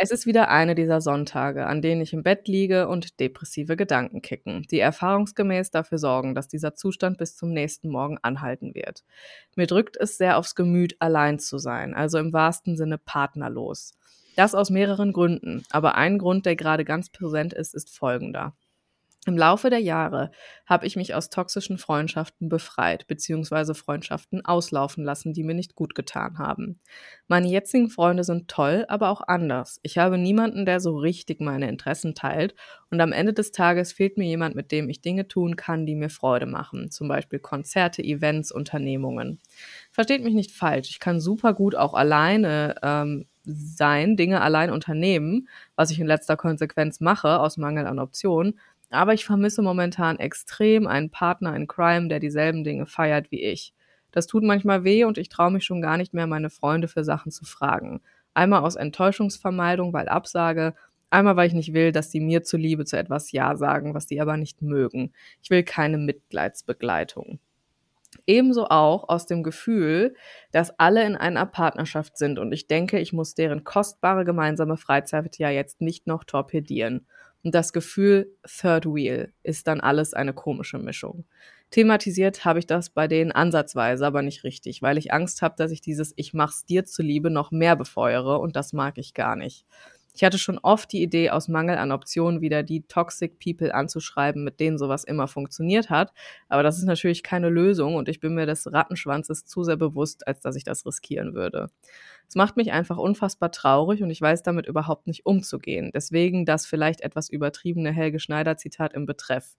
[0.00, 4.22] Es ist wieder eine dieser Sonntage, an denen ich im Bett liege und depressive Gedanken
[4.22, 9.04] kicken, die erfahrungsgemäß dafür sorgen, dass dieser Zustand bis zum nächsten Morgen anhalten wird.
[9.56, 13.94] Mir drückt es sehr aufs Gemüt, allein zu sein, also im wahrsten Sinne partnerlos.
[14.36, 18.54] Das aus mehreren Gründen, aber ein Grund, der gerade ganz präsent ist, ist folgender.
[19.28, 20.30] Im Laufe der Jahre
[20.64, 23.74] habe ich mich aus toxischen Freundschaften befreit bzw.
[23.74, 26.80] Freundschaften auslaufen lassen, die mir nicht gut getan haben.
[27.26, 29.80] Meine jetzigen Freunde sind toll, aber auch anders.
[29.82, 32.54] Ich habe niemanden, der so richtig meine Interessen teilt
[32.90, 35.94] und am Ende des Tages fehlt mir jemand, mit dem ich Dinge tun kann, die
[35.94, 39.40] mir Freude machen, zum Beispiel Konzerte, Events, Unternehmungen.
[39.92, 45.48] Versteht mich nicht falsch, ich kann super gut auch alleine ähm, sein, Dinge allein unternehmen,
[45.74, 48.58] was ich in letzter Konsequenz mache, aus Mangel an Optionen,
[48.90, 53.74] aber ich vermisse momentan extrem einen Partner in Crime, der dieselben Dinge feiert wie ich.
[54.12, 57.04] Das tut manchmal weh und ich traue mich schon gar nicht mehr, meine Freunde für
[57.04, 58.00] Sachen zu fragen.
[58.34, 60.74] Einmal aus Enttäuschungsvermeidung, weil Absage,
[61.10, 64.20] einmal weil ich nicht will, dass sie mir zuliebe zu etwas Ja sagen, was sie
[64.20, 65.12] aber nicht mögen.
[65.42, 67.38] Ich will keine Mitleidsbegleitung.
[68.26, 70.14] Ebenso auch aus dem Gefühl,
[70.50, 75.36] dass alle in einer Partnerschaft sind und ich denke, ich muss deren kostbare gemeinsame Freizeit
[75.38, 77.06] ja jetzt nicht noch torpedieren.
[77.44, 81.24] Und das Gefühl Third Wheel ist dann alles eine komische Mischung.
[81.70, 85.70] Thematisiert habe ich das bei denen ansatzweise, aber nicht richtig, weil ich Angst habe, dass
[85.70, 89.66] ich dieses Ich mach's dir zuliebe noch mehr befeuere und das mag ich gar nicht.
[90.18, 94.42] Ich hatte schon oft die Idee, aus Mangel an Optionen wieder die Toxic People anzuschreiben,
[94.42, 96.12] mit denen sowas immer funktioniert hat.
[96.48, 100.26] Aber das ist natürlich keine Lösung und ich bin mir des Rattenschwanzes zu sehr bewusst,
[100.26, 101.68] als dass ich das riskieren würde.
[102.26, 105.92] Es macht mich einfach unfassbar traurig und ich weiß damit überhaupt nicht umzugehen.
[105.94, 109.56] Deswegen das vielleicht etwas übertriebene Helge Schneider Zitat im Betreff.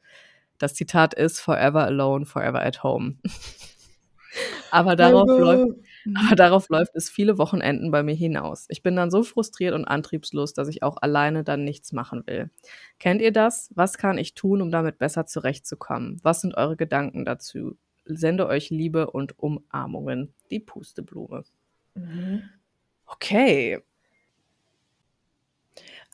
[0.58, 3.16] Das Zitat ist Forever alone, forever at home.
[4.72, 5.78] aber, darauf läuft,
[6.28, 8.66] aber darauf läuft es viele Wochenenden bei mir hinaus.
[8.70, 12.50] Ich bin dann so frustriert und antriebslos, dass ich auch alleine dann nichts machen will.
[13.00, 13.72] Kennt ihr das?
[13.76, 16.20] Was kann ich tun, um damit besser zurechtzukommen?
[16.24, 17.78] Was sind eure Gedanken dazu?
[18.06, 20.34] Sende euch Liebe und Umarmungen.
[20.52, 21.44] Die Pusteblume.
[21.96, 22.50] Mhm.
[23.08, 23.80] Okay.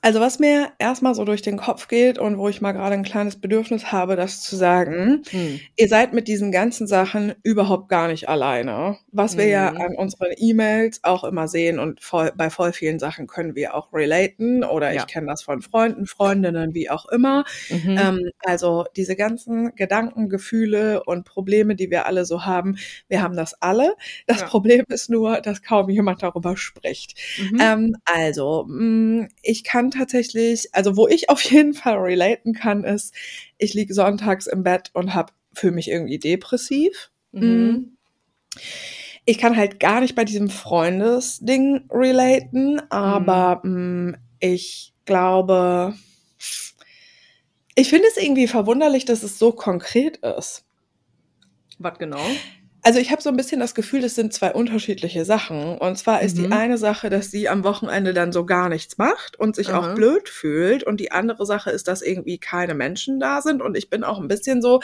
[0.02, 3.02] Also was mir erstmal so durch den Kopf geht und wo ich mal gerade ein
[3.02, 5.60] kleines Bedürfnis habe, das zu sagen, hm.
[5.76, 8.98] ihr seid mit diesen ganzen Sachen überhaupt gar nicht alleine.
[9.12, 9.82] Was wir ja mhm.
[9.82, 13.94] an unseren E-Mails auch immer sehen und voll, bei voll vielen Sachen können wir auch
[13.94, 15.02] relaten oder ja.
[15.02, 17.44] ich kenne das von Freunden, Freundinnen, wie auch immer.
[17.72, 17.98] Mhm.
[18.00, 22.78] Ähm, also diese ganzen Gedanken, Gefühle und Probleme, die wir alle so haben,
[23.08, 23.96] wir haben das alle.
[24.28, 24.46] Das ja.
[24.46, 27.18] Problem ist nur, dass kaum jemand darüber spricht.
[27.40, 27.60] Mhm.
[27.60, 32.84] Ähm, also, mh, mm, ich kann tatsächlich, also wo ich auf jeden Fall relaten kann,
[32.84, 33.14] ist,
[33.58, 37.12] ich liege sonntags im Bett und hab, fühle mich irgendwie depressiv.
[37.32, 37.42] Mhm.
[37.42, 37.98] Mm.
[39.26, 44.12] Ich kann halt gar nicht bei diesem Freundesding relaten, aber mhm.
[44.12, 45.96] mh, ich glaube,
[47.76, 50.64] ich finde es irgendwie verwunderlich, dass es so konkret ist.
[51.80, 52.26] Was genau?
[52.86, 55.80] Also ich habe so ein bisschen das Gefühl, es sind zwei unterschiedliche Sachen.
[55.80, 56.44] Und zwar ist mhm.
[56.44, 59.80] die eine Sache, dass sie am Wochenende dann so gar nichts macht und sich Aha.
[59.80, 60.84] auch blöd fühlt.
[60.84, 63.64] Und die andere Sache ist, dass irgendwie keine Menschen da sind.
[63.64, 64.82] Und ich bin auch ein bisschen so,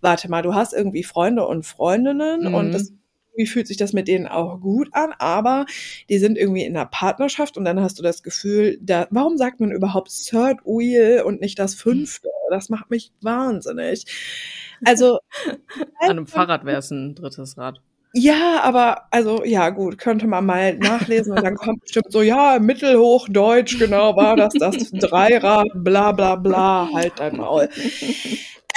[0.00, 2.54] warte mal, du hast irgendwie Freunde und Freundinnen mhm.
[2.54, 2.90] und das
[3.34, 5.64] wie fühlt sich das mit denen auch gut an, aber
[6.10, 9.58] die sind irgendwie in einer Partnerschaft und dann hast du das Gefühl, da, warum sagt
[9.58, 12.28] man überhaupt Third Wheel und nicht das fünfte?
[12.50, 14.04] Das macht mich wahnsinnig.
[14.84, 15.18] Also
[16.00, 17.80] an einem Fahrrad wäre es ein drittes Rad.
[18.14, 22.58] Ja, aber also ja gut, könnte man mal nachlesen und dann kommt bestimmt so, ja,
[22.58, 27.70] Mittelhochdeutsch, genau war das, das Dreirad, bla bla bla, halt dein Maul.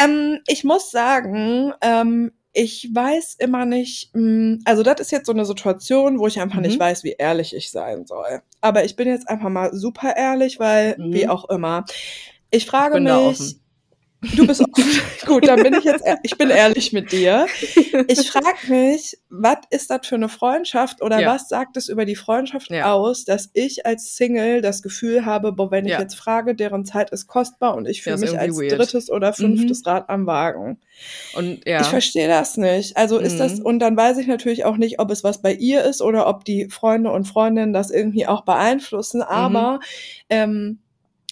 [0.02, 5.34] Ähm, ich muss sagen, ähm, ich weiß immer nicht, hm, also das ist jetzt so
[5.34, 6.64] eine Situation, wo ich einfach mhm.
[6.64, 8.42] nicht weiß, wie ehrlich ich sein soll.
[8.62, 11.14] Aber ich bin jetzt einfach mal super ehrlich, weil, mhm.
[11.14, 11.86] wie auch immer.
[12.52, 13.58] Ich frage ich mich,
[14.36, 15.02] Du bist offen.
[15.26, 17.48] Gut, dann bin ich jetzt, ich bin ehrlich mit dir.
[18.08, 21.34] Ich frage mich, was ist das für eine Freundschaft oder ja.
[21.34, 22.92] was sagt es über die Freundschaft ja.
[22.92, 26.00] aus, dass ich als Single das Gefühl habe, boah, wenn ich ja.
[26.00, 28.72] jetzt frage, deren Zeit ist kostbar und ich fühle mich als weird.
[28.74, 29.92] drittes oder fünftes mhm.
[29.92, 30.80] Rad am Wagen.
[31.36, 31.82] Und ja.
[31.82, 32.98] Ich verstehe das nicht.
[32.98, 33.40] Also ist mhm.
[33.40, 36.28] das, und dann weiß ich natürlich auch nicht, ob es was bei ihr ist oder
[36.28, 39.80] ob die Freunde und Freundinnen das irgendwie auch beeinflussen, aber mhm.
[40.30, 40.80] ähm,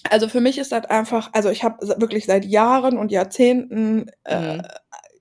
[0.09, 4.57] also für mich ist das einfach, also ich habe wirklich seit Jahren und Jahrzehnten äh,
[4.57, 4.61] mhm.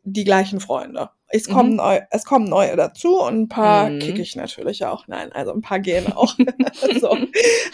[0.05, 1.11] die gleichen Freunde.
[1.29, 1.77] Es kommen, mhm.
[1.77, 4.01] neu, es kommen neue dazu und ein paar mhm.
[4.01, 5.09] kicke ich natürlich auch.
[5.09, 6.37] Nein, also ein paar gehen auch.
[7.01, 7.17] so.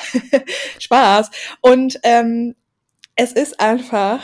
[0.79, 1.31] Spaß.
[1.61, 2.55] Und ähm,
[3.17, 4.21] es ist einfach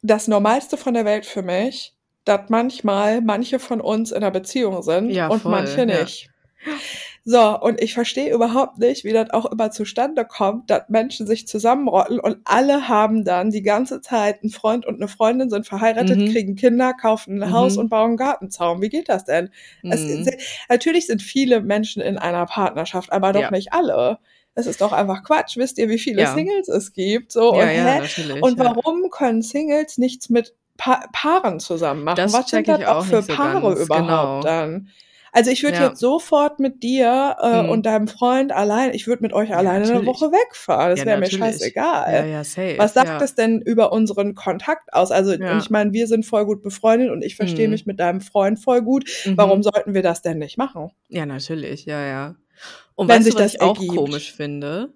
[0.00, 1.94] das Normalste von der Welt für mich,
[2.24, 6.30] dass manchmal manche von uns in einer Beziehung sind ja, und voll, manche nicht.
[6.64, 6.72] Ja.
[7.24, 11.46] So, und ich verstehe überhaupt nicht, wie das auch immer zustande kommt, dass Menschen sich
[11.46, 16.18] zusammenrotten und alle haben dann die ganze Zeit einen Freund und eine Freundin, sind verheiratet,
[16.18, 16.32] mhm.
[16.32, 17.52] kriegen Kinder, kaufen ein mhm.
[17.52, 18.82] Haus und bauen einen Gartenzaun.
[18.82, 19.50] Wie geht das denn?
[19.82, 19.92] Mhm.
[19.92, 20.36] Es,
[20.68, 23.50] natürlich sind viele Menschen in einer Partnerschaft, aber doch ja.
[23.52, 24.18] nicht alle.
[24.54, 25.56] Es ist doch einfach Quatsch.
[25.56, 26.34] Wisst ihr, wie viele ja.
[26.34, 27.30] Singles es gibt?
[27.30, 32.16] So, ja, und, ja, und warum können Singles nichts mit pa Paaren zusammen machen?
[32.16, 34.40] Das Was sind das auch für Paare so überhaupt genau.
[34.42, 34.88] dann?
[35.34, 35.88] Also ich würde ja.
[35.88, 37.70] jetzt sofort mit dir äh, mhm.
[37.70, 39.96] und deinem Freund allein, ich würde mit euch alleine natürlich.
[40.02, 40.90] eine Woche wegfahren.
[40.90, 42.12] Das ja, wäre mir scheißegal.
[42.12, 42.74] Ja, ja, safe.
[42.76, 43.18] Was sagt ja.
[43.18, 45.10] das denn über unseren Kontakt aus?
[45.10, 45.56] Also ja.
[45.56, 47.72] ich meine, wir sind voll gut befreundet und ich verstehe mhm.
[47.72, 49.08] mich mit deinem Freund voll gut.
[49.24, 49.38] Mhm.
[49.38, 50.90] Warum sollten wir das denn nicht machen?
[51.08, 52.36] Ja, natürlich, ja, ja.
[52.94, 54.92] Und Wenn sich du, was das ich auch komisch finde?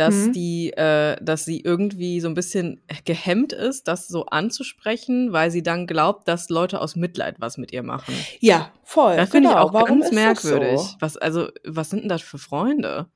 [0.00, 0.32] Dass mhm.
[0.32, 5.62] die, äh, dass sie irgendwie so ein bisschen gehemmt ist, das so anzusprechen, weil sie
[5.62, 8.14] dann glaubt, dass Leute aus Mitleid was mit ihr machen.
[8.38, 9.16] Ja, voll.
[9.16, 9.60] Das finde genau.
[9.60, 10.80] ich auch Warum ganz merkwürdig.
[10.80, 10.96] So?
[11.00, 13.08] Was, also, was sind denn das für Freunde?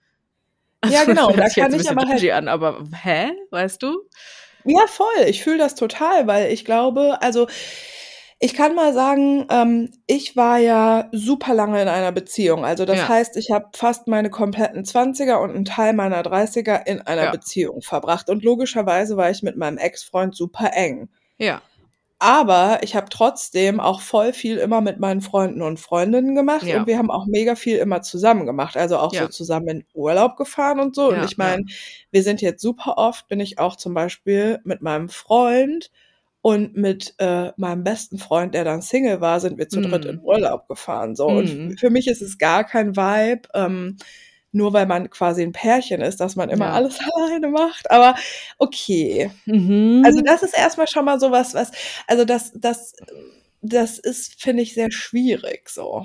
[0.83, 1.31] Also, ja, genau.
[1.31, 4.03] Da kann ich aber halt an, aber hä, weißt du?
[4.67, 5.25] Ja, voll.
[5.27, 7.47] Ich fühle das total, weil ich glaube, also
[8.45, 12.63] ich kann mal sagen, ähm, ich war ja super lange in einer Beziehung.
[12.67, 13.09] Also das ja.
[13.09, 17.31] heißt, ich habe fast meine kompletten Zwanziger und einen Teil meiner Dreißiger in einer ja.
[17.31, 18.29] Beziehung verbracht.
[18.29, 21.09] Und logischerweise war ich mit meinem Ex-Freund super eng.
[21.39, 21.63] Ja.
[22.21, 26.79] aber ich habe trotzdem auch voll viel immer mit meinen Freunden und Freundinnen gemacht Ja.
[26.79, 29.31] und wir haben auch mega viel immer zusammen gemacht, also auch so Ja.
[29.31, 31.09] zusammen in Urlaub gefahren und so.
[31.09, 31.65] Und Ja, ich meine,
[32.13, 35.91] wir sind jetzt super oft, bin ich auch zum Beispiel mit meinem Freund
[36.45, 40.11] und mit äh, meinem besten Freund, der dann Single war, sind wir zu dritt Mhm.
[40.11, 41.17] in Urlaub gefahren.
[41.17, 41.31] So.
[41.31, 41.37] Mhm.
[41.39, 43.49] Und für mich ist es gar kein Vibe.
[43.55, 43.97] Ähm,
[44.53, 46.73] nur weil man quasi ein Pärchen ist, dass man immer Ja.
[46.75, 47.91] alles alleine macht.
[47.91, 48.15] Aber
[48.59, 49.31] okay.
[49.47, 50.03] Mhm.
[50.05, 51.71] Also das ist erstmal schon mal sowas, was,
[52.07, 52.93] also das, das,
[53.63, 56.05] das ist, finde ich, sehr schwierig so.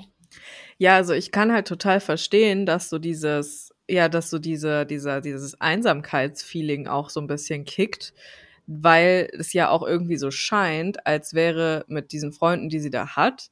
[0.77, 5.19] Ja, also ich kann halt total verstehen, dass so dieses, ja, dass so diese, dieser,
[5.19, 8.13] dieses Einsamkeitsfeeling auch so ein bisschen kickt,
[8.71, 13.15] weil es ja auch irgendwie so scheint, als wäre mit diesen Freunden, die sie da
[13.15, 13.49] hat,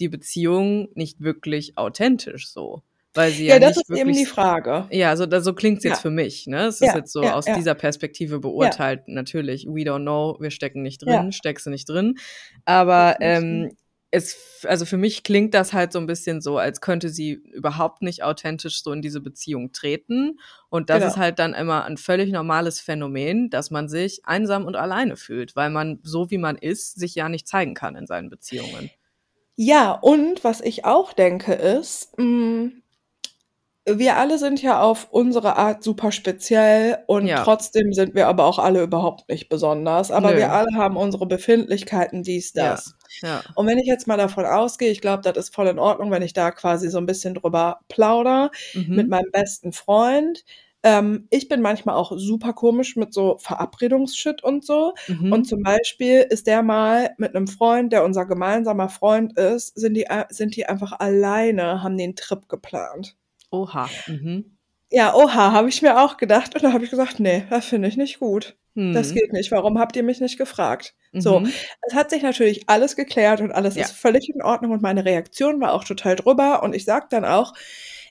[0.00, 2.82] die Beziehung nicht wirklich authentisch so.
[3.12, 4.00] Weil sie ja, Ja, das ist wirklich.
[4.00, 4.86] eben die Frage.
[4.90, 6.00] Ja, also da, so klingt's jetzt Ja.
[6.00, 6.46] für mich.
[6.46, 6.64] Ne?
[6.66, 9.02] Es ist Ja, jetzt so aus dieser Perspektive beurteilt.
[9.06, 12.14] Natürlich, we don't know, wir stecken nicht drin, steckst du nicht drin.
[12.64, 13.70] Aber ähm,
[14.14, 18.02] es, also für mich klingt das halt so ein bisschen so, als könnte sie überhaupt
[18.02, 20.38] nicht authentisch so in diese Beziehung treten.
[20.70, 21.06] Und das Genau.
[21.06, 25.56] ist halt dann immer ein völlig normales Phänomen, dass man sich einsam und alleine fühlt,
[25.56, 28.90] weil man so wie man ist, sich ja nicht zeigen kann in seinen Beziehungen.
[29.56, 32.70] Ja, und was ich auch denke ist, mh,
[33.86, 37.42] wir alle sind ja auf unsere Art super speziell und Ja.
[37.44, 40.10] trotzdem sind wir aber auch alle überhaupt nicht besonders.
[40.10, 40.38] Aber Nö.
[40.38, 42.70] wir alle haben unsere Befindlichkeiten, dies, Ja.
[42.70, 42.94] das.
[43.22, 43.42] Ja.
[43.54, 46.22] Und wenn ich jetzt mal davon ausgehe, ich glaube, das ist voll in Ordnung, wenn
[46.22, 48.94] ich da quasi so ein bisschen drüber plauder Mhm.
[48.96, 50.44] mit meinem besten Freund.
[50.82, 54.92] Ähm, ich bin manchmal auch super komisch mit so Verabredungsshit und so.
[55.08, 55.32] Mhm.
[55.32, 59.94] Und zum Beispiel ist der mal mit einem Freund, der unser gemeinsamer Freund ist, sind
[59.94, 63.16] die, äh, sind die einfach alleine, haben den Trip geplant.
[63.54, 63.88] Oha.
[64.06, 64.56] Mhm.
[64.90, 66.54] Ja, oha, habe ich mir auch gedacht.
[66.54, 68.56] Und da habe ich gesagt, nee, das finde ich nicht gut.
[68.76, 69.14] Das Hm.
[69.14, 69.52] geht nicht.
[69.52, 70.94] Warum habt ihr mich nicht gefragt?
[71.12, 71.52] So, Mhm.
[71.86, 73.82] es hat sich natürlich alles geklärt und alles Ja.
[73.84, 77.24] ist völlig in Ordnung und meine Reaktion war auch total drüber und ich sag dann
[77.24, 77.54] auch,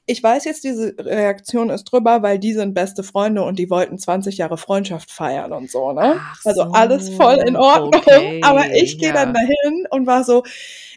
[0.06, 3.98] ich weiß jetzt, diese Reaktion ist drüber, weil die sind beste Freunde und die wollten
[3.98, 6.16] 20 Jahre Freundschaft feiern und so, ne?
[6.20, 9.42] Ach also so, alles voll in Ordnung, okay, aber ich gehe dann ja.
[9.42, 10.44] dahin und war so,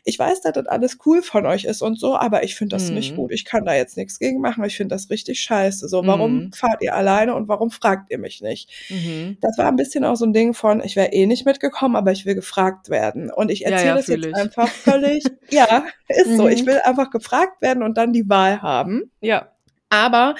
[0.08, 2.90] ich weiß, dass das alles cool von euch ist und so, aber ich finde das
[2.90, 3.16] nicht Mhm.
[3.16, 3.32] gut.
[3.32, 4.62] Ich kann da jetzt nichts gegen machen.
[4.64, 5.88] Ich finde das richtig scheiße.
[5.88, 6.52] So, warum Mhm.
[6.52, 8.70] fahrt ihr alleine und warum fragt ihr mich nicht?
[8.88, 9.36] Mhm.
[9.40, 12.12] Das war ein bisschen auch so ein Ding von, ich wäre eh nicht mitgekommen, aber
[12.12, 13.32] ich will gefragt werden.
[13.32, 14.34] Und ich Ja, erzähle ja, das fühl jetzt ich.
[14.36, 16.44] einfach völlig, ja, ist so.
[16.44, 16.50] Mhm.
[16.50, 19.10] Ich will einfach gefragt werden und dann die Wahl haben.
[19.20, 19.50] Ja.
[19.88, 20.34] Aber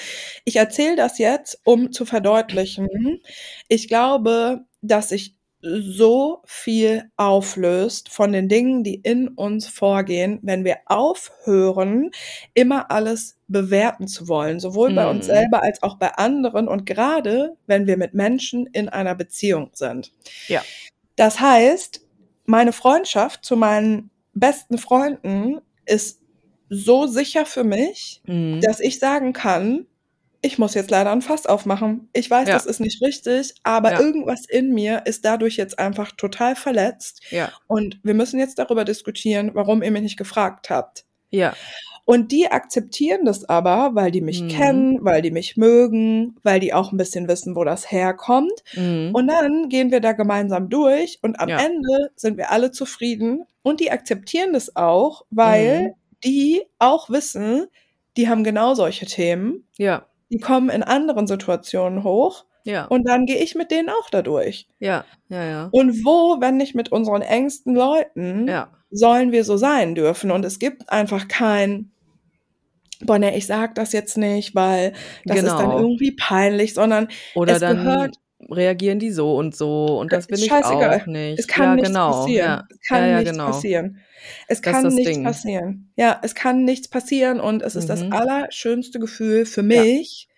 [0.45, 2.89] ich erzähle das jetzt, um zu verdeutlichen.
[3.69, 5.36] Ich glaube, dass sich
[5.81, 12.11] so viel auflöst von den Dingen, die in uns vorgehen, wenn wir aufhören,
[12.55, 15.33] immer alles bewerten zu wollen, sowohl bei uns Mhm.
[15.33, 20.13] selber als auch bei anderen und gerade wenn wir mit Menschen in einer Beziehung sind.
[20.49, 20.63] Ja.
[21.17, 22.01] Das heißt,
[22.45, 26.21] meine Freundschaft zu meinen besten Freunden ist
[26.69, 28.61] so sicher für mich, Mhm.
[28.61, 29.87] dass ich sagen kann,
[30.47, 32.09] ich muss jetzt leider ein Fass aufmachen.
[32.13, 32.55] Ich weiß, Ja.
[32.55, 34.01] das ist nicht richtig, aber Ja.
[34.01, 37.21] irgendwas in mir ist dadurch jetzt einfach total verletzt.
[37.31, 37.51] Ja.
[37.67, 41.05] Und wir müssen jetzt darüber diskutieren, warum ihr mich nicht gefragt habt.
[41.31, 41.55] Ja.
[42.05, 44.49] Und die akzeptieren das aber, weil die mich Mhm.
[44.49, 48.53] kennen, weil die mich mögen, weil die auch ein bisschen wissen, wo das herkommt.
[48.75, 49.11] Mhm.
[49.13, 51.59] Und dann gehen wir da gemeinsam durch und am Ja.
[51.59, 55.95] Ende sind wir alle zufrieden und die akzeptieren das auch, weil Mhm.
[56.25, 57.67] die auch wissen,
[58.17, 59.67] die haben genau solche Themen.
[59.77, 60.07] Ja.
[60.31, 62.87] Die kommen in anderen Situationen hoch Ja.
[62.87, 64.67] und dann gehe ich mit denen auch da durch.
[64.81, 65.05] Ja.
[65.29, 65.45] Ja.
[65.45, 65.69] Ja.
[65.73, 68.69] Und wo, wenn nicht mit unseren engsten Leuten, Ja.
[68.91, 70.31] sollen wir so sein dürfen?
[70.31, 71.91] Und es gibt einfach kein,
[73.03, 74.93] boah, ne, ich sag das jetzt nicht, weil
[75.25, 75.79] das ist dann Genau.
[75.81, 78.17] irgendwie peinlich, sondern Oder es dann gehört,
[78.51, 81.39] reagieren die so und so und das will ist ich auch nicht.
[81.39, 82.11] Es kann ja, nichts genau.
[82.13, 82.47] passieren.
[82.47, 82.65] Ja.
[82.71, 83.47] Es kann ja, ja, nichts genau.
[83.47, 83.99] passieren.
[84.49, 85.25] Es Das kann nichts Ding.
[85.25, 85.93] passieren.
[85.97, 88.13] Ja, es kann nichts passieren und es ist das Mhm.
[88.13, 90.29] allerschönste Gefühl für mich,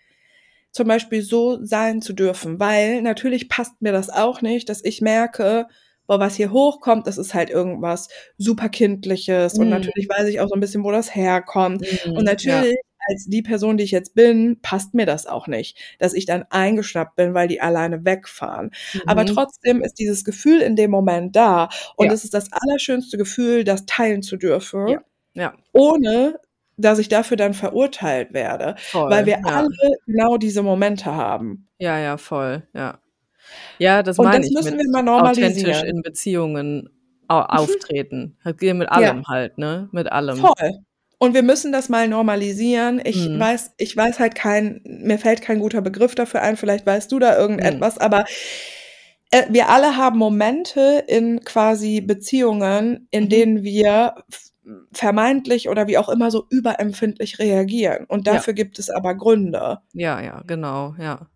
[0.73, 5.01] zum Beispiel so sein zu dürfen, weil natürlich passt mir das auch nicht, dass ich
[5.01, 5.67] merke,
[6.07, 8.09] boah, was hier hochkommt, das ist halt irgendwas
[8.39, 9.71] super kindliches und Mhm.
[9.71, 12.17] natürlich weiß ich auch so ein bisschen, wo das herkommt und Mhm.
[12.17, 12.23] Ja.
[12.25, 12.77] natürlich
[13.09, 16.45] als die Person, die ich jetzt bin, passt mir das auch nicht, dass ich dann
[16.51, 18.71] eingeschnappt bin, weil die alleine wegfahren.
[19.07, 19.27] Aber Mhm.
[19.29, 22.13] trotzdem ist dieses Gefühl in dem Moment da und Ja.
[22.13, 25.01] es ist das allerschönste Gefühl, das teilen zu dürfen, Ja.
[25.35, 25.55] Ja.
[25.73, 26.39] ohne
[26.77, 29.27] dass ich dafür dann verurteilt werde, weil Voll.
[29.27, 29.45] wir Ja.
[29.45, 29.69] alle
[30.07, 31.67] genau diese Momente haben.
[31.79, 32.63] Ja, ja, voll.
[32.73, 33.01] Ja.
[33.79, 35.97] Ja, das Und meine das ich müssen mit wir mal authentisch normalisieren.
[35.97, 36.91] in Beziehungen
[37.29, 38.37] au auftreten.
[38.45, 38.89] Halt mit Ja.
[38.89, 39.89] allem halt, ne?
[39.93, 40.37] Mit allem.
[40.39, 40.79] Voll.
[41.19, 43.01] Und wir müssen das mal normalisieren.
[43.05, 43.41] Ich Mhm.
[43.41, 47.19] weiß, ich weiß halt kein, mir fällt kein guter Begriff dafür ein, vielleicht weißt du
[47.19, 47.41] da Mhm.
[47.41, 48.25] irgendetwas, aber
[49.31, 53.29] äh, wir alle haben Momente in quasi Beziehungen, in Mhm.
[53.29, 54.15] denen wir
[54.93, 58.05] vermeintlich oder wie auch immer so überempfindlich reagieren.
[58.07, 58.35] Und Ja.
[58.35, 59.79] dafür gibt es aber Gründe.
[59.95, 61.29] Ja, ja, genau, ja.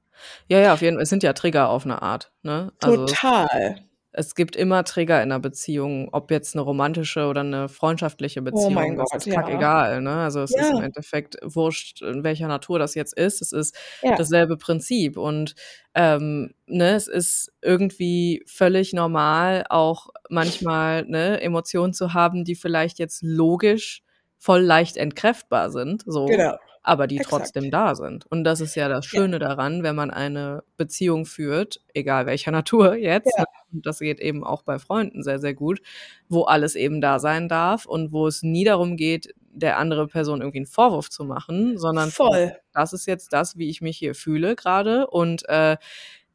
[0.48, 1.02] Ja, ja, auf jeden Fall.
[1.02, 2.72] Es sind ja Trigger auf eine Art, ne?
[2.80, 3.76] Also Total.
[4.12, 8.70] Es gibt immer Trigger in einer Beziehung, ob jetzt eine romantische oder eine freundschaftliche Oh
[8.70, 8.74] Beziehung.
[8.74, 9.34] mein das Gott, ist ja.
[9.34, 10.16] kackegal, ne?
[10.22, 13.40] Also es ist im Ja, Endeffekt wurscht, in welcher Natur das jetzt ist.
[13.42, 15.16] Es ist ja, dasselbe Prinzip.
[15.16, 15.54] Und
[15.94, 22.98] ähm, ne, es ist irgendwie völlig normal, auch manchmal ne, Emotionen zu haben, die vielleicht
[22.98, 24.02] jetzt logisch
[24.38, 26.56] voll leicht entkräftbar sind, so, genau.
[26.82, 27.44] aber die Exakt.
[27.44, 28.26] trotzdem da sind.
[28.26, 32.50] Und das ist ja das Ja, Schöne daran, wenn man eine Beziehung führt, egal welcher
[32.52, 35.80] Natur jetzt, ja, ne, und das geht eben auch bei Freunden sehr, sehr gut,
[36.28, 40.40] wo alles eben da sein darf und wo es nie darum geht, der andere Person
[40.40, 42.56] irgendwie einen Vorwurf zu machen, sondern voll.
[42.72, 45.76] das ist jetzt das, wie ich mich hier fühle gerade und äh,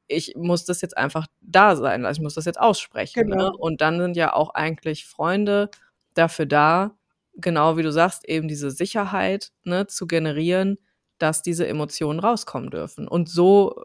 [0.07, 3.27] ich muss das jetzt einfach da sein, also ich muss das jetzt aussprechen.
[3.27, 3.35] Ne?
[3.35, 3.55] Genau.
[3.57, 5.69] Und dann sind ja auch eigentlich Freunde
[6.13, 6.97] dafür da,
[7.33, 10.77] genau wie du sagst, eben diese Sicherheit ne, zu generieren,
[11.19, 13.07] dass diese Emotionen rauskommen dürfen.
[13.07, 13.83] Und so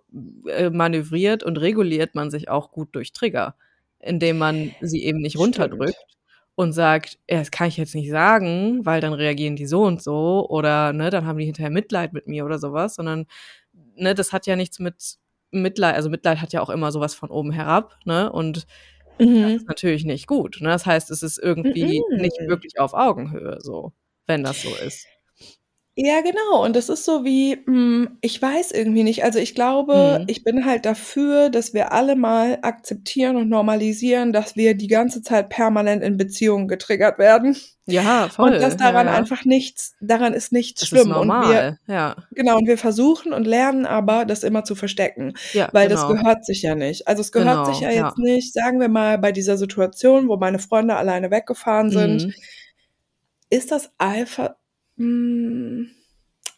[0.48, 3.56] äh, manövriert und reguliert man sich auch gut durch Trigger,
[4.00, 5.38] indem man sie eben nicht Stimmt.
[5.38, 6.16] runterdrückt
[6.54, 10.02] und sagt, ja, das kann ich jetzt nicht sagen, weil dann reagieren die so und
[10.02, 13.26] so oder ne, dann haben die hinterher Mitleid mit mir oder sowas, sondern
[13.96, 15.16] ne, das hat ja nichts mit
[15.50, 18.30] Mitleid, also Mitleid hat ja auch immer sowas von oben herab, ne?
[18.32, 18.66] Und
[19.40, 19.68] das ist Mhm.
[19.68, 20.58] natürlich nicht gut.
[20.60, 20.68] Ne?
[20.70, 22.48] Das heißt, es ist irgendwie nicht Mhm.
[22.48, 23.92] wirklich auf Augenhöhe, so,
[24.26, 25.11] wenn das so ist.
[25.94, 26.64] Ja, genau.
[26.64, 29.24] Und das ist so wie, hm, ich weiß irgendwie nicht.
[29.24, 30.24] Also ich glaube, Mhm.
[30.28, 35.20] ich bin halt dafür, dass wir alle mal akzeptieren und normalisieren, dass wir die ganze
[35.22, 37.56] Zeit permanent in Beziehungen getriggert werden.
[37.84, 38.58] Ja, Und voll.
[38.58, 39.12] dass Ja, daran ja.
[39.12, 41.10] einfach nichts, daran ist nichts Das ist schlimm.
[41.14, 41.78] Und wir, normal.
[41.86, 42.16] Ja.
[42.30, 45.34] genau, und wir versuchen und lernen aber, das immer zu verstecken.
[45.52, 46.14] Ja, Weil das genau.
[46.22, 47.06] gehört sich ja nicht.
[47.06, 48.06] Also es gehört sich Genau, ja ja.
[48.06, 52.34] jetzt nicht, sagen wir mal, bei dieser Situation, wo meine Freunde alleine weggefahren sind, Mhm.
[53.50, 54.56] ist das Eifer...
[54.96, 55.88] Hm,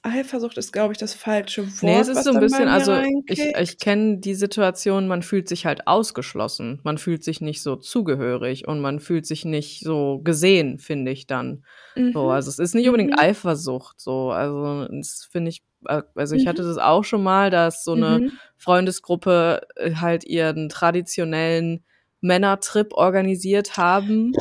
[0.03, 2.93] Eifersucht ist, glaube ich, das falsche Wort, Nee, es ist so ein bisschen, also
[3.27, 6.81] ich, ich kenne die Situation, man fühlt sich halt ausgeschlossen.
[6.85, 11.27] Man fühlt sich nicht so zugehörig und man fühlt sich nicht so gesehen, finde ich
[11.27, 11.65] dann.
[12.13, 12.31] So, Mhm.
[12.31, 13.19] also es ist nicht unbedingt Mhm.
[13.19, 14.31] Eifersucht, so.
[14.31, 16.67] Also das finde ich, äh, also ich hatte Mhm.
[16.67, 18.31] das auch schon mal, dass so eine Mhm.
[18.59, 21.85] Freundesgruppe äh, halt ihren traditionellen
[22.21, 24.33] Männertrip organisiert haben.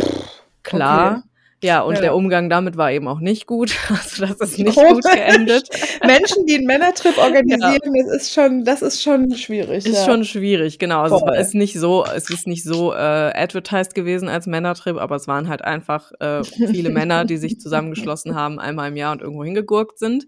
[0.71, 1.21] Okay.
[1.63, 2.01] Ja, und Ja.
[2.01, 3.73] der Umgang damit war eben auch nicht gut.
[3.89, 5.03] Also das ist nicht Komisch.
[5.03, 5.67] gut geendet.
[6.05, 7.23] Menschen, die einen Männertrip Ja.
[7.23, 9.85] organisieren, das ist schon, das ist schon schwierig.
[9.85, 10.05] Ist Ja.
[10.05, 11.01] schon schwierig, genau.
[11.01, 14.97] Also es war ist nicht so, es ist nicht so äh, advertised gewesen als Männertrip,
[14.97, 19.11] aber es waren halt einfach äh, viele Männer, die sich zusammengeschlossen haben, einmal im Jahr
[19.13, 20.25] und irgendwo hingegurkt sind.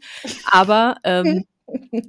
[0.49, 1.45] Aber ähm,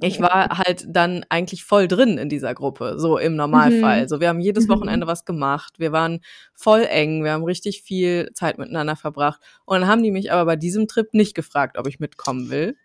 [0.01, 4.03] ich war halt dann eigentlich voll drin in dieser Gruppe, so im Normalfall.
[4.03, 4.07] Mhm.
[4.07, 4.73] So, wir haben jedes Mhm.
[4.73, 5.75] Wochenende was gemacht.
[5.79, 6.19] Wir waren
[6.53, 7.23] voll eng.
[7.23, 9.41] Wir haben richtig viel Zeit miteinander verbracht.
[9.65, 12.75] Und dann haben die mich aber bei diesem Trip nicht gefragt, ob ich mitkommen will.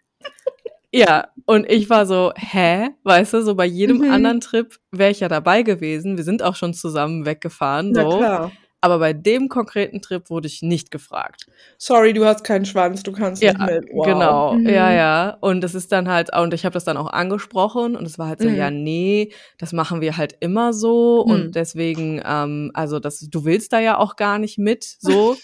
[0.95, 2.91] Ja, und ich war so, hä?
[3.05, 4.11] Weißt du, so bei jedem Mhm.
[4.13, 6.19] anderen Trip wäre ich ja dabei gewesen.
[6.19, 8.19] Wir sind auch schon zusammen weggefahren, so.
[8.19, 8.53] klar.
[8.85, 11.47] Aber bei dem konkreten Trip wurde ich nicht gefragt.
[11.79, 13.85] Sorry, du hast keinen Schwanz, du kannst Ja, nicht mit.
[13.93, 14.05] Wow.
[14.07, 14.59] genau.
[14.59, 14.69] Mhm.
[14.69, 15.37] Ja, ja.
[15.41, 18.27] Und das ist dann halt, und ich habe das dann auch angesprochen und es war
[18.27, 18.57] halt so, Mhm.
[18.57, 21.31] ja, nee, das machen wir halt immer so Mhm.
[21.33, 25.37] und deswegen, ähm, also das, du willst da ja auch gar nicht mit, so.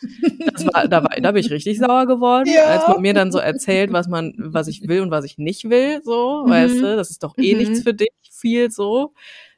[0.52, 2.65] Das war, da, war, da bin ich richtig sauer geworden, Ja.
[2.65, 5.70] als man mir dann so erzählt, was man, was ich will und was ich nicht
[5.70, 6.51] will, so, Mhm.
[6.51, 7.59] weißt du, das ist doch eh Mhm.
[7.59, 9.12] nichts für dich, viel so,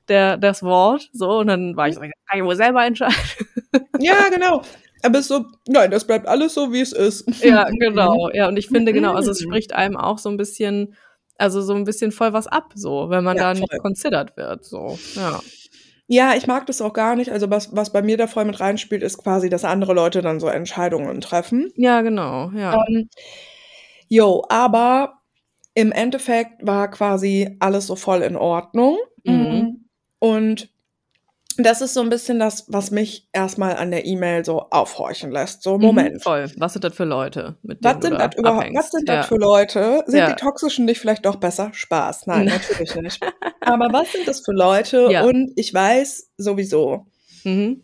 [0.08, 3.14] der, das Wort, so, und dann war ich so, kann ich wohl selber entscheiden.
[4.04, 4.62] Ja, genau.
[5.02, 7.24] Aber so, nein, das bleibt alles so, wie es ist.
[7.44, 8.30] Ja, genau.
[8.32, 9.44] Ja, und ich finde genau, also es Mhm.
[9.50, 10.94] spricht einem auch so ein bisschen,
[11.38, 13.80] also so ein bisschen voll was ab, so, wenn man Ja, da nicht voll.
[13.80, 14.98] considered wird, so.
[15.16, 15.40] Ja.
[16.12, 17.30] Ja, ich mag das auch gar nicht.
[17.30, 20.40] Also was, was bei mir da voll mit reinspielt, ist quasi, dass andere Leute dann
[20.40, 21.70] so Entscheidungen treffen.
[21.76, 22.84] Ja, genau, ja.
[22.88, 23.08] Ähm,
[24.08, 25.20] jo, aber
[25.74, 28.98] im Endeffekt war quasi alles so voll in Ordnung.
[29.24, 29.84] Mhm.
[30.18, 30.68] Und
[31.56, 35.62] das ist so ein bisschen das, was mich erstmal an der E-Mail so aufhorchen lässt.
[35.62, 36.22] So, Mhm, Moment.
[36.22, 36.50] voll.
[36.56, 38.68] Was sind das für Leute, mit Was sind da das überhaupt?
[38.74, 39.16] Was sind ja.
[39.16, 40.02] das für Leute?
[40.06, 40.28] Sind Ja.
[40.32, 41.70] die toxischen nicht vielleicht doch besser?
[41.72, 42.26] Spaß.
[42.26, 42.44] Nein,
[42.78, 43.20] natürlich nicht.
[43.60, 45.08] Aber was sind das für Leute?
[45.10, 45.24] Ja.
[45.24, 47.06] Und ich weiß sowieso,
[47.44, 47.82] Mhm.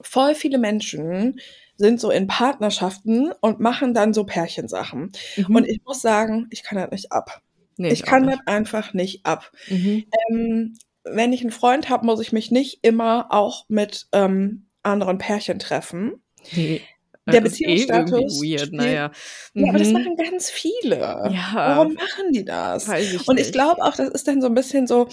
[0.00, 1.40] voll viele Menschen
[1.76, 5.12] sind so in Partnerschaften und machen dann so Pärchensachen.
[5.36, 5.56] Mhm.
[5.56, 7.40] Und ich muss sagen, ich kann das nicht ab.
[7.78, 9.50] nee, ich kann das einfach nicht ab.
[9.68, 10.04] Mhm.
[10.30, 10.74] Ähm,
[11.04, 15.58] wenn ich einen Freund habe, muss ich mich nicht immer auch mit ähm, anderen Pärchen
[15.58, 16.22] treffen.
[16.52, 16.82] Nee.
[17.26, 18.10] Der eh Beziehungsstatus
[18.40, 19.10] irgendwie weird, naja.
[19.54, 19.92] Ja, aber das Mhm.
[19.94, 20.96] machen ganz viele.
[20.98, 21.52] Ja.
[21.54, 22.88] Warum machen die das?
[22.88, 25.08] Ich Und ich glaube auch, das ist dann so ein bisschen so,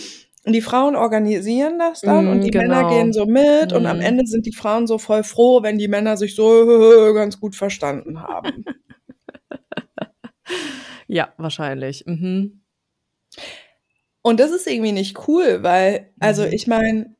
[0.45, 2.89] die Frauen organisieren das dann Mhm, und die Männer genau.
[2.89, 4.03] gehen so mit und am Mhm.
[4.03, 6.65] Ende sind die Frauen so voll froh, wenn die Männer sich so
[7.13, 8.63] ganz gut verstanden haben.
[11.09, 12.05] Ja, wahrscheinlich.
[12.05, 12.61] Mhm.
[14.27, 16.51] Und das ist irgendwie nicht cool, weil, also Mhm.
[16.51, 17.15] ich meine,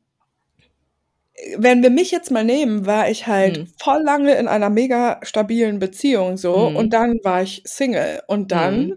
[1.56, 3.68] wenn wir mich jetzt mal nehmen, war ich halt Mhm.
[3.78, 6.76] voll lange in einer mega stabilen Beziehung so Mhm.
[6.76, 8.94] und dann war ich Single und dann, Mhm.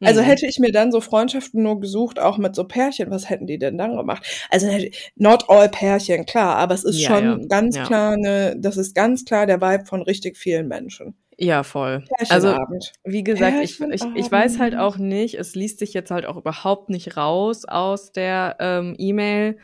[0.00, 0.24] also Mhm.
[0.24, 3.58] hätte ich mir dann so Freundschaften nur gesucht, auch mit so Pärchen, was hätten die
[3.58, 4.24] denn dann gemacht?
[4.48, 7.84] Also hätte- not all Pärchen, klar, aber es ist Ja, schon ja, ganz ja.
[7.84, 11.16] klar eine, das ist ganz klar der Vibe von richtig vielen Menschen.
[11.38, 12.04] Ja, voll.
[12.28, 12.56] Also,
[13.04, 16.36] wie gesagt, ich, ich, ich weiß halt auch nicht, es liest sich jetzt halt auch
[16.36, 19.58] überhaupt nicht raus aus der ähm, E-Mail,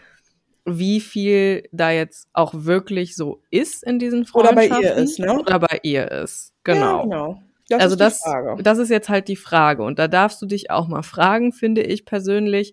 [0.64, 4.98] wie viel da jetzt auch wirklich so ist in diesen Oder bei Freundschaften.
[4.98, 5.38] ihr ist, ne?
[5.38, 6.52] Oder bei ihr ist.
[6.64, 6.98] Genau.
[6.98, 7.42] Ja, genau.
[7.68, 8.22] Das also das,
[8.60, 9.82] das ist jetzt halt die Frage.
[9.82, 12.72] Und da darfst du dich auch mal fragen, finde ich persönlich,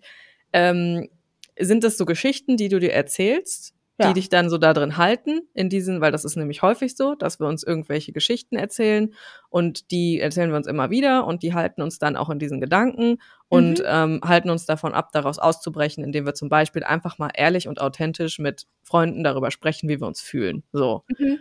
[0.54, 1.08] ähm,
[1.58, 4.08] sind das so Geschichten, die du dir erzählst, Ja.
[4.08, 7.14] die dich dann so da drin halten, in diesen, weil das ist nämlich häufig so,
[7.14, 9.14] dass wir uns irgendwelche Geschichten erzählen
[9.48, 12.60] und die erzählen wir uns immer wieder und die halten uns dann auch in diesen
[12.60, 13.18] Gedanken
[13.48, 13.84] und Mhm.
[13.86, 17.80] ähm, halten uns davon ab, daraus auszubrechen, indem wir zum Beispiel einfach mal ehrlich und
[17.80, 20.62] authentisch mit Freunden darüber sprechen, wie wir uns fühlen.
[20.72, 21.04] So.
[21.18, 21.38] Mhm.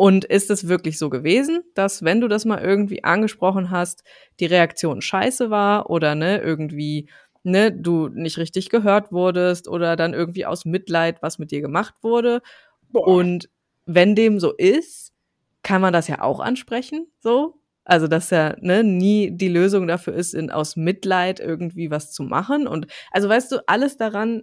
[0.00, 4.04] Und ist es wirklich so gewesen, dass wenn du das mal irgendwie angesprochen hast,
[4.38, 7.08] die Reaktion scheiße war oder ne, irgendwie,
[7.42, 11.94] ne, du nicht richtig gehört wurdest oder dann irgendwie aus Mitleid was mit dir gemacht
[12.02, 12.42] wurde?
[12.90, 13.06] Boah.
[13.06, 13.48] Und
[13.86, 15.12] wenn dem so ist,
[15.62, 17.54] kann man das ja auch ansprechen, so.
[17.84, 22.22] Also, dass ja ne, nie die Lösung dafür ist, in, aus Mitleid irgendwie was zu
[22.22, 22.66] machen.
[22.66, 24.42] Und also, weißt du, alles daran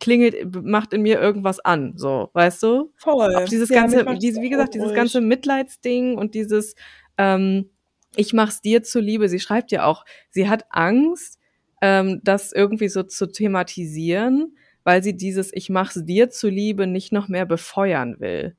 [0.00, 2.92] klingelt, macht in mir irgendwas an, so, weißt du?
[2.96, 3.34] Voll.
[3.34, 6.74] Auch dieses Ja, ganze, diese, wie gesagt, dieses ganze Mitleidsding und dieses,
[7.16, 7.70] ähm,
[8.16, 9.28] ich mach's dir zuliebe.
[9.28, 11.37] Sie schreibt ja auch, sie hat Angst,
[11.82, 17.28] ähm, das irgendwie so zu thematisieren, weil sie dieses Ich mach's dir zuliebe nicht noch
[17.28, 18.56] mehr befeuern will.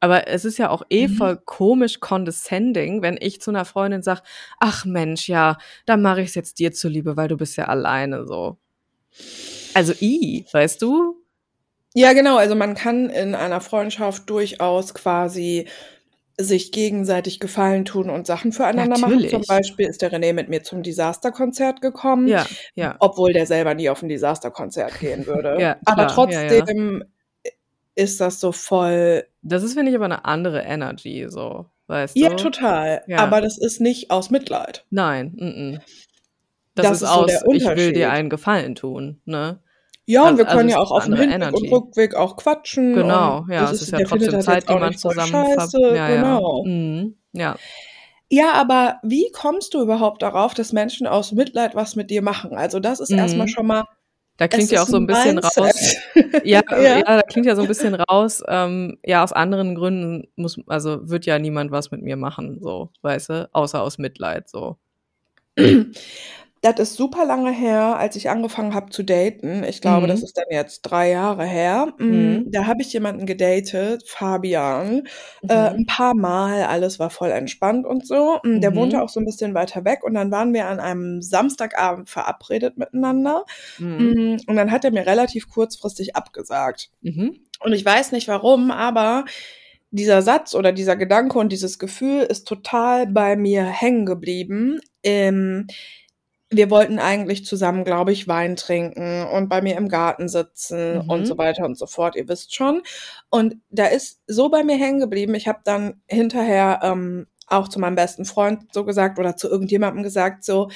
[0.00, 1.12] Aber es ist ja auch eh Mhm.
[1.14, 4.22] voll komisch condescending, wenn ich zu einer Freundin sag,
[4.60, 5.56] ach Mensch, ja,
[5.86, 8.58] dann mache ich's jetzt dir zuliebe, weil du bist ja alleine so.
[9.74, 11.16] Also i, weißt du?
[11.94, 12.36] Ja, genau.
[12.38, 15.68] Also man kann in einer Freundschaft durchaus quasi
[16.38, 19.12] sich gegenseitig Gefallen tun und Sachen füreinander machen.
[19.20, 19.46] Zum Natürlich.
[19.46, 22.44] Beispiel ist der René mit mir zum Disaster-Konzert gekommen, Ja,
[22.74, 22.96] ja.
[22.98, 25.56] obwohl der selber nie auf ein Disaster-Konzert gehen würde.
[25.60, 27.04] Ja, aber trotzdem
[27.94, 29.24] ist das so voll.
[29.42, 32.36] Das ist, finde ich, aber eine andere Energy, so, weißt Ja, du?
[32.36, 33.02] total.
[33.06, 33.18] Ja.
[33.18, 34.84] Aber das ist nicht aus Mitleid.
[34.90, 35.80] Nein, mm -mm.
[36.74, 39.60] Das, Das ist ist so aus, der ich will dir einen Gefallen tun, ne?
[40.06, 41.56] Ja, und Also- wir können also ja auch auf dem Energy.
[41.68, 42.94] und Rückweg auch quatschen.
[42.94, 45.78] Genau, ja, das es ist ja trotzdem Zeit, die man zusammen scheiße.
[45.94, 46.64] ja, genau.
[46.64, 46.70] Ja.
[46.70, 47.14] Mhm.
[47.32, 47.56] ja.
[48.30, 52.56] Ja, aber wie kommst du überhaupt darauf, dass Menschen aus Mitleid was mit dir machen?
[52.56, 53.18] Also das ist Mhm.
[53.18, 53.84] erstmal schon mal.
[54.38, 55.62] Da klingt es ja auch so ein bisschen Mindset.
[55.62, 55.96] raus.
[56.44, 56.98] Ja, Ja.
[56.98, 57.02] ja.
[57.02, 58.42] da klingt ja so ein bisschen raus.
[58.48, 62.90] Ähm, ja, aus anderen Gründen muss, also wird ja niemand was mit mir machen, so,
[63.02, 64.76] weißt du, außer aus Mitleid, so.
[66.64, 69.64] Das ist super lange her, als ich angefangen habe zu daten.
[69.64, 70.08] Ich glaube, Mhm.
[70.10, 71.92] das ist dann jetzt drei Jahre her.
[71.98, 72.50] Mm, Mhm.
[72.52, 75.02] Da habe ich jemanden gedatet, Fabian,
[75.42, 75.48] Mhm.
[75.50, 76.62] äh, ein paar Mal.
[76.64, 78.38] Alles war voll entspannt und so.
[78.42, 78.76] Mm, Der Mhm.
[78.76, 80.02] wohnte auch so ein bisschen weiter weg.
[80.04, 83.44] Und dann waren wir an einem Samstagabend verabredet miteinander.
[83.78, 83.98] Mhm.
[83.98, 86.88] Mm, Und dann hat er mir relativ kurzfristig abgesagt.
[87.02, 87.40] Mhm.
[87.60, 89.26] Und ich weiß nicht warum, aber
[89.90, 94.80] dieser Satz oder dieser Gedanke und dieses Gefühl ist total bei mir hängen geblieben.
[95.02, 95.66] Ähm,
[96.56, 101.10] wir wollten eigentlich zusammen, glaube ich, Wein trinken und bei mir im Garten sitzen Mhm.
[101.10, 102.16] und so weiter und so fort.
[102.16, 102.82] Ihr wisst schon.
[103.30, 105.34] Und da ist so bei mir hängen geblieben.
[105.34, 110.02] Ich habe dann hinterher ähm, auch zu meinem besten Freund so gesagt oder zu irgendjemandem
[110.02, 110.68] gesagt, so,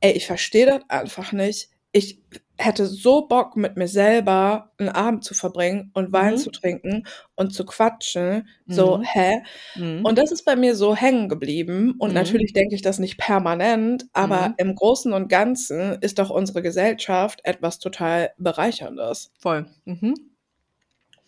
[0.00, 1.70] ey, ich verstehe das einfach nicht.
[1.92, 2.20] Ich
[2.58, 6.38] hätte so Bock, mit mir selber einen Abend zu verbringen und Wein Mhm.
[6.38, 7.04] zu trinken
[7.36, 8.48] und zu quatschen.
[8.68, 9.02] So, Mhm.
[9.04, 9.42] hä?
[9.76, 10.04] Mhm.
[10.04, 11.94] Und das ist bei mir so hängen geblieben.
[11.98, 12.14] Und Mhm.
[12.14, 14.54] natürlich denke ich das nicht permanent, aber Mhm.
[14.58, 19.30] im Großen und Ganzen ist doch unsere Gesellschaft etwas total Bereicherndes.
[19.38, 19.66] Voll.
[19.84, 20.14] Mhm.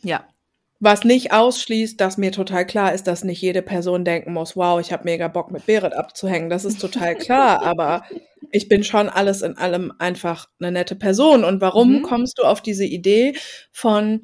[0.03, 0.25] Ja.
[0.83, 4.81] Was nicht ausschließt, dass mir total klar ist, dass nicht jede Person denken muss, wow,
[4.81, 6.49] ich habe mega Bock mit Berit abzuhängen.
[6.49, 8.03] Das ist total klar, aber
[8.51, 11.45] ich bin schon alles in allem einfach eine nette Person.
[11.45, 12.03] Und warum Mhm.
[12.03, 13.35] kommst du auf diese Idee
[13.71, 14.23] von,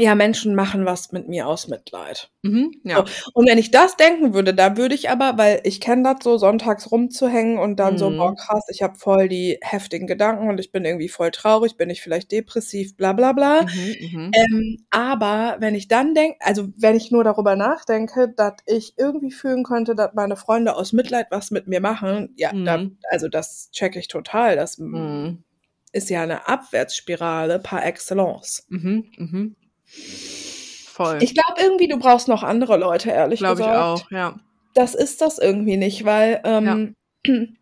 [0.00, 2.30] ja, Menschen machen was mit mir aus Mitleid?
[2.42, 2.72] Mhm.
[2.84, 3.04] Ja.
[3.34, 6.38] Und wenn ich das denken würde, da würde ich aber, weil ich kenne das so,
[6.38, 8.16] sonntags rumzuhängen und dann so, Mhm.
[8.16, 11.90] boah, krass, ich habe voll die heftigen Gedanken und ich bin irgendwie voll traurig, bin
[11.90, 13.62] ich vielleicht depressiv, bla bla bla.
[13.62, 13.96] Mhm.
[14.12, 14.30] Mhm.
[14.34, 19.30] Ähm, aber wenn ich dann denke, also wenn ich nur darüber nachdenke, dass ich irgendwie
[19.32, 22.98] fühlen könnte, dass meine Freunde aus Mitleid was mit mir machen, ja, da, Mhm.
[23.10, 24.56] also das checke ich total.
[24.56, 25.44] Das, Mhm.
[25.92, 28.64] ist ja eine Abwärtsspirale par excellence.
[28.68, 29.56] Mhm, mhm.
[29.90, 31.18] Voll.
[31.22, 33.82] Ich glaube irgendwie, du brauchst noch andere Leute, ehrlich Glaube ich gesagt.
[34.06, 34.38] auch, ja.
[34.74, 36.94] Das ist das irgendwie nicht, weil, ähm,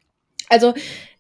[0.48, 0.74] also,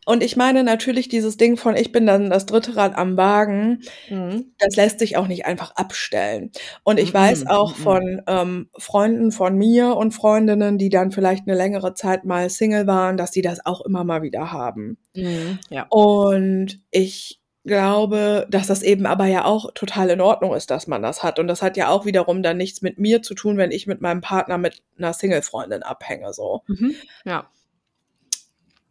[0.04, 3.82] und ich meine natürlich dieses Ding von, ich bin dann das dritte Rad am Wagen,
[4.08, 4.52] Mhm.
[4.58, 6.50] das lässt sich auch nicht einfach abstellen.
[6.82, 7.82] Und ich weiß Mhm, auch mhm.
[7.82, 12.86] von ähm, Freunden von mir und Freundinnen, die dann vielleicht eine längere Zeit mal Single
[12.86, 14.96] waren, dass die das auch immer mal wieder haben.
[15.14, 15.58] Mhm.
[15.68, 15.86] Ja.
[15.90, 21.02] Und ich glaube, dass das eben aber ja auch total in Ordnung ist, dass man
[21.02, 21.38] das hat.
[21.38, 24.00] Und das hat ja auch wiederum dann nichts mit mir zu tun, wenn ich mit
[24.00, 26.62] meinem Partner mit einer Single-Freundin abhänge, so.
[26.66, 26.94] Mhm.
[27.24, 27.50] Ja.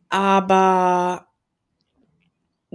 [0.09, 1.26] Aber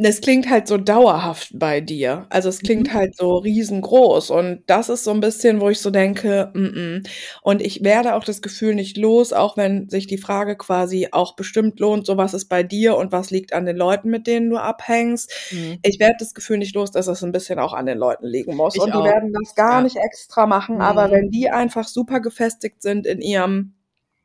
[0.07, 2.27] es klingt halt so dauerhaft bei dir.
[2.31, 2.95] Also es klingt Mhm.
[2.95, 4.31] halt so riesengroß.
[4.31, 7.09] Und das ist so ein bisschen, wo ich so denke, mm -mm.
[7.43, 11.37] und ich werde auch das Gefühl nicht los, auch wenn sich die Frage quasi auch
[11.37, 14.49] bestimmt lohnt, so was ist bei dir und was liegt an den Leuten, mit denen
[14.51, 15.31] du abhängst.
[15.51, 15.79] Mhm.
[15.83, 18.57] Ich werde das Gefühl nicht los, dass es ein bisschen auch an den Leuten liegen
[18.57, 18.75] muss.
[18.77, 19.05] Ich und die auch.
[19.05, 19.83] werden das gar Ja.
[19.83, 20.81] nicht extra machen.
[20.81, 21.13] Aber Mhm.
[21.13, 23.75] wenn die einfach super gefestigt sind in ihrem,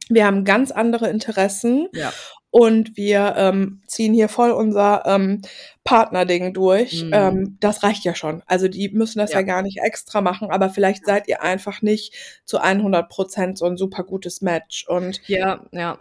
[0.10, 2.14] wir haben ganz andere Interessen Ja.
[2.50, 5.42] Und wir ähm, ziehen hier voll unser ähm,
[5.84, 7.04] Partnerding durch.
[7.04, 7.12] Mhm.
[7.14, 8.42] Ähm, das reicht ja schon.
[8.48, 9.40] Also die müssen das ja.
[9.40, 9.46] Ja.
[9.46, 12.14] gar nicht extra machen, aber vielleicht seid ihr einfach nicht
[12.46, 14.88] zu 100 Prozent so ein super gutes Match.
[14.88, 15.98] Und Ja, ja,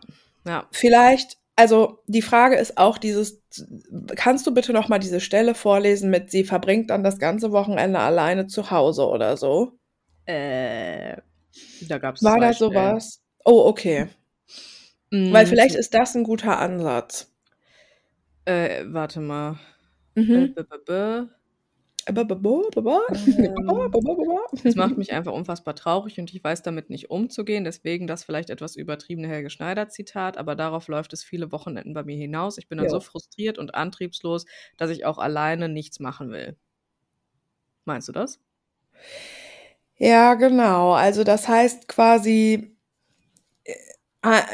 [0.47, 0.67] ja.
[0.71, 3.43] vielleicht, also die Frage ist auch dieses,
[4.15, 7.99] kannst du bitte noch mal diese Stelle vorlesen mit, sie verbringt dann das ganze Wochenende
[7.99, 9.73] alleine zu Hause oder so?
[10.27, 11.17] Äh,
[11.89, 13.21] da gab es War da sowas?
[13.45, 14.09] Oh, okay.
[15.31, 15.49] Weil Mhm.
[15.49, 17.33] vielleicht ist das ein guter Ansatz.
[18.45, 19.59] Äh, warte mal.
[20.15, 20.55] Mhm.
[24.65, 27.65] Es macht mich einfach unfassbar traurig und ich weiß damit nicht umzugehen.
[27.65, 32.17] Deswegen das vielleicht etwas übertriebene Helge Schneider-Zitat, aber darauf läuft es viele Wochenenden bei mir
[32.17, 32.59] hinaus.
[32.59, 32.91] Ich bin dann Ja.
[32.91, 36.57] so frustriert und antriebslos, dass ich auch alleine nichts machen will.
[37.85, 38.39] Meinst du das?
[39.99, 40.93] Ja, genau.
[40.93, 42.76] Also das heißt quasi,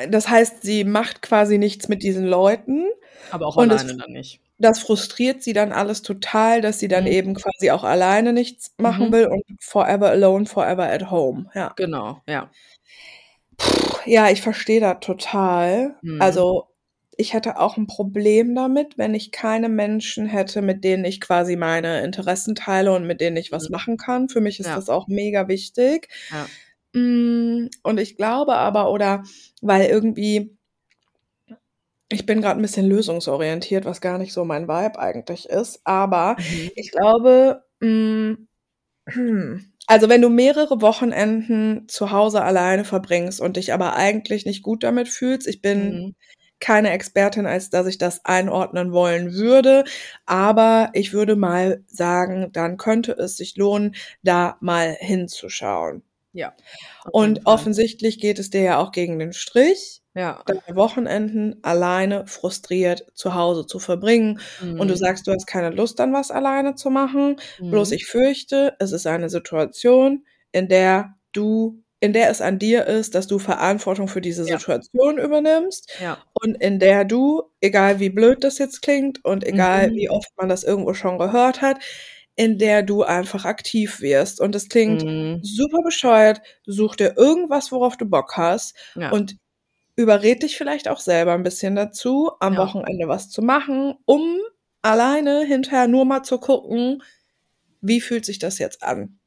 [0.09, 2.85] das heißt, sie macht quasi nichts mit diesen Leuten.
[3.31, 4.41] Aber auch Und das- alleine dann nicht.
[4.59, 7.11] Das frustriert sie dann alles total, dass sie dann Mhm.
[7.11, 9.13] eben quasi auch alleine nichts machen Mhm.
[9.13, 11.51] will und forever alone, forever at home.
[11.55, 11.73] Ja.
[11.77, 12.49] Genau, ja.
[14.05, 15.97] Ja, ich verstehe das total.
[16.03, 16.21] Mhm.
[16.21, 16.69] Also,
[17.17, 21.57] ich hätte auch ein Problem damit, wenn ich keine Menschen hätte, mit denen ich quasi
[21.57, 23.73] meine Interessen teile und mit denen ich was Mhm.
[23.73, 24.29] machen kann.
[24.29, 24.77] Für mich ist Ja.
[24.77, 26.09] das auch mega wichtig.
[26.31, 26.47] Ja.
[26.95, 29.23] Hm, und ich glaube aber oder
[29.63, 30.57] weil irgendwie
[32.11, 36.37] ich bin grad 'n bisschen lösungsorientiert, was gar nicht so mein Vibe eigentlich ist, aber
[36.39, 36.71] Mhm.
[36.75, 38.49] ich glaube, hm,
[39.89, 44.85] also, wenn du mehrere Wochenenden zu Hause alleine verbringst und dich aber eigentlich nicht gut
[44.85, 46.15] damit fühlst ich bin Mhm.
[46.61, 49.85] keine Expertin, als dass ich das einordnen wollen würde,
[50.27, 53.95] aber ich würde mal sagen, dann könnte es sich lohnen,
[54.25, 56.03] da mal hinzuschauen.
[56.35, 56.55] Ja.
[57.13, 60.43] Und offensichtlich geht es dir ja auch gegen den Strich, Ja.
[60.47, 64.41] deine Wochenenden alleine frustriert zu Hause zu verbringen.
[64.77, 64.99] Und du Mhm.
[64.99, 67.37] sagst, du hast keine Lust, dann was alleine zu machen.
[67.71, 67.97] Bloß Mhm.
[67.97, 73.15] ich fürchte, es ist eine Situation, in der du in der es an dir ist,
[73.15, 74.59] dass du Verantwortung für diese Ja.
[74.59, 76.19] Situation übernimmst Ja.
[76.35, 79.95] und in der du, egal wie blöd das jetzt klingt und egal Mhm.
[79.95, 81.79] wie oft man das irgendwo schon gehört hat,
[82.37, 84.41] in der du einfach aktiv wirst.
[84.41, 85.43] Und es klingt Mhm.
[85.43, 86.41] super bescheuert.
[86.67, 89.13] Such dir irgendwas, worauf du Bock hast Ja.
[89.13, 89.37] und
[89.97, 92.59] überred dich vielleicht auch selber ein bisschen dazu, am Ja.
[92.59, 94.39] Wochenende was zu machen, um
[94.83, 97.03] alleine hinterher nur mal zu gucken,
[97.83, 99.21] wie fühlt sich das jetzt an?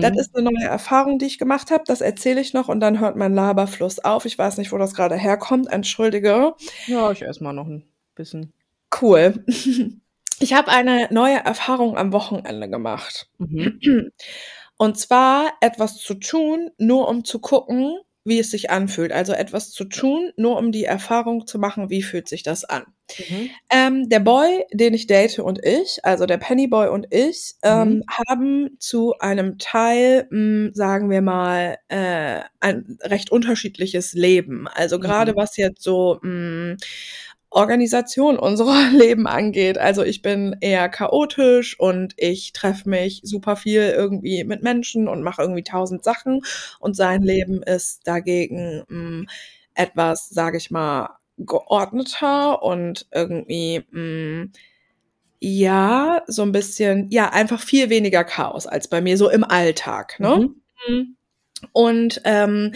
[0.00, 0.18] Das Mhm.
[0.18, 1.84] ist 'ne neue Erfahrung, die ich gemacht habe.
[1.86, 4.26] Das erzähle ich noch und dann hört mein Laberfluss auf.
[4.26, 6.54] Ich weiß nicht, wo das grade herkommt, entschuldige.
[6.86, 7.84] Ja, ich esse mal noch 'n
[8.16, 8.52] bisschen.
[8.92, 9.32] Cool.
[10.42, 13.28] Ich habe eine neue Erfahrung am Wochenende gemacht.
[13.38, 14.10] Mhm.
[14.76, 19.12] Und zwar etwas zu tun, nur um zu gucken, wie es sich anfühlt.
[19.12, 22.84] Also etwas zu tun, nur um die Erfahrung zu machen, wie fühlt sich das an.
[23.18, 23.50] Mhm.
[23.70, 28.02] Ähm, der Boy, den ich date und ich, also der Pennyboy und ich, ähm, Mhm.
[28.28, 34.66] haben zu einem Teil, hm, sagen wir mal, äh, ein recht unterschiedliches Leben.
[34.68, 35.36] Also grade Mhm.
[35.36, 36.76] was jetzt so, hm,
[37.52, 39.78] Organisation unserer Leben angeht.
[39.78, 45.22] Also ich bin eher chaotisch und ich treffe mich super viel irgendwie mit Menschen und
[45.22, 46.42] mache irgendwie tausend Sachen
[46.80, 49.28] und sein Leben ist dagegen, hm,
[49.74, 54.52] etwas, sage ich mal, geordneter und irgendwie, hm,
[55.40, 60.20] ja, so 'n bisschen ja, einfach viel weniger Chaos als bei mir so im Alltag,
[60.20, 60.40] ne?
[60.88, 61.16] Mhm.
[61.62, 61.68] Mhm.
[61.72, 62.72] Und ähm,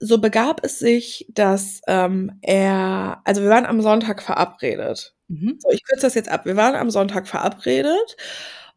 [0.00, 5.14] so begab es sich, dass ähm, er, also wir waren am Sonntag verabredet.
[5.28, 5.58] Mhm.
[5.60, 6.44] So, ich kürze das jetzt ab.
[6.46, 8.16] Wir waren am Sonntag verabredet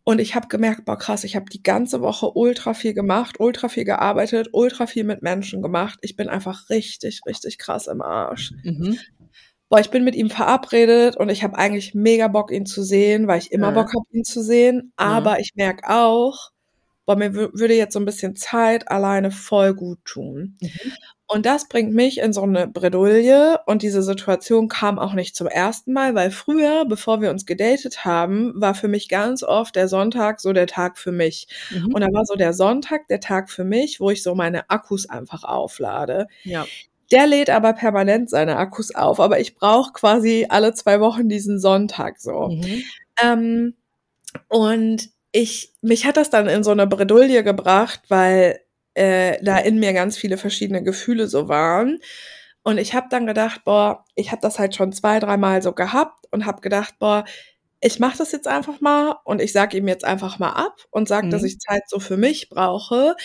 [0.04, 3.70] und ich habe gemerkt, boah krass, ich habe die ganze Woche ultra viel gemacht, ultra
[3.70, 6.00] viel gearbeitet, ultra viel mit Menschen gemacht.
[6.02, 8.52] Ich bin einfach richtig, richtig krass im Arsch.
[8.64, 9.00] Mhm.
[9.70, 13.28] Boah, ich bin mit ihm verabredet und ich habe eigentlich mega Bock, ihn zu sehen,
[13.28, 13.74] weil ich immer Ja.
[13.74, 14.94] Bock habe, ihn zu sehen.
[14.96, 16.52] Aber ich merke auch,
[17.06, 20.58] boah, mir wü- würde jetzt so ein bisschen Zeit alleine voll gut tun.
[20.62, 20.70] Mhm.
[21.28, 25.48] Und das bringt mich in so eine Bredouille und diese Situation kam auch nicht zum
[25.48, 29.88] ersten Mal, weil früher, bevor wir uns gedatet haben, war für mich ganz oft der
[29.88, 31.48] Sonntag so der Tag für mich.
[31.72, 31.96] Mhm.
[31.96, 35.10] Und da war so der Sonntag der Tag für mich, wo ich so meine Akkus
[35.10, 36.28] einfach auflade.
[36.44, 36.68] Ja.
[37.12, 41.60] Der lädt aber permanent seine Akkus auf, aber ich brauche quasi alle zwei Wochen diesen
[41.60, 42.50] Sonntag so.
[42.50, 42.84] Mhm.
[43.24, 43.74] Ähm,
[44.48, 48.60] und ich, mich hat das dann in so eine Bredouille gebracht, weil
[48.94, 52.00] äh, da in mir ganz viele verschiedene Gefühle so waren.
[52.64, 56.26] Und ich habe dann gedacht, boah, ich habe das halt schon zwei, dreimal so gehabt
[56.32, 57.26] und habe gedacht, boah,
[57.82, 61.08] ich mache das jetzt einfach mal und ich sage ihm jetzt einfach mal ab und
[61.08, 61.32] sage, Mhm.
[61.32, 63.16] dass ich Zeit so für mich brauche.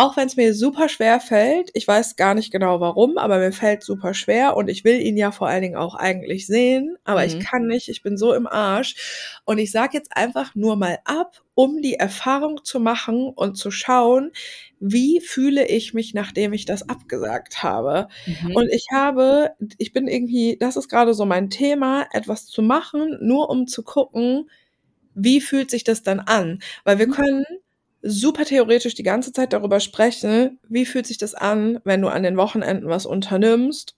[0.00, 3.50] Auch wenn es mir super schwer fällt, ich weiß gar nicht genau warum, aber mir
[3.50, 7.24] fällt super schwer und ich will ihn ja vor allen Dingen auch eigentlich sehen, aber
[7.24, 7.26] Mhm.
[7.26, 9.40] ich kann nicht, ich bin so im Arsch.
[9.44, 13.72] Und ich sage jetzt einfach nur mal ab, um die Erfahrung zu machen und zu
[13.72, 14.30] schauen,
[14.78, 18.06] wie fühle ich mich, nachdem ich das abgesagt habe.
[18.26, 18.54] Mhm.
[18.54, 23.18] Und ich habe, ich bin irgendwie, das ist gerade so mein Thema, etwas zu machen,
[23.20, 24.48] nur um zu gucken,
[25.14, 26.60] wie fühlt sich das dann an?
[26.84, 27.10] Weil wir Mhm.
[27.10, 27.44] können
[28.02, 32.22] super theoretisch die ganze Zeit darüber sprechen, wie fühlt sich das an, wenn du an
[32.22, 33.94] den Wochenenden was unternimmst.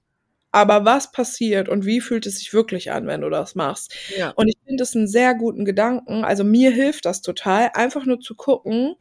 [0.52, 3.94] Aber was passiert und wie fühlt es sich wirklich an, wenn du das machst?
[4.08, 4.30] ja.
[4.36, 6.24] Und ich finde das einen sehr guten Gedanken.
[6.24, 8.96] Also mir hilft das total, einfach nur zu gucken,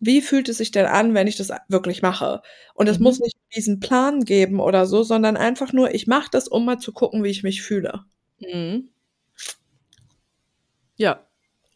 [0.00, 2.42] wie fühlt es sich denn an, wenn ich das wirklich mache?
[2.74, 3.04] Und es Mhm.
[3.04, 6.78] muss nicht diesen Plan geben oder so, sondern einfach nur, ich mache das, um mal
[6.78, 8.04] zu gucken, wie ich mich fühle.
[8.40, 8.90] Mhm.
[10.96, 11.26] Ja.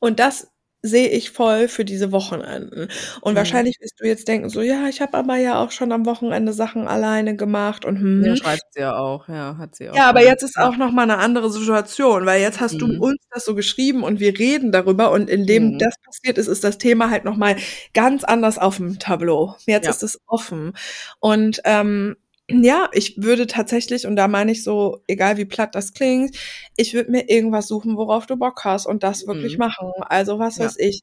[0.00, 0.50] Und das
[0.82, 2.88] sehe ich voll für diese Wochenenden.
[3.20, 3.36] Und Mhm.
[3.36, 6.52] wahrscheinlich wirst du jetzt denken, so, ja, ich habe aber ja auch schon am Wochenende
[6.52, 8.24] Sachen alleine gemacht und hm.
[8.24, 9.96] Ja, schreibt sie ja auch, ja, hat sie auch.
[9.96, 12.78] Ja, aber jetzt ist auch noch mal eine andere Situation, weil jetzt hast Mhm.
[12.78, 15.78] du uns das so geschrieben und wir reden darüber und indem Mhm.
[15.78, 17.56] das passiert ist, ist das Thema halt noch mal
[17.94, 19.56] ganz anders auf dem Tableau.
[19.66, 19.90] Jetzt Ja.
[19.90, 20.74] ist es offen
[21.20, 22.16] und ähm,
[22.50, 26.36] ja, ich würde tatsächlich und da meine ich so, egal wie platt das klingt,
[26.76, 29.58] ich würde mir irgendwas suchen, worauf du Bock hast und das wirklich Mhm.
[29.58, 29.92] machen.
[30.02, 30.64] Also was Ja.
[30.64, 31.02] weiß ich,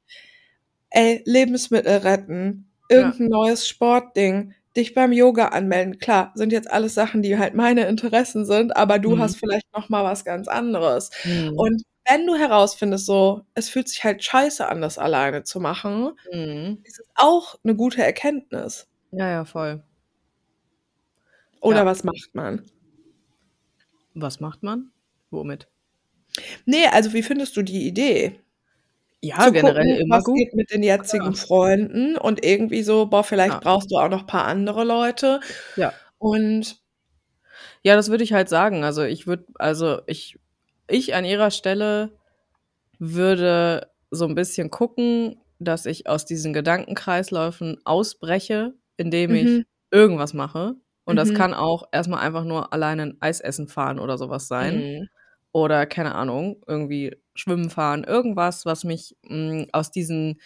[0.91, 5.99] ey, Lebensmittel retten, irgendein neues Sportding, dich beim Yoga anmelden.
[5.99, 9.19] Klar, sind jetzt alles Sachen, die halt meine Interessen sind, aber du Mhm.
[9.19, 11.11] hast vielleicht noch mal was ganz anderes.
[11.23, 11.57] Mhm.
[11.57, 16.11] Und wenn du herausfindest, so, es fühlt sich halt scheiße an, das alleine zu machen,
[16.31, 16.85] Mhm.
[16.85, 18.87] ist es auch eine gute Erkenntnis.
[19.11, 19.84] Ja, ja, voll.
[21.61, 21.85] Oder Ja.
[21.85, 22.61] was macht man?
[24.13, 24.91] Was macht man?
[25.29, 25.67] Womit?
[26.65, 28.39] Nee, also wie findest du die Idee?
[29.21, 30.37] Ja, Zu generell gucken, immer was gut.
[30.37, 31.47] geht mit den jetzigen Klar.
[31.47, 33.59] Freunden und irgendwie so, boah, vielleicht Ja.
[33.59, 35.39] brauchst du auch noch paar andere Leute.
[35.77, 35.93] Ja.
[36.19, 36.81] Und
[37.83, 38.83] Ja, das würde ich halt sagen.
[38.83, 40.37] Also ich würde, also ich,
[40.89, 42.11] ich an ihrer Stelle
[42.99, 49.65] würde so ein bisschen gucken, dass ich aus diesen Gedankenkreisläufen ausbreche, indem ich Mhm.
[49.91, 50.75] irgendwas mache.
[51.05, 51.35] Und das Mhm.
[51.35, 54.87] kann auch erstmal einfach nur alleine ein Eis essen fahren oder sowas sein.
[55.01, 55.07] Mhm.
[55.51, 58.03] Oder keine Ahnung, irgendwie schwimmen fahren.
[58.03, 60.41] Irgendwas, was mich mh, aus diesen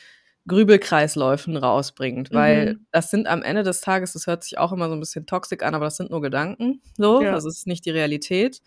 [0.48, 2.34] Grübelkreisläufen rausbringt.
[2.34, 2.86] Weil Mhm.
[2.92, 5.62] das sind am Ende des Tages, das hört sich auch immer so ein bisschen toxisch
[5.62, 6.82] an, aber das sind nur Gedanken.
[6.98, 7.32] So, Ja.
[7.32, 8.62] das ist nicht die Realität.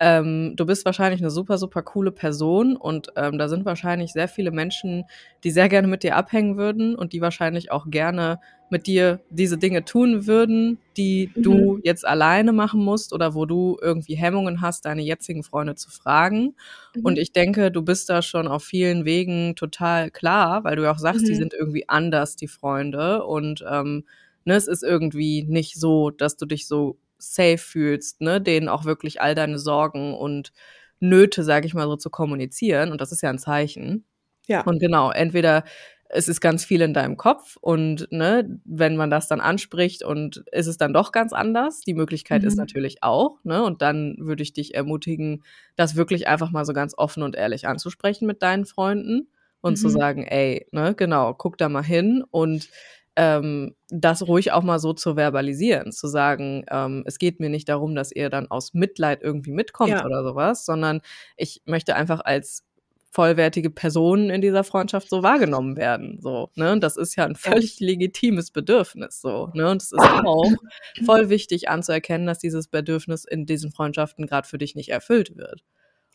[0.00, 4.28] Ähm, du bist wahrscheinlich eine super, super coole Person und ähm, da sind wahrscheinlich sehr
[4.28, 5.04] viele Menschen,
[5.44, 8.40] die sehr gerne mit dir abhängen würden und die wahrscheinlich auch gerne
[8.70, 11.42] mit dir diese Dinge tun würden, die Mhm.
[11.42, 15.90] du jetzt alleine machen musst oder wo du irgendwie Hemmungen hast, deine jetzigen Freunde zu
[15.90, 16.54] fragen.
[17.02, 17.18] Und Mhm.
[17.18, 20.98] ich denke, du bist da schon auf vielen Wegen total klar, weil du ja auch
[20.98, 21.36] sagst, die Mhm.
[21.36, 23.24] sind irgendwie anders, die Freunde.
[23.24, 24.04] Und ähm,
[24.44, 28.84] ne, es ist irgendwie nicht so, dass du dich so safe fühlst, ne, denen auch
[28.84, 30.52] wirklich all deine Sorgen und
[31.00, 32.90] Nöte, sage ich mal so, zu kommunizieren.
[32.92, 34.04] Und das ist ja ein Zeichen.
[34.48, 34.62] Ja.
[34.64, 35.64] Und genau, entweder
[36.10, 40.38] es ist ganz viel in deinem Kopf und ne, wenn man das dann anspricht und
[40.52, 42.58] ist es dann doch ganz anders, die Möglichkeit ist Mhm.
[42.58, 43.62] natürlich auch, ne?
[43.64, 45.44] Und dann würde ich dich ermutigen,
[45.76, 49.28] das wirklich einfach mal so ganz offen und ehrlich anzusprechen mit deinen Freunden
[49.60, 49.90] und zu Mhm.
[49.90, 52.68] sagen, ey, ne, genau, guck da mal hin und
[53.16, 57.68] ähm, das ruhig auch mal so zu verbalisieren, zu sagen, ähm, es geht mir nicht
[57.68, 60.04] darum, dass ihr dann aus Mitleid irgendwie mitkommt Ja.
[60.04, 61.00] oder sowas, sondern
[61.36, 62.64] ich möchte einfach als
[63.10, 66.18] vollwertige Personen in dieser Freundschaft so wahrgenommen werden.
[66.20, 66.72] So, ne?
[66.72, 69.20] Und das ist ja ein völlig legitimes Bedürfnis.
[69.20, 69.70] So, ne?
[69.70, 70.50] Und es ist auch
[71.06, 75.62] voll wichtig anzuerkennen, dass dieses Bedürfnis in diesen Freundschaften gerade für dich nicht erfüllt wird.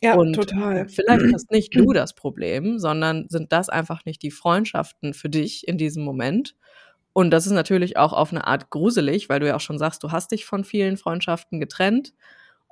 [0.02, 0.88] Ja, Und total.
[0.88, 5.66] vielleicht hast nicht du das Problem, sondern sind das einfach nicht die Freundschaften für dich
[5.66, 6.54] in diesem Moment.
[7.12, 10.02] Und das ist natürlich auch auf eine Art gruselig, weil du ja auch schon sagst,
[10.02, 12.12] du hast dich von vielen Freundschaften getrennt.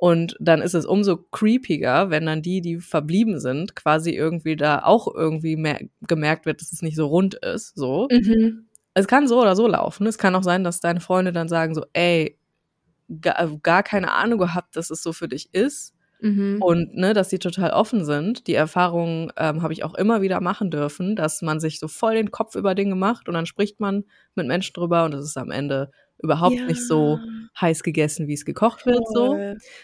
[0.03, 4.83] Und dann ist es umso creepiger, wenn dann die, die verblieben sind, quasi irgendwie da
[4.83, 5.55] auch irgendwie
[6.09, 7.77] gemerkt wird, dass es nicht so rund ist.
[7.77, 8.09] So.
[8.11, 8.66] Mhm.
[8.95, 10.09] Es kann so oder so laufen.
[10.09, 12.37] Es kann auch sein, dass deine Freunde dann sagen so, ey,
[13.20, 15.95] gar, gar keine Ahnung gehabt, dass es so für dich ist.
[16.20, 16.61] Mhm.
[16.61, 18.49] Und ne, dass sie total offen sind.
[18.49, 22.16] Die Erfahrung ähm, habe ich auch immer wieder machen dürfen, dass man sich so voll
[22.16, 24.03] den Kopf über Dinge macht und dann spricht man
[24.35, 26.67] mit Menschen drüber und es ist am Ende überhaupt Ja.
[26.67, 27.19] nicht so
[27.61, 29.07] heiß gegessen, wie es gekocht wird.
[29.13, 29.37] So.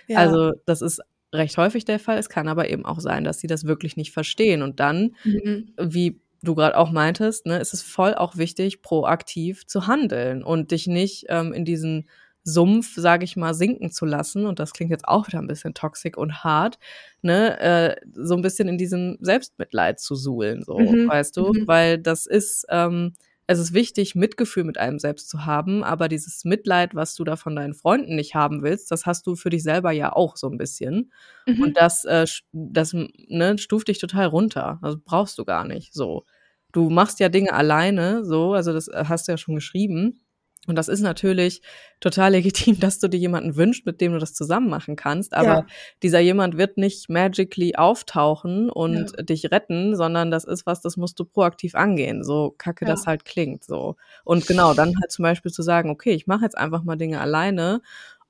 [0.07, 0.19] Ja.
[0.19, 1.01] Also das ist
[1.35, 2.19] recht häufig der Fall.
[2.19, 4.63] Es kann aber eben auch sein, dass sie das wirklich nicht verstehen.
[4.63, 5.73] Und dann, Mhm.
[5.79, 10.71] wie du gerade auch meintest, ne, ist es voll auch wichtig, proaktiv zu handeln und
[10.71, 12.09] dich nicht ähm, in diesen
[12.45, 14.47] Sumpf, sage ich mal, sinken zu lassen.
[14.47, 16.79] Und das klingt jetzt auch wieder ein bisschen toxisch und hart,
[17.21, 21.09] ne, äh, so ein bisschen in diesem Selbstmitleid zu suhlen, so, Mhm.
[21.09, 21.53] weißt du?
[21.53, 21.67] Mhm.
[21.67, 23.13] Weil das ist, ähm,
[23.51, 27.35] es ist wichtig, Mitgefühl mit einem selbst zu haben, aber dieses Mitleid, was du da
[27.37, 30.51] von deinen Freunden nicht haben willst, das hast du für dich selber ja auch so
[30.51, 31.11] ein bisschen.
[31.47, 31.62] Mhm.
[31.62, 34.79] Und das, äh, das ne, stuft dich total runter.
[34.83, 36.27] Also brauchst du gar nicht so.
[36.73, 40.20] Du machst ja Dinge alleine, so, also das äh, hast du ja schon geschrieben.
[40.69, 41.62] Und das ist natürlich
[42.01, 45.35] total legitim, dass du dir jemanden wünschst, mit dem du das zusammen machen kannst.
[45.35, 45.66] Aber Ja.
[46.03, 51.19] dieser jemand wird nicht magically auftauchen und dich retten, sondern das ist was, das musst
[51.19, 52.23] du proaktiv angehen.
[52.23, 52.93] So kacke Ja.
[52.93, 53.65] das halt klingt.
[53.65, 53.97] So.
[54.24, 57.20] Und genau, dann halt zum Beispiel zu sagen, okay, ich mache jetzt einfach mal Dinge
[57.20, 57.81] alleine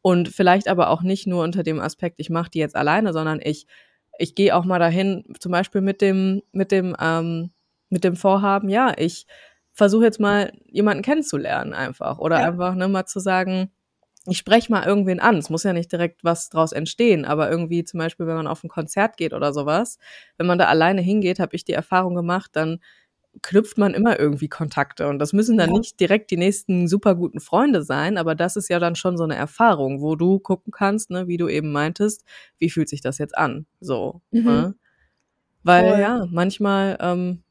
[0.01, 3.41] und vielleicht aber auch nicht nur unter dem Aspekt, ich mache die jetzt alleine, sondern
[3.43, 3.67] ich,
[4.19, 7.51] ich gehe auch mal dahin, zum Beispiel mit dem, mit dem, ähm,
[7.91, 9.27] mit dem Vorhaben, ja, ich
[9.79, 12.19] versuche jetzt mal jemanden kennenzulernen einfach.
[12.19, 12.49] Oder Ja.
[12.49, 13.71] einfach ne, mal zu sagen,
[14.27, 15.37] ich spreche mal irgendwen an.
[15.39, 18.65] Es muss ja nicht direkt was draus entstehen, aber irgendwie zum Beispiel, wenn man auf
[18.65, 19.99] ein Konzert geht oder sowas,
[20.39, 22.81] wenn man da alleine hingeht, habe ich die Erfahrung gemacht, dann
[23.43, 25.09] knüpft man immer irgendwie Kontakte.
[25.09, 25.79] Und das müssen dann Ja.
[25.79, 29.25] nicht direkt die nächsten super guten Freunde sein, aber das ist ja dann schon so
[29.25, 32.25] eine Erfahrung, wo du gucken kannst, ne, wie du eben meintest,
[32.59, 33.67] wie fühlt sich das jetzt an?
[33.81, 34.23] So.
[34.33, 34.43] Mhm.
[34.45, 34.75] Ne?
[35.65, 36.01] Weil Voll.
[36.01, 37.43] ja, manchmal ähm,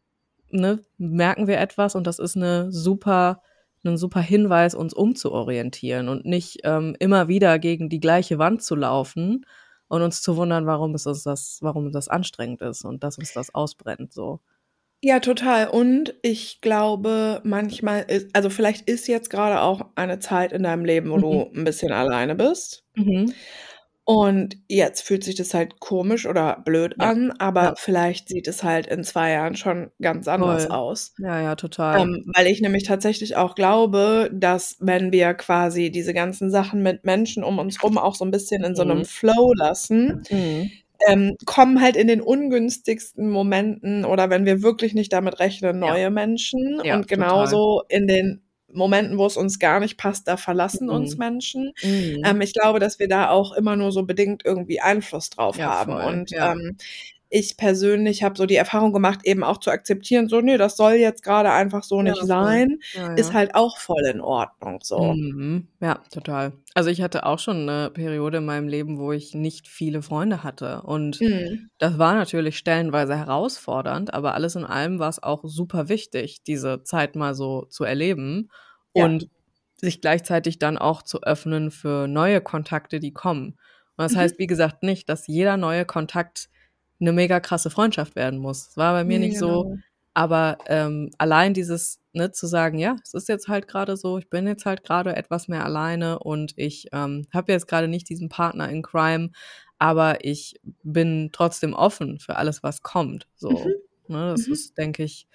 [0.52, 3.42] ne, merken wir etwas und das ist eine super,
[3.86, 8.76] ein super Hinweis, uns umzuorientieren und nicht ähm, immer wieder gegen die gleiche Wand zu
[8.76, 9.46] laufen
[9.88, 13.34] und uns zu wundern, warum es uns das, warum das anstrengend ist und dass uns
[13.34, 14.12] das ausbrennt.
[14.14, 14.42] So.
[15.02, 15.70] Ja, total.
[15.70, 20.86] Und ich glaube, manchmal ist, also vielleicht ist jetzt gerade auch eine Zeit in deinem
[20.86, 21.22] Leben, wo Mhm.
[21.22, 22.84] du ein bisschen alleine bist.
[22.96, 23.34] Mhm.
[24.10, 27.10] Und jetzt fühlt sich das halt komisch oder blöd Ja.
[27.10, 27.74] an, aber Ja.
[27.78, 30.72] vielleicht sieht es halt in zwei Jahren schon ganz anders Voll.
[30.72, 31.14] aus.
[31.18, 32.00] Ja, ja, total.
[32.00, 37.04] Ähm, weil ich nämlich tatsächlich auch glaube, dass wenn wir quasi diese ganzen Sachen mit
[37.04, 39.06] Menschen um uns rum auch so ein bisschen in so einem Mhm.
[39.06, 40.72] Flow lassen, Mhm.
[41.10, 45.92] ähm, kommen halt in den ungünstigsten Momenten oder wenn wir wirklich nicht damit rechnen, Ja.
[45.92, 46.80] neue Menschen.
[46.82, 48.42] Ja, und genauso in den
[48.72, 51.20] Momenten, wo es uns gar nicht passt, da verlassen uns Mhm.
[51.20, 51.74] Menschen.
[51.82, 52.22] Mhm.
[52.26, 55.70] Ähm, ich glaube, dass wir da auch immer nur so bedingt irgendwie Einfluss drauf Ja,
[55.70, 55.94] haben.
[55.94, 56.52] voll, Und ja.
[56.54, 56.78] ähm,
[57.30, 60.94] ich persönlich habe so die Erfahrung gemacht, eben auch zu akzeptieren, so, nee, das soll
[60.94, 63.34] jetzt gerade einfach so Ja, nicht sein, Ja, ist ja.
[63.34, 65.20] halt auch voll in Ordnung so.
[65.30, 65.68] Mhm.
[65.80, 66.54] Ja, total.
[66.74, 70.44] Also ich hatte auch schon eine Periode in meinem Leben, wo ich nicht viele Freunde
[70.44, 70.82] hatte.
[70.82, 71.70] Und Mhm.
[71.78, 76.82] das war natürlich stellenweise herausfordernd, aber alles in allem war es auch super wichtig, diese
[76.84, 78.50] Zeit mal so zu erleben
[78.92, 79.28] und
[79.76, 83.50] sich gleichzeitig dann auch zu öffnen für neue Kontakte, die kommen.
[83.98, 84.16] Und das Mhm.
[84.16, 86.50] heißt, wie gesagt, nicht, dass jeder neue Kontakt
[87.00, 88.70] eine mega krasse Freundschaft werden muss.
[88.70, 89.78] Es war bei mir Nee, nicht so, genau.
[90.14, 94.30] aber ähm, allein dieses, ne, zu sagen, ja, es ist jetzt halt gerade so, ich
[94.30, 98.30] bin jetzt halt gerade etwas mehr alleine und ich ähm, habe jetzt gerade nicht diesen
[98.30, 99.32] Partner in Crime,
[99.80, 103.28] aber ich bin trotzdem offen für alles, was kommt.
[103.36, 103.76] So, Mhm.
[104.08, 104.54] ne, das Mhm.
[104.54, 105.28] ist, denke ich,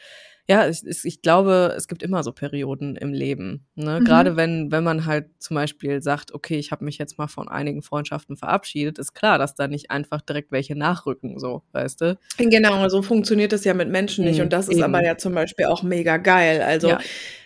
[0.49, 3.67] ja, ich, ich glaube, es gibt immer so Perioden im Leben.
[3.77, 4.01] Ne?
[4.01, 4.05] Mhm.
[4.05, 7.49] Gerade wenn, wenn man halt zum Beispiel sagt, okay, ich habe mich jetzt mal von
[7.49, 12.19] einigen Freundschaften verabschiedet, ist klar, dass da nicht einfach direkt welche nachrücken, so, weißt du?
[12.39, 14.39] Genau, so funktioniert das ja mit Menschen nicht.
[14.39, 15.07] Mhm, Und das ist aber eben.
[15.07, 16.61] ja zum Beispiel auch mega geil.
[16.61, 16.99] Also Ja.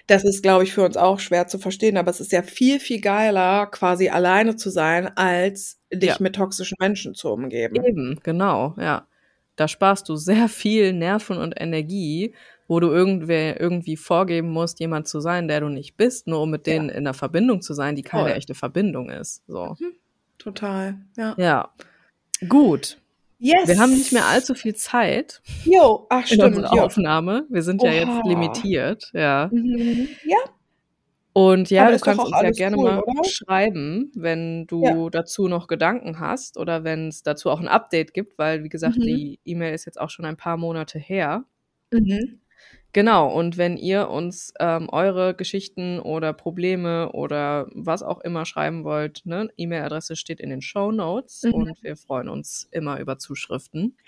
[0.06, 2.80] das ist, glaube ich, für uns auch schwer zu verstehen, aber es ist ja viel,
[2.80, 6.16] viel geiler, quasi alleine zu sein, als dich Ja.
[6.20, 7.76] mit toxischen Menschen zu umgeben.
[7.84, 9.06] Eben, genau, ja.
[9.56, 12.34] Da sparst du sehr viel Nerven und Energie,
[12.68, 16.50] wo du irgendwer irgendwie vorgeben musst, jemand zu sein, der du nicht bist, nur um
[16.50, 16.74] mit Ja.
[16.74, 18.32] denen in einer Verbindung zu sein, die keine Voll.
[18.36, 19.42] echte Verbindung ist.
[19.46, 19.76] So.
[20.38, 21.34] Total, ja.
[21.38, 21.70] Ja.
[22.48, 22.98] Gut.
[23.38, 23.68] Yes.
[23.68, 26.56] Wir haben nicht mehr allzu viel Zeit Jo, ach in stimmt.
[26.56, 26.80] Jo.
[26.82, 27.46] Aufnahme.
[27.50, 28.22] Wir sind ja jetzt Oha.
[28.28, 29.50] limitiert, ja.
[29.52, 30.08] Mhm.
[30.24, 30.38] Ja,
[31.34, 33.24] Und ja, du kannst uns ja gerne cool, mal oder?
[33.24, 35.10] schreiben, wenn du Ja.
[35.10, 38.96] dazu noch Gedanken hast oder wenn es dazu auch ein Update gibt, weil wie gesagt,
[38.96, 39.02] Mhm.
[39.02, 41.44] die E-Mail ist jetzt auch schon ein paar Monate her.
[41.92, 42.40] Mhm.
[42.96, 48.84] Genau, und wenn ihr uns ähm, eure Geschichten oder Probleme oder was auch immer schreiben
[48.84, 51.52] wollt, ne, E-Mail-Adresse steht in den Show Notes Mhm.
[51.52, 53.98] und wir freuen uns immer über Zuschriften.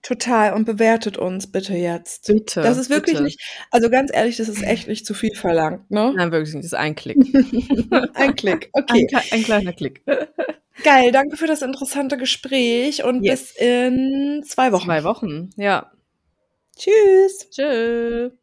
[0.00, 0.54] Total.
[0.54, 2.28] Und bewertet uns bitte jetzt.
[2.28, 2.62] Bitte.
[2.62, 3.24] Das ist wirklich bitte.
[3.24, 6.14] nicht, also ganz ehrlich, das ist echt nicht zu viel verlangt, ne?
[6.16, 6.64] Nein, wirklich nicht.
[6.64, 7.18] Das ist ein Klick.
[8.14, 8.70] Ein Klick.
[8.74, 9.06] Ein, Okay.
[9.12, 10.00] kle- ein kleiner Klick.
[10.82, 11.12] Geil.
[11.12, 13.52] Danke für das interessante Gespräch und Yes.
[13.52, 14.86] bis in zwei Wochen.
[14.86, 15.50] Zwei Wochen.
[15.56, 15.92] Ja.
[16.76, 17.48] Tschüss.
[17.50, 18.39] Tschüss.